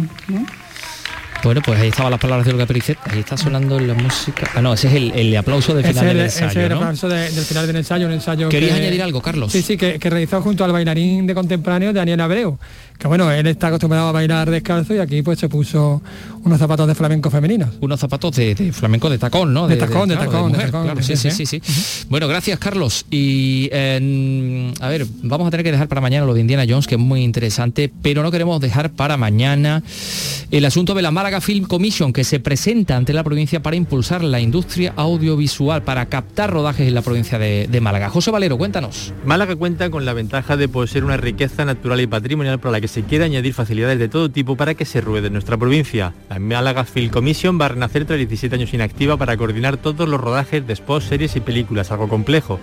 Bueno, 1.47 1.61
pues 1.63 1.79
ahí 1.79 1.87
estaban 1.87 2.11
las 2.11 2.19
palabras 2.19 2.45
de 2.45 2.51
Olga 2.51 2.65
Pericet, 2.65 2.97
ahí 3.05 3.19
está 3.19 3.37
sonando 3.37 3.79
la 3.79 3.93
música. 3.93 4.51
Ah, 4.53 4.61
no, 4.61 4.73
ese 4.73 4.89
es 4.89 5.13
el, 5.15 5.37
aplauso 5.37 5.73
del 5.73 5.85
final 5.85 6.05
del 6.07 6.19
ensayo. 6.19 6.45
Ese 6.49 6.59
es 6.59 6.65
el 6.65 6.73
aplauso 6.73 7.07
del 7.07 7.31
final 7.31 7.67
del 7.67 7.75
ensayo, 7.77 8.05
un 8.05 8.11
ensayo. 8.11 8.49
¿Querías 8.49 8.75
añadir 8.75 9.01
algo, 9.01 9.21
Carlos? 9.21 9.53
Sí, 9.53 9.61
sí, 9.61 9.77
que, 9.77 9.97
que 9.97 10.09
realizó 10.09 10.41
junto 10.41 10.65
al 10.65 10.73
bailarín 10.73 11.25
de 11.25 11.33
contemporáneo 11.33 11.93
Daniel 11.93 12.19
Abreu 12.19 12.59
que 12.97 13.07
bueno, 13.07 13.31
él 13.31 13.45
está 13.47 13.67
acostumbrado 13.67 14.09
a 14.09 14.11
bailar 14.11 14.49
descalzo 14.49 14.95
y 14.95 14.99
aquí 14.99 15.21
pues 15.21 15.39
se 15.39 15.49
puso 15.49 16.01
unos 16.43 16.59
zapatos 16.59 16.87
de 16.87 16.95
flamenco 16.95 17.29
femeninos. 17.29 17.69
Unos 17.81 17.99
zapatos 17.99 18.35
de, 18.35 18.71
flamenco 18.73 19.09
de 19.09 19.17
tacón, 19.17 19.53
¿no? 19.53 19.67
De, 19.67 19.75
tacón, 19.75 20.09
de, 20.09 20.15
tacón, 20.15 20.51
de, 20.51 20.57
tacón. 20.59 21.03
sí, 21.03 21.15
sí, 21.15 21.45
sí, 21.45 21.61
Bueno, 22.09 22.27
gracias 22.27 22.57
Carlos. 22.59 23.05
Y 23.11 23.69
a 23.71 24.87
ver, 24.87 25.05
vamos 25.23 25.47
a 25.47 25.51
tener 25.51 25.63
que 25.63 25.71
dejar 25.71 25.87
para 25.87 26.01
mañana 26.01 26.25
lo 26.25 26.33
de 26.33 26.41
Indiana 26.41 26.65
Jones, 26.67 26.87
que 26.87 26.95
es 26.95 27.01
muy 27.01 27.21
interesante, 27.21 27.91
pero 28.01 28.23
no 28.23 28.31
queremos 28.31 28.59
dejar 28.61 28.91
para 28.91 29.17
mañana 29.17 29.83
el 30.49 30.65
asunto 30.65 30.93
de 30.93 31.01
la 31.01 31.11
Málaga 31.11 31.41
Film 31.41 31.65
Commission, 31.65 32.13
que 32.13 32.23
se 32.23 32.39
presenta 32.39 32.95
ante 32.95 33.13
la 33.13 33.23
provincia 33.23 33.61
para 33.61 33.75
impulsar 33.75 34.23
la 34.23 34.39
industria 34.39 34.93
audiovisual, 34.95 35.83
para 35.83 36.05
captar 36.07 36.51
rodajes 36.51 36.87
en 36.87 36.93
la 36.93 37.01
provincia 37.01 37.37
de, 37.37 37.77
Málaga. 37.81 38.09
José 38.09 38.31
Valero, 38.31 38.57
cuéntanos. 38.57 39.13
Málaga 39.23 39.55
cuenta 39.55 39.91
con 39.91 40.03
la 40.03 40.13
ventaja 40.13 40.57
de 40.57 40.67
poseer 40.67 41.03
una 41.03 41.15
riqueza 41.15 41.63
natural 41.63 42.01
y 42.01 42.07
patrimonial 42.07 42.59
para 42.59 42.71
la 42.71 42.81
que 42.81 42.86
se 42.87 43.03
quiere 43.03 43.25
añadir 43.25 43.53
facilidades 43.53 43.99
de 43.99 44.09
todo 44.09 44.29
tipo 44.29 44.55
para 44.55 44.73
que 44.73 44.85
se 44.85 45.01
ruede 45.01 45.27
en 45.27 45.33
nuestra 45.33 45.57
provincia. 45.57 46.13
La 46.29 46.39
Málaga 46.39 46.85
Film 46.85 47.09
Commission 47.09 47.59
va 47.59 47.65
a 47.65 47.69
renacer 47.69 48.05
tras 48.05 48.17
17 48.17 48.55
años 48.55 48.73
inactiva 48.73 49.17
para 49.17 49.37
coordinar 49.37 49.77
todos 49.77 50.07
los 50.07 50.19
rodajes 50.19 50.65
de 50.65 50.75
spots, 50.75 51.05
series 51.05 51.35
y 51.35 51.39
películas, 51.39 51.91
algo 51.91 52.07
complejo. 52.07 52.59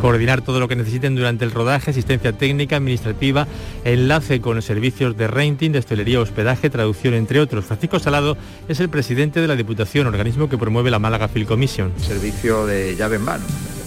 Coordinar 0.00 0.42
todo 0.42 0.60
lo 0.60 0.68
que 0.68 0.76
necesiten 0.76 1.14
durante 1.14 1.44
el 1.44 1.50
rodaje, 1.50 1.90
asistencia 1.90 2.32
técnica, 2.32 2.76
administrativa, 2.76 3.46
enlace 3.84 4.40
con 4.40 4.60
servicios 4.62 5.16
de 5.16 5.28
renting, 5.28 5.72
de 5.72 5.78
hostelería, 5.78 6.20
hospedaje, 6.20 6.70
traducción, 6.70 7.14
entre 7.14 7.40
otros. 7.40 7.64
Francisco 7.64 7.98
Salado 7.98 8.36
es 8.68 8.80
el 8.80 8.88
presidente 8.88 9.40
de 9.40 9.48
la 9.48 9.56
Diputación, 9.56 10.06
organismo 10.06 10.48
que 10.48 10.58
promueve 10.58 10.90
la 10.90 10.98
Málaga 10.98 11.28
Film 11.28 11.46
Commission. 11.46 11.92
Servicio 11.98 12.66
de 12.66 12.96
llave 12.96 13.16
en 13.16 13.22
mano, 13.22 13.44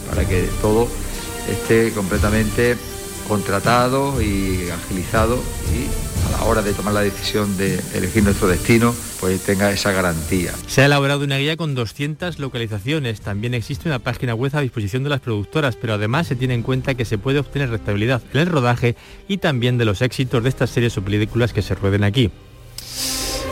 para 0.09 0.27
que 0.27 0.47
todo 0.61 0.87
esté 1.49 1.91
completamente 1.91 2.77
contratado 3.27 4.21
y 4.21 4.69
agilizado 4.69 5.37
y 5.73 6.27
a 6.27 6.37
la 6.37 6.43
hora 6.45 6.61
de 6.61 6.73
tomar 6.73 6.93
la 6.93 7.01
decisión 7.01 7.57
de 7.57 7.79
elegir 7.93 8.23
nuestro 8.23 8.47
destino, 8.47 8.93
pues 9.19 9.41
tenga 9.41 9.71
esa 9.71 9.91
garantía. 9.91 10.53
Se 10.67 10.81
ha 10.81 10.85
elaborado 10.85 11.23
una 11.23 11.37
guía 11.37 11.57
con 11.57 11.75
200 11.75 12.39
localizaciones. 12.39 13.21
También 13.21 13.53
existe 13.53 13.89
una 13.89 13.99
página 13.99 14.33
web 14.35 14.55
a 14.55 14.61
disposición 14.61 15.03
de 15.03 15.09
las 15.09 15.19
productoras, 15.19 15.75
pero 15.75 15.93
además 15.93 16.27
se 16.27 16.35
tiene 16.35 16.53
en 16.53 16.63
cuenta 16.63 16.93
que 16.95 17.05
se 17.05 17.17
puede 17.17 17.39
obtener 17.39 17.69
restabilidad 17.69 18.21
en 18.33 18.39
el 18.39 18.47
rodaje 18.47 18.95
y 19.27 19.37
también 19.37 19.77
de 19.77 19.85
los 19.85 20.01
éxitos 20.01 20.43
de 20.43 20.49
estas 20.49 20.69
series 20.69 20.97
o 20.97 21.01
películas 21.01 21.53
que 21.53 21.61
se 21.61 21.75
rueden 21.75 22.03
aquí. 22.03 22.31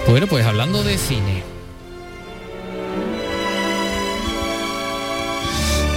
Bueno, 0.07 0.27
pues 0.27 0.45
hablando 0.45 0.83
de 0.83 0.97
cine, 0.97 1.43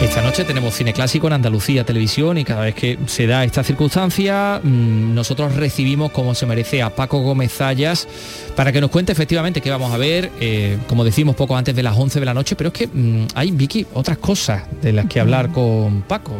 Esta 0.03 0.21
noche 0.21 0.45
tenemos 0.45 0.75
cine 0.75 0.93
clásico 0.93 1.29
en 1.29 1.35
Andalucía 1.35 1.85
Televisión 1.85 2.37
y 2.37 2.45
cada 2.45 2.63
vez 2.63 2.75
que 2.75 2.99
se 3.07 3.29
da 3.29 3.45
esta 3.45 3.63
circunstancia 3.63 4.61
mm, 4.63 5.15
nosotros 5.15 5.55
recibimos 5.55 6.11
como 6.11 6.35
se 6.35 6.45
merece 6.45 6.83
a 6.83 6.91
Paco 6.91 7.21
Gómez 7.21 7.53
Zayas 7.53 8.09
para 8.57 8.73
que 8.73 8.81
nos 8.81 8.91
cuente 8.91 9.13
efectivamente 9.13 9.61
qué 9.61 9.71
vamos 9.71 9.93
a 9.93 9.97
ver, 9.97 10.31
eh, 10.41 10.77
como 10.89 11.05
decimos 11.05 11.37
poco 11.37 11.57
antes 11.57 11.77
de 11.77 11.85
las 11.85 11.97
11 11.97 12.19
de 12.19 12.27
la 12.27 12.35
noche, 12.35 12.57
pero 12.57 12.69
es 12.69 12.75
que 12.75 12.89
mm, 12.89 13.29
hay, 13.37 13.53
Vicky, 13.53 13.87
otras 13.95 14.19
cosas 14.19 14.65
de 14.83 14.93
las 14.93 15.07
que 15.07 15.21
hablar 15.21 15.51
con 15.51 16.03
Paco. 16.03 16.35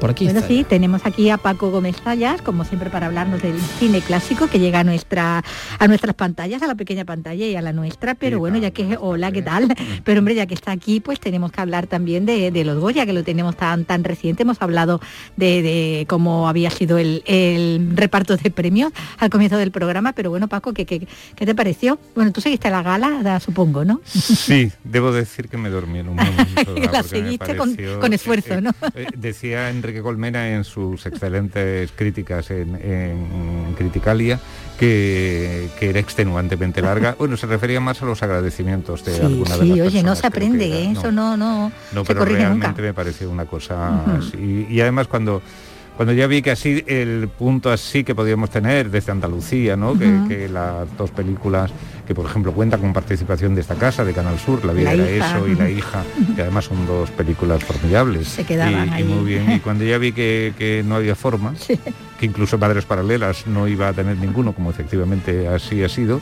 Por 0.00 0.10
aquí 0.10 0.24
bueno, 0.24 0.42
sí, 0.46 0.64
tenemos 0.68 1.06
aquí 1.06 1.30
a 1.30 1.38
Paco 1.38 1.70
Gómez 1.70 1.96
Zayas, 2.02 2.42
como 2.42 2.64
siempre, 2.64 2.90
para 2.90 3.06
hablarnos 3.06 3.40
del 3.40 3.58
cine 3.58 4.02
clásico 4.02 4.46
que 4.46 4.58
llega 4.58 4.80
a, 4.80 4.84
nuestra, 4.84 5.42
a 5.78 5.88
nuestras 5.88 6.14
pantallas, 6.14 6.62
a 6.62 6.66
la 6.66 6.74
pequeña 6.74 7.06
pantalla 7.06 7.46
y 7.46 7.56
a 7.56 7.62
la 7.62 7.72
nuestra. 7.72 8.14
Pero 8.14 8.38
bueno, 8.38 8.58
ya 8.58 8.72
que, 8.72 8.98
hola, 9.00 9.32
¿qué 9.32 9.40
tal? 9.40 9.74
Pero 10.04 10.18
hombre, 10.18 10.34
ya 10.34 10.44
que 10.46 10.52
está 10.52 10.72
aquí, 10.72 11.00
pues 11.00 11.18
tenemos 11.18 11.50
que 11.50 11.62
hablar 11.62 11.86
también 11.86 12.26
de, 12.26 12.64
los 12.64 12.78
Goya, 12.78 13.06
que 13.06 13.14
lo 13.14 13.24
tenemos 13.24 13.56
tan, 13.56 13.86
tan 13.86 14.04
reciente. 14.04 14.42
Hemos 14.42 14.60
hablado 14.60 15.00
de, 15.36 16.04
cómo 16.08 16.46
había 16.46 16.70
sido 16.70 16.98
el, 16.98 17.22
reparto 17.94 18.36
de 18.36 18.50
premios 18.50 18.92
al 19.18 19.30
comienzo 19.30 19.56
del 19.56 19.70
programa. 19.70 20.12
Pero 20.12 20.28
bueno, 20.28 20.46
Paco, 20.46 20.74
¿qué, 20.74 20.84
qué, 20.84 21.06
te 21.36 21.54
pareció? 21.54 21.98
Bueno, 22.14 22.32
tú 22.32 22.42
seguiste 22.42 22.68
la 22.68 22.82
gala, 22.82 23.40
supongo, 23.40 23.86
¿no? 23.86 24.02
Sí, 24.04 24.70
debo 24.84 25.10
decir 25.10 25.48
que 25.48 25.56
me 25.56 25.70
dormí 25.70 26.00
en 26.00 26.08
un 26.10 26.16
momento. 26.16 26.74
la 26.92 27.02
seguiste 27.02 27.56
con, 27.56 28.12
esfuerzo, 28.12 28.60
¿no? 28.60 28.72
Eh, 28.94 29.06
decía 29.16 29.70
en 29.70 29.85
Enrique 29.86 30.02
Colmena 30.02 30.48
en 30.50 30.64
sus 30.64 31.06
excelentes 31.06 31.92
críticas 31.92 32.50
en, 32.50 32.74
en 32.74 33.74
Criticalia 33.78 34.40
que, 34.78 35.68
que 35.78 35.90
era 35.90 36.00
extenuantemente 36.00 36.82
larga. 36.82 37.14
Bueno, 37.16 37.36
se 37.36 37.46
refería 37.46 37.80
más 37.80 38.02
a 38.02 38.06
los 38.06 38.20
agradecimientos 38.22 39.04
de 39.04 39.14
Sí, 39.14 39.22
alguna 39.22 39.56
de 39.56 39.62
sí, 39.62 39.74
las 39.76 39.86
oye, 39.86 40.02
no 40.02 40.16
se 40.16 40.26
aprende, 40.26 40.66
era. 40.66 40.76
¿eh? 40.76 40.92
eso 40.92 41.12
no, 41.12 41.36
no, 41.36 41.70
No, 41.92 42.00
se 42.00 42.06
pero 42.08 42.18
corrige 42.20 42.38
realmente 42.40 42.66
nunca. 42.68 42.82
me 42.82 42.94
pareció 42.94 43.30
una 43.30 43.46
cosa 43.46 44.02
así. 44.16 44.66
Y 44.68 44.80
además 44.80 45.06
cuando 45.06 45.40
cuando 45.96 46.12
ya 46.12 46.26
vi 46.26 46.42
que 46.42 46.50
así 46.50 46.84
el 46.86 47.28
punto 47.28 47.70
así 47.70 48.04
que 48.04 48.14
podíamos 48.14 48.50
tener 48.50 48.90
desde 48.90 49.12
Andalucía, 49.12 49.76
¿no? 49.76 49.98
Que, 49.98 50.46
las 50.52 50.94
dos 50.98 51.10
películas 51.10 51.70
que 52.06 52.14
por 52.14 52.26
ejemplo 52.26 52.52
cuentan 52.52 52.80
con 52.80 52.92
participación 52.92 53.54
de 53.54 53.60
esta 53.62 53.74
casa 53.74 54.04
de 54.04 54.12
Canal 54.12 54.38
Sur, 54.38 54.64
La 54.64 54.72
vida 54.72 54.94
La 54.94 55.04
era 55.04 55.16
hija. 55.16 55.36
eso 55.38 55.48
y 55.48 55.54
La 55.54 55.68
hija, 55.70 56.04
que 56.36 56.42
además 56.42 56.64
son 56.66 56.86
dos 56.86 57.10
películas 57.10 57.62
formidables. 57.64 58.28
Se 58.28 58.44
quedaban 58.44 58.88
y, 58.88 58.90
y 58.90 58.94
ahí. 58.94 59.04
muy 59.04 59.24
bien. 59.24 59.50
Y 59.52 59.60
cuando 59.60 59.84
ya 59.84 59.98
vi 59.98 60.12
que, 60.12 60.54
que 60.56 60.82
no 60.86 60.94
había 60.96 61.14
forma, 61.14 61.54
que 62.18 62.26
incluso 62.26 62.58
Padres 62.58 62.84
Paralelas 62.84 63.46
no 63.46 63.68
iba 63.68 63.88
a 63.88 63.92
tener 63.92 64.16
ninguno, 64.18 64.52
como 64.54 64.70
efectivamente 64.70 65.48
así 65.48 65.82
ha 65.82 65.88
sido, 65.88 66.20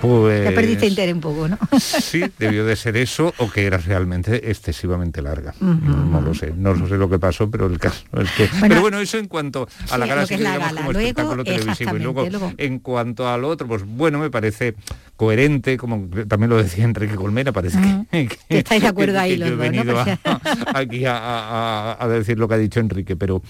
pues 0.00 0.44
Ya 0.44 0.52
perdiste 0.54 0.86
interés 0.86 1.14
un 1.14 1.20
poco, 1.20 1.48
¿no? 1.48 1.58
Sí, 1.80 2.22
debió 2.38 2.64
de 2.64 2.74
ser 2.76 2.96
eso 2.96 3.32
o 3.38 3.50
que 3.50 3.66
era 3.66 3.78
realmente 3.78 4.50
excesivamente 4.50 5.20
larga. 5.22 5.54
No 5.60 6.20
lo 6.20 6.34
sé, 6.34 6.52
no 6.56 6.74
sé 6.88 6.96
lo 6.96 7.08
que 7.10 7.18
pasó, 7.18 7.50
pero 7.50 7.66
el 7.66 7.78
caso 7.78 8.04
es 8.20 8.30
que... 8.32 8.48
pero 8.60 8.80
bueno, 8.80 8.98
eso 9.00 9.18
en 9.18 9.28
cuanto 9.28 9.68
a 9.90 9.98
la 9.98 10.06
Sí, 10.06 10.10
lo 10.12 10.20
que 10.20 10.26
sí 10.26 10.42
la 10.42 10.52
digamos, 10.52 10.66
gala. 10.68 10.80
como 10.80 10.92
Luego, 10.92 11.08
espectáculo 11.08 11.44
televisivo. 11.44 11.96
Y 11.96 11.98
luego- 12.30 12.52
en 12.56 12.78
cuanto 12.78 13.28
al 13.28 13.44
otro, 13.44 13.66
pues 13.68 13.82
bueno, 13.86 14.18
me 14.18 14.30
parece 14.30 14.74
coherente, 15.26 15.76
como 15.76 16.08
también 16.28 16.50
lo 16.50 16.56
decía 16.62 16.84
Enrique 16.84 17.14
Colmena, 17.16 17.52
parece 17.52 17.78
que, 18.10 18.28
Que 18.48 18.58
estáis 18.58 18.82
de 18.82 18.88
acuerdo 18.88 19.14
que- 19.14 19.18
ahí 19.18 19.30
que 19.32 19.38
los 19.38 19.48
yo 19.48 19.54
he 19.54 19.56
dos, 19.56 19.66
¿no? 19.66 19.72
venido 19.72 19.98
a- 20.00 20.18
aquí 20.78 21.04
a, 21.04 21.16
a- 21.16 21.92
a- 21.92 22.04
a 22.04 22.08
decir 22.08 22.38
lo 22.38 22.46
que 22.48 22.54
ha 22.54 22.58
dicho 22.58 22.80
Enrique, 22.80 23.16
pero 23.16 23.42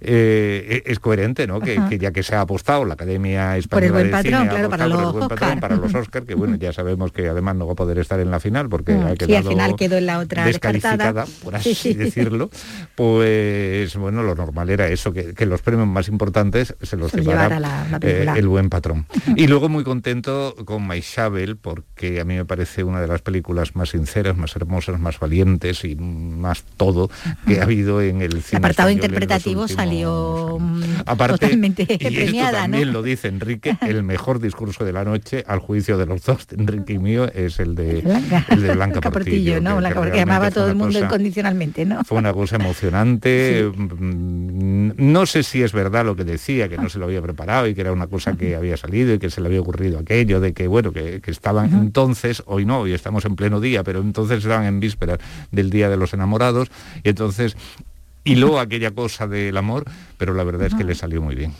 eh, 0.00 0.82
es 0.86 0.98
coherente, 0.98 1.46
¿no? 1.46 1.60
Que, 1.60 1.80
que 1.88 1.98
ya 1.98 2.10
que 2.12 2.22
se 2.22 2.34
ha 2.34 2.40
apostado 2.42 2.84
la 2.84 2.94
Academia 2.94 3.56
Española 3.56 3.68
Por 3.80 3.84
el 3.84 3.92
buen 3.92 4.06
de 4.06 4.10
patrón, 4.12 4.40
Cine, 4.42 4.50
claro, 4.52 4.70
para 4.70 4.86
los 4.86 5.12
buen 5.12 5.28
patrón, 5.28 5.60
para 5.60 5.76
los 5.76 5.94
Oscar, 5.94 6.24
que 6.24 6.34
bueno, 6.34 6.56
ya 6.56 6.72
sabemos 6.72 7.12
que 7.12 7.28
además 7.28 7.56
no 7.56 7.66
va 7.66 7.72
a 7.72 7.76
poder 7.76 7.98
estar 7.98 8.20
en 8.20 8.30
la 8.30 8.40
final 8.40 8.68
porque 8.68 8.92
Mm, 8.92 9.06
ha 9.06 9.10
sí, 9.12 9.16
quedado 9.18 9.36
al 9.38 9.44
final 9.54 9.76
quedó 9.76 9.96
en 9.96 10.06
la 10.06 10.18
otra 10.18 10.44
descalificada, 10.44 10.96
descartada. 11.12 11.26
por 11.42 11.56
así 11.56 11.74
Sí, 11.74 11.92
sí. 11.92 11.94
decirlo, 11.94 12.50
pues 12.94 13.96
bueno, 13.96 14.22
lo 14.22 14.34
normal 14.34 14.70
era 14.70 14.88
eso, 14.88 15.12
que, 15.12 15.34
que 15.34 15.46
los 15.46 15.62
premios 15.62 15.86
más 15.86 16.08
importantes 16.08 16.74
se 16.82 16.96
los 16.96 17.12
llevara 17.12 17.48
llevara 17.48 17.60
la- 17.60 17.86
la 17.90 17.98
eh, 18.02 18.26
el 18.36 18.48
buen 18.48 18.68
patrón. 18.68 19.06
Y 19.36 19.46
luego 19.46 19.68
muy 19.68 19.84
contento 19.84 20.54
con 20.64 20.82
Maishabel, 21.30 21.56
porque 21.56 22.20
a 22.20 22.24
mí 22.24 22.34
me 22.36 22.44
parece 22.44 22.84
una 22.84 23.00
de 23.00 23.06
las 23.06 23.22
películas 23.22 23.76
más 23.76 23.90
sinceras, 23.90 24.36
más 24.36 24.54
hermosas, 24.56 24.98
más 24.98 25.18
valientes 25.18 25.84
y 25.84 25.94
más 25.96 26.64
todo 26.76 27.10
que 27.46 27.60
ha 27.60 27.64
habido 27.64 28.00
en 28.02 28.22
el 28.22 28.32
El 28.36 28.42
cine. 28.42 28.58
apartado 28.58 28.90
interpretativo 28.90 29.68
salió 29.68 30.58
mm, 30.60 30.82
Aparte, 31.06 31.38
totalmente 31.38 31.82
y 31.88 31.92
esto 31.92 32.08
premiada, 32.08 32.52
¿no? 32.52 32.58
también 32.72 32.92
lo 32.92 33.02
dice 33.02 33.28
Enrique, 33.28 33.76
el 33.82 34.02
mejor 34.02 34.40
discurso 34.40 34.84
de 34.84 34.92
la 34.92 35.04
noche, 35.04 35.44
al 35.46 35.58
juicio 35.60 35.98
de 35.98 36.06
los 36.06 36.24
dos, 36.24 36.46
Enrique 36.56 36.94
y 36.94 36.98
mío, 36.98 37.30
es 37.32 37.58
el 37.60 37.74
de 37.74 38.00
Blanca, 38.00 38.46
el 38.50 38.62
de 38.62 38.74
Blanca 38.74 39.00
Portillo, 39.10 39.60
¿no? 39.60 39.70
que- 39.74 39.76
Blanca, 39.78 39.94
que 39.94 40.00
porque 40.06 40.20
amaba 40.20 40.46
a 40.46 40.50
todo 40.50 40.68
el 40.68 40.74
mundo 40.74 40.94
cosa- 40.94 41.06
incondicionalmente, 41.06 41.84
¿no? 41.84 42.02
Fue 42.04 42.18
una 42.18 42.32
cosa 42.32 42.56
emocionante. 42.56 43.70
mm, 43.76 44.92
No 44.96 45.26
sé 45.26 45.42
si 45.42 45.62
es 45.62 45.72
verdad 45.72 46.04
lo 46.04 46.16
que 46.16 46.24
decía, 46.24 46.68
que 46.68 46.76
no 46.78 46.88
se 46.88 46.98
lo 46.98 47.04
había 47.06 47.22
preparado 47.22 47.66
y 47.66 47.74
que 47.74 47.80
era 47.82 47.92
una 47.92 48.06
cosa 48.06 48.36
que 48.36 48.56
había 48.56 48.76
salido 48.76 49.14
y 49.14 49.18
que 49.18 49.30
se 49.30 49.40
le 49.40 49.48
había 49.48 49.60
ocurrido 49.60 49.98
aquello, 49.98 50.40
de 50.40 50.52
que 50.52 50.66
bueno, 50.66 50.92
que, 50.92 51.11
que 51.20 51.30
estaban 51.30 51.72
entonces, 51.72 52.42
hoy 52.46 52.64
no, 52.64 52.80
hoy 52.80 52.92
estamos 52.92 53.24
en 53.24 53.36
pleno 53.36 53.60
día, 53.60 53.84
pero 53.84 54.00
entonces 54.00 54.38
estaban 54.38 54.64
en 54.66 54.80
vísperas 54.80 55.18
del 55.50 55.70
Día 55.70 55.88
de 55.88 55.96
los 55.96 56.14
Enamorados 56.14 56.70
y 57.02 57.10
entonces 57.10 57.56
hiló 58.24 58.60
aquella 58.60 58.90
cosa 58.92 59.26
del 59.26 59.56
amor, 59.56 59.84
pero 60.16 60.34
la 60.34 60.44
verdad 60.44 60.68
es 60.68 60.74
que 60.74 60.84
le 60.84 60.94
salió 60.94 61.20
muy 61.20 61.34
bien. 61.34 61.52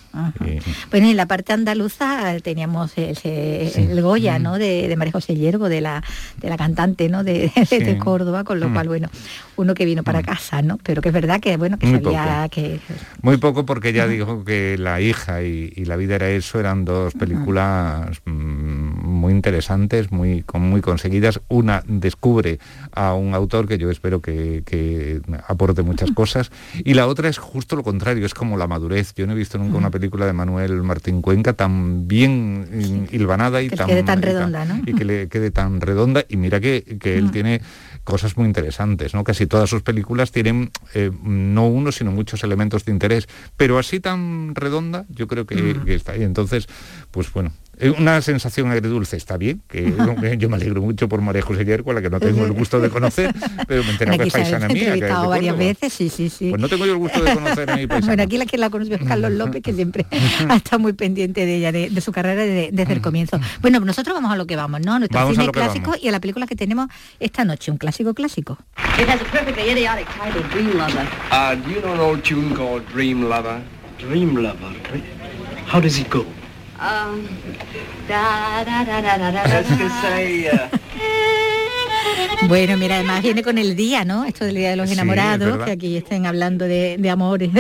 Y- 0.44 0.58
Bueno, 0.90 1.08
en 1.08 1.16
la 1.16 1.26
parte 1.26 1.52
andaluza 1.52 2.36
teníamos 2.42 2.92
ese- 2.96 3.90
el 3.90 4.00
Goya, 4.02 4.38
¿no? 4.38 4.58
De, 4.58 4.86
de 4.86 4.96
María 4.96 5.12
José 5.12 5.34
Yergo, 5.34 5.68
de 5.68 5.80
la, 5.80 6.04
de 6.40 6.48
la 6.48 6.56
cantante, 6.56 7.08
¿no? 7.08 7.24
De, 7.24 7.50
de- 7.56 7.66
Sí. 7.66 7.78
de 7.78 7.98
Córdoba, 7.98 8.44
con 8.44 8.60
lo 8.60 8.68
Mm. 8.68 8.74
cual, 8.74 8.88
bueno, 8.88 9.08
uno 9.56 9.74
que 9.74 9.84
vino 9.84 10.04
para 10.04 10.22
casa, 10.22 10.62
¿no? 10.62 10.78
Pero 10.82 11.02
que 11.02 11.08
es 11.08 11.14
verdad 11.14 11.40
que, 11.40 11.56
bueno, 11.56 11.78
que 11.78 11.86
Muy 11.86 12.00
sabía 12.00 12.48
que... 12.50 12.78
Muy 13.22 13.38
poco 13.38 13.66
porque 13.66 13.92
ya 13.92 14.06
dijo 14.06 14.44
que 14.44 14.76
La 14.78 15.00
hija 15.00 15.42
y, 15.42 15.72
y 15.74 15.84
La 15.86 15.96
vida 15.96 16.14
era 16.14 16.28
eso 16.30 16.60
eran 16.60 16.84
dos 16.84 17.14
películas 17.14 18.22
mm, 18.24 18.30
muy 18.32 19.32
interesantes, 19.32 20.12
muy, 20.12 20.44
muy 20.54 20.80
conseguidas. 20.80 21.40
Una 21.48 21.82
descubre 21.86 22.60
a 22.92 23.14
un 23.14 23.34
autor 23.34 23.66
que 23.66 23.78
yo 23.78 23.90
espero 23.90 24.20
que, 24.20 24.62
que 24.64 25.20
aporte 25.48 25.82
muchas 25.82 26.10
cosas 26.12 26.51
y 26.84 26.94
la 26.94 27.06
otra 27.06 27.28
es 27.28 27.38
justo 27.38 27.76
lo 27.76 27.82
contrario, 27.82 28.26
es 28.26 28.34
como 28.34 28.56
la 28.56 28.66
madurez. 28.66 29.14
Yo 29.14 29.26
no 29.26 29.32
he 29.32 29.36
visto 29.36 29.58
nunca 29.58 29.76
una 29.78 29.90
película 29.90 30.26
de 30.26 30.32
Manuel 30.32 30.82
Martín 30.82 31.22
Cuenca 31.22 31.52
tan 31.52 32.08
bien 32.08 32.68
mm, 32.70 33.14
hilvanada 33.14 33.62
y 33.62 33.68
Que 33.68 33.76
le 33.76 33.78
tan, 33.78 33.86
quede 33.88 34.02
tan 34.02 34.18
y 34.18 34.22
redonda, 34.22 34.64
¿no? 34.64 34.80
y 34.84 34.94
que 34.94 35.04
le 35.04 35.28
quede 35.28 35.50
tan 35.50 35.80
redonda 35.80 36.24
y 36.28 36.36
mira 36.36 36.60
que, 36.60 36.98
que 37.00 37.18
él 37.18 37.30
tiene 37.30 37.60
cosas 38.04 38.36
muy 38.36 38.46
interesantes, 38.46 39.14
¿no? 39.14 39.24
Casi 39.24 39.46
todas 39.46 39.70
sus 39.70 39.82
películas 39.82 40.32
tienen 40.32 40.70
eh, 40.94 41.10
no 41.22 41.66
uno, 41.66 41.92
sino 41.92 42.10
muchos 42.10 42.42
elementos 42.44 42.84
de 42.84 42.92
interés, 42.92 43.28
pero 43.56 43.78
así 43.78 44.00
tan 44.00 44.54
redonda, 44.54 45.06
yo 45.08 45.28
creo 45.28 45.46
que, 45.46 45.80
que 45.84 45.94
está 45.94 46.12
ahí. 46.12 46.22
Entonces, 46.22 46.66
pues 47.10 47.32
bueno, 47.32 47.52
una 47.98 48.20
sensación 48.22 48.70
agridulce 48.70 49.16
está 49.16 49.36
bien, 49.36 49.62
que 49.68 49.92
yo 50.38 50.48
me 50.48 50.56
alegro 50.56 50.82
mucho 50.82 51.08
por 51.08 51.20
María 51.20 51.42
José 51.42 51.64
Yerko, 51.64 51.90
a 51.90 51.94
la 51.94 52.02
que 52.02 52.10
no 52.10 52.20
tengo 52.20 52.44
el 52.44 52.52
gusto 52.52 52.78
de 52.80 52.90
conocer, 52.90 53.34
pero 53.66 53.82
me 53.82 53.88
he 53.88 53.92
enterado 53.92 54.18
que 54.18 54.28
es 54.28 54.32
paisana 54.32 54.68
mía, 54.68 54.74
que 54.74 54.80
es 54.80 54.86
de 54.86 54.92
entrevistado 54.94 55.28
varias 55.30 55.54
Córdoba. 55.54 55.68
veces, 55.80 55.92
sí, 55.92 56.08
sí, 56.08 56.28
sí. 56.28 56.50
Pues 56.50 56.60
no 56.62 56.68
tengo 56.68 56.86
yo 56.86 56.92
el 56.92 56.98
gusto 56.98 57.22
de 57.22 57.34
conocer 57.34 57.70
a 57.70 57.76
mi 57.76 57.86
paisana. 57.86 58.06
Bueno, 58.06 58.22
aquí 58.22 58.36
la 58.38 58.46
que 58.46 58.58
la 58.58 58.70
conoció 58.70 58.96
es 58.96 59.02
Carlos 59.02 59.32
López, 59.32 59.62
que 59.62 59.72
siempre 59.72 60.06
ha 60.48 60.56
estado 60.56 60.78
muy 60.80 60.92
pendiente 60.92 61.44
de 61.46 61.56
ella, 61.56 61.72
de, 61.72 61.90
de 61.90 62.00
su 62.00 62.12
carrera 62.12 62.42
de- 62.42 62.70
desde 62.72 62.92
el 62.92 63.00
comienzo. 63.00 63.40
Bueno, 63.62 63.80
nosotros 63.80 64.14
vamos 64.14 64.30
a 64.32 64.36
lo 64.36 64.46
que 64.46 64.54
vamos, 64.56 64.80
¿no? 64.84 64.94
A 64.94 64.98
Nuestro 64.98 65.18
Vamos 65.18 65.36
cine 65.36 65.50
clásico 65.50 65.90
vamos. 65.90 66.04
y 66.04 66.08
a 66.08 66.12
la 66.12 66.20
película 66.20 66.46
que 66.46 66.54
tenemos 66.56 66.88
esta 67.20 67.44
noche, 67.44 67.70
un 67.72 67.78
clásico 67.78 68.14
clásico. 68.14 68.58
It 69.00 69.08
has 69.08 69.20
a 69.20 69.24
perfectly 69.24 69.70
idiotic 69.72 70.06
title, 70.08 70.42
Dream 70.52 70.76
Lover. 70.76 71.06
Uh, 71.32 71.54
do 71.56 71.70
you 71.70 71.80
know 71.80 71.94
an 71.94 72.00
old 72.00 72.22
tune 72.22 72.54
called 72.54 72.82
Dream 72.92 73.28
Lover? 73.28 73.60
Dream 73.98 74.36
Lover. 74.36 74.72
How 75.66 75.80
does 75.80 75.98
it 75.98 76.08
go? 76.10 76.24
Um, 76.82 77.22
da, 78.08 78.64
da, 78.64 78.82
da, 78.82 79.44
uh, 79.46 79.68
Bueno, 82.48 82.76
mira, 82.76 82.96
además 82.96 83.22
viene 83.22 83.44
con 83.44 83.56
el 83.56 83.76
día, 83.76 84.04
¿no? 84.04 84.24
Esto 84.24 84.44
del 84.44 84.56
Día 84.56 84.70
de 84.70 84.76
los 84.76 84.88
Sí, 84.88 84.94
es 84.94 84.98
Enamorados, 84.98 85.64
que 85.64 85.70
aquí 85.70 85.96
estén 85.96 86.26
hablando 86.26 86.64
de, 86.64 86.96
de 86.98 87.08
amores, 87.08 87.50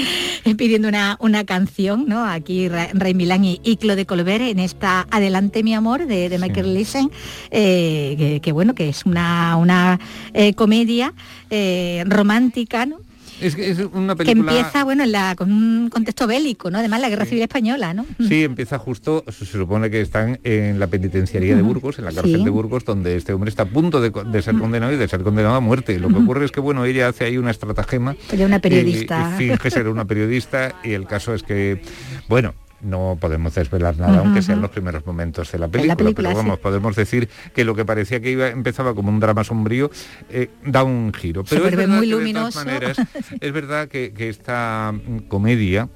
pidiendo 0.56 0.88
una, 0.88 1.18
una 1.20 1.44
canción, 1.44 2.06
¿no? 2.08 2.24
Aquí 2.24 2.70
Ray 2.70 3.12
Milán 3.12 3.44
y, 3.44 3.60
y 3.62 3.76
Claude 3.76 4.06
Colbert 4.06 4.44
en 4.44 4.58
esta 4.60 5.06
Adelante 5.10 5.62
mi 5.62 5.74
amor 5.74 6.06
de, 6.06 6.30
de 6.30 6.38
Michael 6.38 6.72
Listen, 6.72 7.10
eh, 7.50 8.14
que, 8.16 8.40
que 8.40 8.52
bueno, 8.52 8.74
que 8.74 8.88
es 8.88 9.04
una, 9.04 9.56
una 9.56 10.00
eh, 10.32 10.54
comedia 10.54 11.12
eh, 11.50 12.02
romántica, 12.06 12.86
¿no? 12.86 13.09
Es, 13.40 13.56
que 13.56 13.70
es 13.70 13.78
una 13.92 14.14
Que 14.14 14.24
película... 14.24 14.52
empieza, 14.52 14.84
bueno, 14.84 15.04
en 15.04 15.12
la, 15.12 15.34
con 15.34 15.50
un 15.52 15.88
contexto 15.88 16.26
bélico, 16.26 16.70
¿no? 16.70 16.78
Además 16.78 17.00
la 17.00 17.08
Guerra 17.08 17.24
Civil 17.24 17.42
Española, 17.42 17.94
¿no? 17.94 18.06
Sí, 18.28 18.44
empieza 18.44 18.78
justo, 18.78 19.24
se 19.28 19.44
supone 19.46 19.90
que 19.90 20.00
están 20.00 20.38
en 20.44 20.78
la 20.78 20.86
penitenciaría 20.86 21.56
de. 21.56 21.62
Burgos, 21.62 21.98
en 21.98 22.04
la 22.04 22.12
cárcel 22.12 22.38
Sí. 22.38 22.44
de 22.44 22.50
Burgos, 22.50 22.84
donde 22.84 23.16
este 23.16 23.32
hombre 23.32 23.50
está 23.50 23.62
a 23.64 23.66
punto 23.66 24.00
de, 24.00 24.42
ser 24.42 24.56
condenado 24.58 24.92
y 24.92 24.96
de 24.96 25.08
ser 25.08 25.22
condenado 25.22 25.54
a 25.54 25.60
muerte. 25.60 25.98
Lo 25.98 26.08
que 26.08 26.16
ocurre 26.16 26.44
es 26.44 26.52
que, 26.52 26.60
bueno, 26.60 26.84
ella 26.84 27.08
hace 27.08 27.24
ahí 27.24 27.38
una 27.38 27.50
estratagema. 27.50 28.16
Ella 28.32 28.46
una 28.46 28.58
periodista. 28.58 29.34
Finge 29.36 29.70
ser 29.70 29.88
una 29.88 30.04
periodista 30.04 30.74
y 30.82 30.92
el 30.92 31.06
caso 31.06 31.34
es 31.34 31.42
que, 31.42 31.82
bueno, 32.28 32.54
no 32.82 33.16
podemos 33.20 33.54
desvelar 33.54 33.96
nada, 33.98 34.18
aunque 34.18 34.42
sean 34.42 34.60
los 34.60 34.70
primeros 34.70 35.06
momentos 35.06 35.50
de 35.52 35.58
la 35.58 35.66
la 35.66 35.96
película, 35.96 36.12
pero 36.14 36.34
vamos, 36.34 36.56
sí. 36.56 36.60
podemos 36.62 36.96
decir 36.96 37.28
que 37.54 37.64
lo 37.64 37.74
que 37.74 37.84
parecía 37.84 38.20
que 38.20 38.30
iba 38.30 38.48
empezaba 38.48 38.94
como 38.94 39.10
un 39.10 39.20
drama 39.20 39.44
sombrío, 39.44 39.90
eh, 40.30 40.50
da 40.64 40.82
un 40.82 41.12
giro. 41.12 41.44
Se 41.46 41.56
Pero 41.56 41.68
es 41.68 41.76
verdad 41.76 41.96
muy 41.96 42.08
que 42.08 42.16
de 42.16 42.32
todas 42.32 42.56
maneras, 42.56 42.96
es 43.40 43.52
verdad 43.52 43.88
que, 43.88 44.12
que 44.12 44.28
esta 44.28 44.92
mm, 44.92 45.28
comedia 45.28 45.88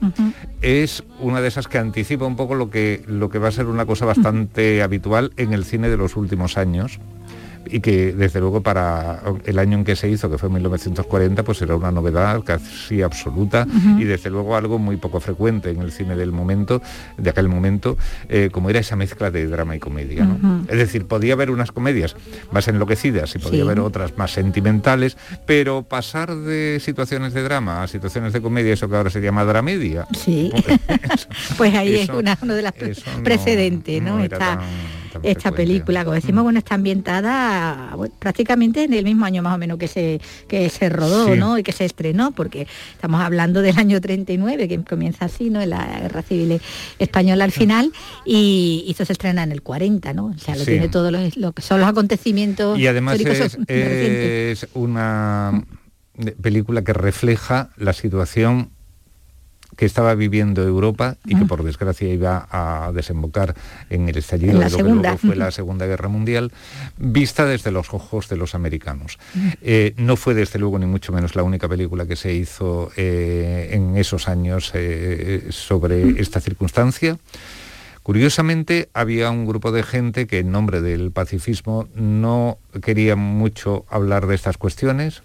es 0.60 1.04
una 1.20 1.40
de 1.40 1.48
esas 1.48 1.68
que 1.68 1.78
anticipa 1.78 2.26
un 2.26 2.36
poco 2.36 2.54
lo 2.54 2.70
que, 2.70 3.02
lo 3.06 3.28
que 3.28 3.38
va 3.38 3.48
a 3.48 3.52
ser 3.52 3.66
una 3.66 3.86
cosa 3.86 4.04
bastante 4.04 4.82
habitual 4.82 5.32
en 5.36 5.52
el 5.52 5.64
cine 5.64 5.88
de 5.88 5.96
los 5.96 6.16
últimos 6.16 6.56
años 6.56 7.00
y 7.66 7.80
que 7.80 8.12
desde 8.12 8.40
luego 8.40 8.62
para 8.62 9.22
el 9.44 9.58
año 9.58 9.78
en 9.78 9.84
que 9.84 9.96
se 9.96 10.08
hizo, 10.08 10.30
que 10.30 10.38
fue 10.38 10.48
1940, 10.50 11.42
pues 11.42 11.62
era 11.62 11.76
una 11.76 11.90
novedad 11.90 12.42
casi 12.44 13.02
absoluta 13.02 13.66
y 13.98 14.04
desde 14.04 14.30
luego 14.30 14.56
algo 14.56 14.78
muy 14.78 14.96
poco 14.96 15.20
frecuente 15.20 15.70
en 15.70 15.80
el 15.82 15.92
cine 15.92 16.16
del 16.16 16.32
momento, 16.32 16.82
de 17.16 17.30
aquel 17.30 17.48
momento, 17.48 17.96
eh, 18.28 18.50
como 18.52 18.70
era 18.70 18.80
esa 18.80 18.96
mezcla 18.96 19.30
de 19.30 19.46
drama 19.46 19.76
y 19.76 19.78
comedia. 19.78 20.26
Es 20.68 20.78
decir, 20.78 21.06
podía 21.06 21.34
haber 21.34 21.50
unas 21.50 21.72
comedias 21.72 22.16
más 22.52 22.68
enloquecidas 22.68 23.34
y 23.36 23.38
podía 23.38 23.60
Sí. 23.60 23.66
haber 23.66 23.80
otras 23.80 24.16
más 24.18 24.30
sentimentales, 24.32 25.16
pero 25.46 25.82
pasar 25.82 26.34
de 26.34 26.78
situaciones 26.80 27.32
de 27.34 27.42
drama 27.42 27.82
a 27.82 27.88
situaciones 27.88 28.32
de 28.32 28.40
comedia, 28.42 28.72
eso 28.74 28.88
que 28.88 28.96
ahora 28.96 29.10
se 29.10 29.20
llama 29.20 29.44
dramedia, 29.44 30.06
Sí. 30.18 30.50
pues 31.56 31.74
ahí 31.74 31.94
es 31.96 32.08
una, 32.08 32.36
uno 32.42 32.54
de 32.54 32.62
las 32.62 32.72
precedentes, 33.22 34.02
¿no? 34.02 34.20
Está- 34.22 34.38
tan- 34.38 34.60
esta 35.22 35.52
película. 35.52 36.04
Como 36.04 36.14
decimos, 36.14 36.42
Mm. 36.42 36.44
bueno, 36.44 36.58
está 36.58 36.74
ambientada 36.74 37.92
bueno, 37.96 38.14
prácticamente 38.18 38.84
en 38.84 38.92
el 38.94 39.04
mismo 39.04 39.24
año 39.24 39.42
más 39.42 39.54
o 39.54 39.58
menos 39.58 39.78
que 39.78 39.88
se, 39.88 40.20
que 40.48 40.68
se 40.70 40.88
rodó, 40.88 41.32
Sí. 41.32 41.38
¿no? 41.38 41.58
Y 41.58 41.62
que 41.62 41.72
se 41.72 41.84
estrenó, 41.84 42.32
porque 42.32 42.66
estamos 42.92 43.20
hablando 43.20 43.62
del 43.62 43.78
año 43.78 44.00
39, 44.00 44.68
que 44.68 44.82
comienza 44.82 45.26
así, 45.26 45.50
¿no? 45.50 45.60
En 45.60 45.70
la 45.70 45.84
Guerra 46.00 46.22
Civil 46.22 46.60
Española 46.98 47.44
al 47.44 47.52
final, 47.52 47.92
y, 48.24 48.84
y 48.86 48.90
esto 48.90 49.04
se 49.04 49.12
estrena 49.12 49.42
en 49.42 49.52
el 49.52 49.62
40, 49.62 50.12
¿no? 50.12 50.26
O 50.26 50.38
sea, 50.38 50.54
lo 50.56 50.64
Sí. 50.64 50.72
tiene 50.72 50.88
todos 50.88 51.12
los, 51.12 51.36
lo 51.36 51.52
que 51.52 51.62
son 51.62 51.80
los 51.80 51.88
acontecimientos 51.88 52.78
Y 52.78 52.86
además 52.86 53.20
es, 53.20 53.56
es 53.68 54.66
una 54.74 55.62
película 56.42 56.82
que 56.82 56.92
refleja 56.92 57.70
la 57.76 57.92
situación 57.92 58.70
que 59.76 59.86
estaba 59.86 60.14
viviendo 60.14 60.62
Europa 60.62 61.16
y 61.24 61.36
que 61.36 61.44
por 61.44 61.62
desgracia 61.62 62.08
iba 62.08 62.48
a 62.50 62.92
desembocar 62.92 63.54
en 63.90 64.08
el 64.08 64.16
estallido 64.16 64.52
En 64.52 64.58
de 64.60 64.70
lo 64.70 64.76
que 64.76 64.82
luego 64.82 65.18
fue 65.18 65.36
la 65.36 65.50
Segunda 65.50 65.86
Guerra 65.86 66.08
Mundial, 66.08 66.52
vista 66.96 67.44
desde 67.46 67.70
los 67.70 67.92
ojos 67.92 68.28
de 68.28 68.36
los 68.36 68.54
americanos. 68.54 69.18
Eh, 69.62 69.94
no 69.96 70.16
fue 70.16 70.34
desde 70.34 70.58
luego 70.58 70.78
ni 70.78 70.86
mucho 70.86 71.12
menos 71.12 71.34
la 71.34 71.42
única 71.42 71.68
película 71.68 72.06
que 72.06 72.16
se 72.16 72.32
hizo 72.32 72.90
eh, 72.96 73.70
en 73.72 73.96
esos 73.96 74.28
años 74.28 74.70
eh, 74.74 75.46
sobre 75.50 76.20
esta 76.20 76.40
circunstancia. 76.40 77.18
Curiosamente, 78.02 78.90
había 78.92 79.30
un 79.30 79.46
grupo 79.46 79.72
de 79.72 79.82
gente 79.82 80.26
que 80.26 80.40
en 80.40 80.52
nombre 80.52 80.82
del 80.82 81.10
pacifismo 81.10 81.88
no 81.94 82.58
quería 82.82 83.16
mucho 83.16 83.86
hablar 83.88 84.26
de 84.26 84.34
estas 84.34 84.58
cuestiones. 84.58 85.22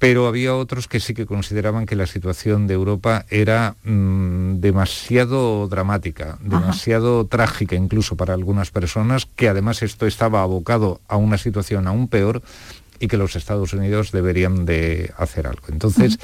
Pero 0.00 0.26
había 0.26 0.56
otros 0.56 0.88
que 0.88 0.98
sí 0.98 1.12
que 1.12 1.26
consideraban 1.26 1.84
que 1.84 1.94
la 1.94 2.06
situación 2.06 2.66
de 2.66 2.72
Europa 2.72 3.26
era 3.28 3.76
mm, 3.84 4.54
demasiado 4.54 5.68
dramática, 5.68 6.38
demasiado 6.40 7.26
trágica 7.26 7.76
incluso 7.76 8.16
para 8.16 8.32
algunas 8.32 8.70
personas, 8.70 9.26
que 9.26 9.50
además 9.50 9.82
esto 9.82 10.06
estaba 10.06 10.40
abocado 10.40 11.02
a 11.06 11.18
una 11.18 11.36
situación 11.36 11.86
aún 11.86 12.08
peor 12.08 12.40
y 13.00 13.08
que 13.08 13.16
los 13.16 13.34
Estados 13.34 13.72
Unidos 13.72 14.12
deberían 14.12 14.66
de 14.66 15.10
hacer 15.16 15.46
algo. 15.46 15.62
Entonces, 15.72 16.18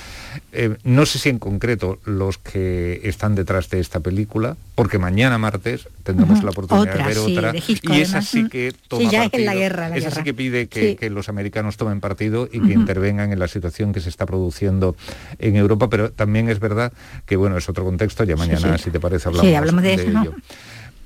eh, 0.53 0.77
no 0.85 1.07
sé 1.07 1.19
si 1.19 1.31
en 1.31 1.39
concreto 1.39 1.99
los 2.05 2.37
que 2.39 3.01
están 3.05 3.35
detrás 3.35 3.71
de 3.71 3.81
esta 3.81 4.01
película, 4.01 4.57
porque 4.75 4.99
mañana 4.99 5.39
martes 5.39 5.89
tendremos 6.05 6.45
la 6.45 6.51
oportunidad 6.51 6.93
Otra, 6.93 7.09
de 7.09 7.15
ver 7.15 7.25
sí, 7.25 7.37
otra, 7.37 7.53
de 7.53 7.59
Hitchcock, 7.67 7.95
y 7.97 8.01
esa 8.03 8.21
sí 8.23 8.49
que 8.49 8.71
Sí, 8.73 8.77
toma 8.89 9.11
ya 9.11 9.25
es 9.25 9.31
partido. 9.31 9.41
en 9.41 9.47
la 9.47 9.55
guerra, 9.55 9.89
la 9.89 9.97
esa 9.97 10.09
guerra. 10.11 10.21
sí 10.21 10.25
que 10.25 10.35
pide 10.35 10.67
que, 10.69 10.91
Sí. 10.91 10.97
que 10.97 11.09
los 11.11 11.29
americanos 11.31 11.77
tomen 11.79 12.01
partido 12.01 12.49
y 12.53 12.61
que 12.61 12.75
intervengan 12.75 13.33
en 13.33 13.39
la 13.39 13.49
situación 13.49 13.93
que 13.95 14.01
se 14.01 14.11
está 14.11 14.27
produciendo 14.27 14.95
en 15.39 15.57
Europa, 15.57 15.89
pero 15.89 16.13
también 16.13 16.49
es 16.51 16.61
verdad 16.61 16.93
que, 17.25 17.37
bueno, 17.37 17.57
es 17.57 17.69
otro 17.71 17.85
contexto, 17.85 18.23
ya 18.25 18.37
mañana, 18.37 18.77
sí. 18.77 18.85
si 18.85 18.91
te 18.91 19.01
parece, 19.01 19.31
Sí, 19.31 19.39
hablamos, 19.55 19.57
hablamos 19.57 19.83
de 19.83 19.95
eso, 19.95 20.11
¿no? 20.11 20.23
ello. 20.23 20.35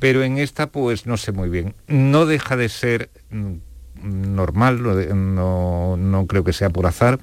Pero 0.01 0.25
en 0.25 0.39
esta, 0.39 0.67
pues 0.67 1.07
no 1.07 1.17
sé 1.17 1.31
muy 1.31 1.49
bien. 1.49 1.75
No 1.87 2.27
deja 2.27 2.57
de 2.57 2.69
ser 2.71 3.11
mm, 3.31 3.53
normal, 4.03 4.83
no, 4.83 5.97
no 5.97 6.27
creo 6.27 6.45
que 6.45 6.53
sea 6.53 6.71
por 6.71 6.87
azar, 6.87 7.19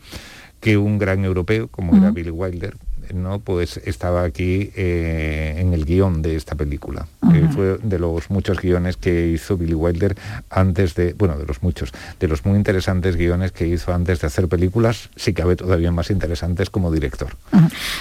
que 0.59 0.78
un 0.78 0.97
gran 0.97 1.23
europeo, 1.23 1.67
como 1.67 1.95
era 1.95 2.11
Billy 2.11 2.32
Wilder, 2.32 2.75
no 3.14 3.39
pues 3.39 3.78
estaba 3.86 4.24
aquí 4.24 4.72
eh, 4.76 5.55
en 5.58 5.74
el 5.74 5.86
guion 5.86 6.22
de 6.22 6.36
esta 6.36 6.55
película 6.55 7.08
que 7.34 7.47
fue 7.49 7.78
de 7.84 7.99
los 7.99 8.30
muchos 8.30 8.60
guiones 8.62 8.95
que 8.97 9.28
hizo 9.28 9.58
Billy 9.58 9.74
Wilder 9.74 10.16
antes 10.49 10.95
de 10.95 11.14
bueno 11.14 11.38
de 11.38 11.45
los 11.45 11.62
muchos 11.62 11.91
de 12.20 12.28
los 12.28 12.45
muy 12.45 12.55
interesantes 12.58 13.16
guiones 13.16 13.51
que 13.51 13.68
hizo 13.68 13.93
antes 13.93 14.22
de 14.22 14.28
hacer 14.28 14.47
películas 14.47 15.10
si 15.16 15.34
cabe 15.34 15.55
todavía 15.55 15.91
más 15.91 16.10
interesantes 16.10 16.70
como 16.70 16.91
director. 16.91 17.36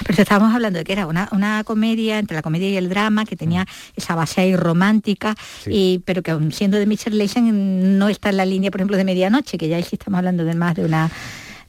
Pero 0.06 0.22
estábamos 0.22 0.54
hablando 0.54 0.78
de 0.78 0.84
que 0.84 0.92
era 0.92 1.06
una, 1.06 1.28
una 1.32 1.64
comedia, 1.64 2.18
entre 2.18 2.36
la 2.36 2.42
comedia 2.42 2.68
y 2.70 2.76
el 2.76 2.88
drama, 2.88 3.24
que 3.24 3.36
tenía 3.36 3.66
esa 3.96 4.14
base 4.14 4.40
ahí 4.40 4.56
romántica, 4.56 5.34
Sí. 5.64 5.70
y, 5.72 5.98
pero 6.04 6.22
que 6.22 6.30
aun 6.30 6.52
siendo 6.52 6.78
de 6.78 6.86
Mitchell 6.86 7.16
Leisen 7.18 7.98
no 7.98 8.08
está 8.08 8.30
en 8.30 8.36
la 8.36 8.44
línea, 8.46 8.70
por 8.70 8.80
ejemplo, 8.80 8.96
de 8.96 9.04
Medianoche, 9.04 9.58
que 9.58 9.68
ya 9.68 9.76
ahí 9.76 9.82
sí 9.82 9.96
estamos 9.96 10.18
hablando 10.18 10.44
de 10.44 10.54
más 10.54 10.74
de 10.76 10.84
una 10.84 11.10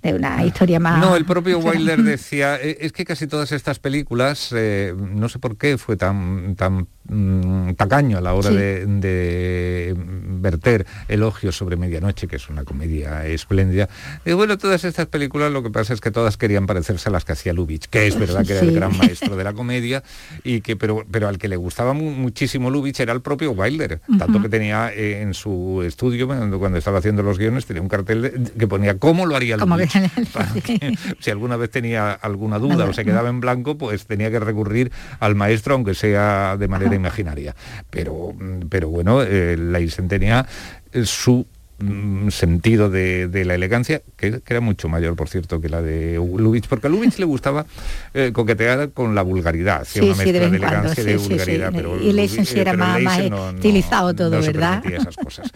de 0.04 0.14
una 0.14 0.43
historia 0.45 0.80
más... 0.80 1.00
No, 1.00 1.16
el 1.16 1.26
propio 1.26 1.60
Wilder 1.60 2.04
decía, 2.04 2.56
"Eh, 2.62 2.78
es 2.82 2.91
que 2.91 3.06
casi 3.06 3.28
todas 3.28 3.52
estas 3.52 3.80
películas, 3.80 4.54
eh, 4.56 4.93
no 4.98 5.30
sé 5.30 5.39
por 5.39 5.58
qué 5.58 5.78
fue 5.78 5.98
tan, 5.98 6.56
tan 6.56 6.88
mm, 7.10 7.74
tacaño 7.74 8.18
a 8.18 8.22
la 8.22 8.34
hora 8.34 8.50
Sí. 8.50 8.56
de, 8.56 8.86
de 8.86 9.95
verter 9.98 10.86
elogios 11.08 11.56
sobre 11.58 11.76
Medianoche, 11.76 12.28
que 12.28 12.36
es 12.36 12.50
una 12.50 12.64
comedia 12.64 13.26
espléndida. 13.26 13.89
Y 14.26 14.34
bueno, 14.34 14.58
todas 14.58 14.84
estas 14.84 15.08
películas 15.08 15.52
lo 15.52 15.64
que 15.64 15.70
pasa 15.72 15.93
es 15.93 16.02
que 16.02 16.12
todas 16.12 16.38
querían 16.38 16.68
parecerse 16.68 17.10
a 17.10 17.12
las 17.12 17.26
que 17.26 17.32
hacía 17.34 17.54
Lubitsch, 17.54 17.88
que 17.88 18.08
es 18.08 18.18
verdad 18.20 18.45
que 18.45 18.54
era 18.54 18.62
el 18.62 18.74
gran 18.74 18.95
maestro 18.98 19.36
de 19.36 19.43
la 19.43 19.54
comedia, 19.54 20.04
y 20.43 20.62
que, 20.62 20.76
pero, 20.76 21.06
pero 21.10 21.28
al 21.28 21.38
que 21.38 21.48
le 21.48 21.56
gustaba 21.58 21.93
mu- 21.93 22.12
muchísimo 22.12 22.70
Lubitsch 22.70 23.00
era 23.00 23.14
el 23.14 23.22
propio 23.22 23.52
Wilder, 23.52 24.00
tanto 24.20 24.41
que 24.41 24.50
tenía 24.50 24.91
eh, 24.93 25.22
en 25.22 25.34
su 25.34 25.82
estudio, 25.86 26.28
cuando, 26.28 26.60
cuando 26.60 26.78
estaba 26.78 27.00
haciendo 27.00 27.24
los 27.24 27.38
guiones, 27.38 27.66
tenía 27.66 27.82
un 27.82 27.89
cartel 27.89 28.22
de- 28.22 28.52
que 28.58 28.68
ponía 28.68 28.98
cómo 29.00 29.26
lo 29.26 29.36
haría 29.36 29.58
Lubitsch. 29.58 29.68
si 31.20 31.32
alguna 31.32 31.58
vez 31.58 31.72
tenía 31.72 32.14
alguna 32.14 32.60
duda 32.60 32.86
o 32.86 32.94
se 32.94 33.06
quedaba 33.06 33.30
en 33.30 33.40
blanco, 33.40 33.78
pues 33.78 34.06
tenía 34.06 34.32
que 34.32 34.40
recurrir 34.40 34.92
al 35.20 35.36
maestro, 35.36 35.76
aunque 35.76 35.94
sea 35.94 36.58
de 36.58 36.68
manera 36.68 36.96
imaginaria. 36.96 37.56
Pero, 37.90 38.34
mm, 38.38 38.68
pero 38.70 38.90
bueno, 38.90 39.22
eh, 39.22 39.58
Leisen 39.58 40.08
tenía 40.08 40.46
eh, 40.92 41.06
su 41.06 41.46
mm, 41.80 42.30
sentido 42.30 42.89
de, 42.89 43.28
de 43.28 43.45
la 43.45 43.55
elegancia, 43.55 44.01
que, 44.15 44.41
que 44.41 44.53
era 44.53 44.61
mucho 44.61 44.89
mayor, 44.89 45.15
por 45.15 45.30
cierto, 45.30 45.59
que 45.61 45.69
la 45.69 45.82
de 45.82 46.15
Lubitsch, 46.15 46.67
porque 46.67 46.88
a 46.88 46.89
Lubitsch 46.89 47.19
le 47.19 47.25
gustaba 47.25 47.65
eh, 48.13 48.32
coquetear 48.34 48.91
con 48.91 49.15
la 49.15 49.21
vulgaridad, 49.21 49.86
Sí, 49.86 49.99
una 50.01 50.13
sí, 50.15 50.19
mezcla 50.25 50.39
de 50.49 50.57
elegancia 50.57 51.03
y 51.03 51.05
de 51.05 51.17
vulgaridad. 51.17 51.71
Pero 51.73 51.97
Y 51.97 52.11
sí 52.28 52.38
Lubitsch- 52.39 52.57
era 52.57 52.71
pero 52.71 52.84
más- 52.84 53.01
más 53.03 53.30
no- 53.30 54.15
todo, 54.15 54.30
no 54.32 54.41
se 54.41 54.47
¿verdad? 54.51 54.82
permitía 54.82 54.97
esas 54.99 55.15
cosas. 55.17 55.51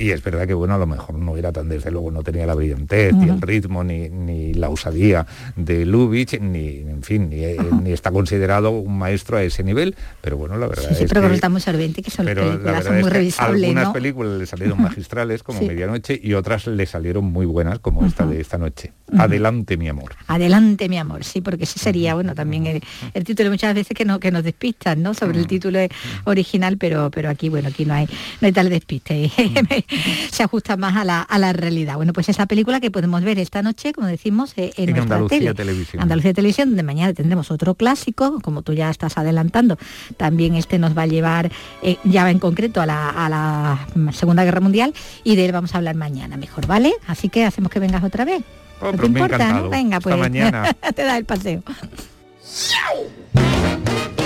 Y 0.00 0.12
es 0.12 0.22
verdad 0.22 0.46
que, 0.46 0.54
bueno, 0.54 0.74
a 0.74 0.78
lo 0.78 0.86
mejor 0.86 1.16
no 1.16 1.36
era 1.36 1.50
tan, 1.50 1.68
desde 1.68 1.90
luego, 1.90 2.12
no 2.12 2.22
tenía 2.22 2.46
la 2.46 2.54
brillantez, 2.54 3.12
ni 3.14 3.28
el 3.30 3.40
ritmo, 3.40 3.82
ni, 3.82 4.08
ni 4.08 4.54
la 4.54 4.68
osadía 4.68 5.26
de 5.56 5.84
Lubitsch, 5.84 6.38
ni, 6.40 6.78
en 6.88 7.02
fin, 7.02 7.28
ni, 7.28 7.42
eh, 7.44 7.56
ni 7.82 7.90
está 7.90 8.12
considerado 8.12 8.70
un 8.70 8.96
maestro 8.96 9.38
a 9.38 9.42
ese 9.42 9.64
nivel, 9.64 9.96
pero 10.20 10.36
bueno, 10.36 10.56
la 10.56 10.68
verdad 10.68 10.92
es 10.92 10.98
pero 11.12 11.22
que... 11.22 11.28
Sorbente, 11.58 12.02
que 12.02 12.12
son 12.12 12.26
Pero 12.26 12.44
la 12.44 12.50
películas 12.52 12.84
son 12.84 13.00
muy 13.00 13.10
revisables, 13.10 13.64
algunas 13.64 13.92
películas 13.92 14.38
le 14.38 14.46
salieron 14.46 14.80
magistrales, 14.82 15.42
como 15.42 15.57
Sí. 15.58 15.66
Medianoche, 15.66 16.20
y 16.22 16.34
otras 16.34 16.66
le 16.66 16.86
salieron 16.86 17.24
muy 17.24 17.46
buenas, 17.46 17.78
como 17.78 18.04
esta 18.06 18.26
de 18.26 18.40
esta 18.40 18.58
noche. 18.58 18.92
Adelante, 19.16 19.76
mi 19.76 19.88
amor. 19.88 20.14
Adelante, 20.26 20.88
mi 20.88 20.98
amor, 20.98 21.24
sí, 21.24 21.40
porque 21.40 21.64
ese 21.64 21.78
sería, 21.78 22.14
bueno, 22.14 22.34
también 22.34 22.66
el, 22.66 22.82
el 23.14 23.24
título 23.24 23.50
muchas 23.50 23.74
veces 23.74 23.96
que, 23.96 24.04
no, 24.04 24.20
que 24.20 24.30
nos 24.30 24.44
despistan, 24.44 25.02
¿no? 25.02 25.14
Sobre 25.14 25.38
el 25.38 25.46
título 25.46 25.78
original, 26.24 26.76
pero, 26.76 27.10
pero 27.10 27.30
aquí, 27.30 27.48
bueno, 27.48 27.68
aquí 27.68 27.84
no 27.84 27.94
hay, 27.94 28.06
no 28.40 28.46
hay 28.46 28.52
tal 28.52 28.68
despiste, 28.68 29.30
se 30.30 30.42
ajusta 30.42 30.76
más 30.76 30.96
a 30.96 31.04
la, 31.04 31.22
a 31.22 31.38
la 31.38 31.52
realidad. 31.52 31.96
Bueno, 31.96 32.12
pues 32.12 32.28
esa 32.28 32.46
película 32.46 32.80
que 32.80 32.90
podemos 32.90 33.22
ver 33.22 33.38
esta 33.38 33.62
noche, 33.62 33.92
como 33.92 34.06
decimos, 34.06 34.52
eh, 34.56 34.72
en, 34.76 34.90
En 34.90 34.96
nuestra 34.96 35.16
Andalucía 35.16 35.38
tele. 35.38 35.54
Televisión. 35.54 36.02
Andalucía 36.02 36.34
Televisión, 36.34 36.68
donde 36.70 36.82
mañana 36.82 37.12
tendremos 37.14 37.50
otro 37.50 37.74
clásico, 37.74 38.40
como 38.42 38.62
tú 38.62 38.74
ya 38.74 38.90
estás 38.90 39.16
adelantando, 39.16 39.78
también 40.16 40.54
este 40.54 40.78
nos 40.78 40.96
va 40.96 41.02
a 41.02 41.06
llevar 41.06 41.50
eh, 41.82 41.96
ya 42.04 42.30
en 42.30 42.38
concreto 42.38 42.80
a 42.80 42.86
la, 42.86 43.08
a 43.10 43.28
la 43.28 44.12
Segunda 44.12 44.44
Guerra 44.44 44.60
Mundial 44.60 44.92
y 45.24 45.36
de 45.36 45.47
él 45.48 45.54
vamos 45.54 45.74
a 45.74 45.78
hablar 45.78 45.94
mañana 45.94 46.36
mejor, 46.36 46.66
¿vale? 46.66 46.92
Así 47.06 47.28
que 47.28 47.44
hacemos 47.44 47.70
que 47.70 47.80
vengas 47.80 48.04
otra 48.04 48.24
vez. 48.24 48.42
Oh, 48.80 48.92
¿No 48.92 48.98
te 48.98 49.06
importa? 49.06 49.52
no? 49.52 49.68
Venga, 49.68 49.96
Hasta 49.96 50.10
pues 50.10 50.18
mañana. 50.18 50.72
te 50.94 51.02
da 51.02 51.18
el 51.18 51.24
paseo. 51.24 51.62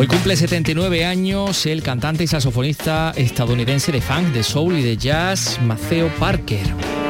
Hoy 0.00 0.06
cumple 0.06 0.36
79 0.36 1.04
años 1.04 1.66
el 1.66 1.82
cantante 1.82 2.22
y 2.22 2.28
saxofonista 2.28 3.12
estadounidense 3.16 3.90
de 3.90 4.00
funk, 4.00 4.28
de 4.28 4.44
soul 4.44 4.78
y 4.78 4.82
de 4.84 4.96
jazz, 4.96 5.58
Maceo 5.60 6.08
Parker. 6.20 7.07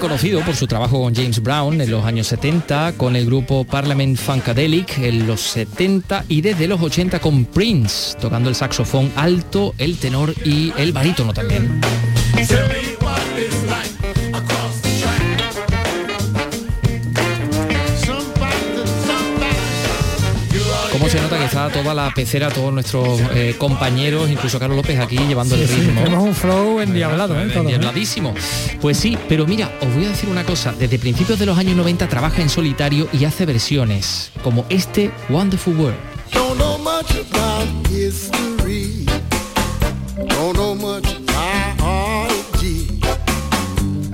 Conocido 0.00 0.40
por 0.40 0.56
su 0.56 0.66
trabajo 0.66 1.02
con 1.02 1.14
James 1.14 1.42
Brown 1.42 1.80
en 1.80 1.90
los 1.90 2.04
años 2.04 2.26
70, 2.28 2.94
con 2.96 3.14
el 3.14 3.26
grupo 3.26 3.64
Parliament 3.64 4.16
Funkadelic 4.16 4.98
en 4.98 5.26
los 5.26 5.40
70 5.42 6.24
y 6.28 6.40
desde 6.40 6.66
los 6.66 6.80
80 6.80 7.20
con 7.20 7.44
Prince, 7.44 8.16
tocando 8.18 8.48
el 8.48 8.56
saxofón 8.56 9.12
alto, 9.14 9.74
el 9.78 9.98
tenor 9.98 10.34
y 10.44 10.72
el 10.78 10.92
barítono 10.92 11.32
también. 11.32 11.80
Está 21.50 21.68
toda 21.68 21.94
la 21.94 22.14
pecera, 22.14 22.48
todos 22.48 22.72
nuestros 22.72 23.20
eh, 23.34 23.56
compañeros, 23.58 24.30
incluso 24.30 24.60
Carlos 24.60 24.76
López 24.76 25.00
aquí 25.00 25.16
llevando 25.16 25.56
el 25.56 25.66
ritmo. 25.66 26.02
tenemos 26.04 26.28
un 26.28 26.34
flow 26.34 26.78
endiablado, 26.78 27.34
¿eh? 27.40 27.48
Todo, 27.48 27.64
¿eh? 27.68 27.72
Endiabladísimo. 27.74 28.34
Pues 28.80 28.96
sí, 28.96 29.18
pero 29.28 29.48
mira, 29.48 29.72
os 29.80 29.92
voy 29.92 30.04
a 30.04 30.10
decir 30.10 30.28
una 30.28 30.44
cosa. 30.44 30.72
Desde 30.78 31.00
principios 31.00 31.40
de 31.40 31.46
los 31.46 31.58
años 31.58 31.76
90 31.76 32.08
trabaja 32.08 32.40
en 32.40 32.48
solitario 32.48 33.08
y 33.12 33.24
hace 33.24 33.46
versiones 33.46 34.30
como 34.44 34.64
este 34.68 35.10
Wonderful 35.28 35.76
World. 35.76 35.96
Don't 36.32 36.56
know 36.56 36.78
much 36.78 37.10
about 37.10 37.66
history. 37.90 39.04
Don't 40.28 40.54
know 40.54 40.76
much 40.76 41.08
biology. 41.26 43.00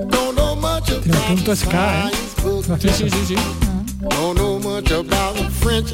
Don't 0.09 0.34
know 0.37 0.57
much 0.57 0.87
Tiene 1.03 1.18
un 1.18 1.37
punto 1.37 1.55
ska, 1.55 2.09
¿eh? 2.09 2.12
Sí, 2.80 2.89
sí, 2.89 3.11
sí, 3.11 3.26
sí. 3.28 3.37
Don't 4.09 4.39
know 4.39 4.59
much 4.59 4.91
about 4.91 5.37
the 5.37 5.51
French 5.61 5.93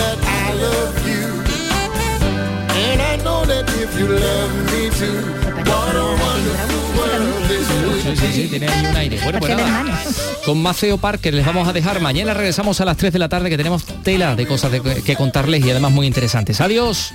that 0.00 0.18
I 0.22 0.52
love 0.64 0.96
you. 1.06 1.26
And 2.90 3.00
I 3.02 3.16
know 3.22 3.44
that 3.46 3.68
if 3.84 3.90
you 3.98 4.06
love 4.08 4.52
me 4.72 4.82
too, 4.98 5.18
what 5.70 5.94
a 5.94 6.06
wonderful 6.24 6.82
world 6.96 7.48
this 7.48 7.66
Sí, 8.02 8.16
sí, 8.16 8.32
sí, 8.42 8.48
tiene 8.48 8.66
ahí 8.68 8.86
un 8.86 8.96
aire. 8.96 9.20
Bueno, 9.22 9.38
pues 9.40 9.56
nada, 9.56 10.02
con 10.46 10.60
Maceo 10.62 10.96
Parker 10.98 11.34
les 11.34 11.44
vamos 11.46 11.68
a 11.68 11.72
dejar. 11.72 12.00
Mañana 12.00 12.32
regresamos 12.34 12.80
a 12.80 12.84
las 12.86 12.96
3 12.96 13.12
de 13.12 13.18
la 13.18 13.28
tarde 13.28 13.50
que 13.50 13.56
tenemos 13.58 13.84
tela 14.02 14.34
de 14.36 14.46
cosas 14.46 14.72
de- 14.72 14.80
que 15.02 15.16
contarles 15.16 15.64
y 15.64 15.70
además 15.70 15.92
muy 15.92 16.06
interesantes. 16.06 16.60
Adiós. 16.60 17.12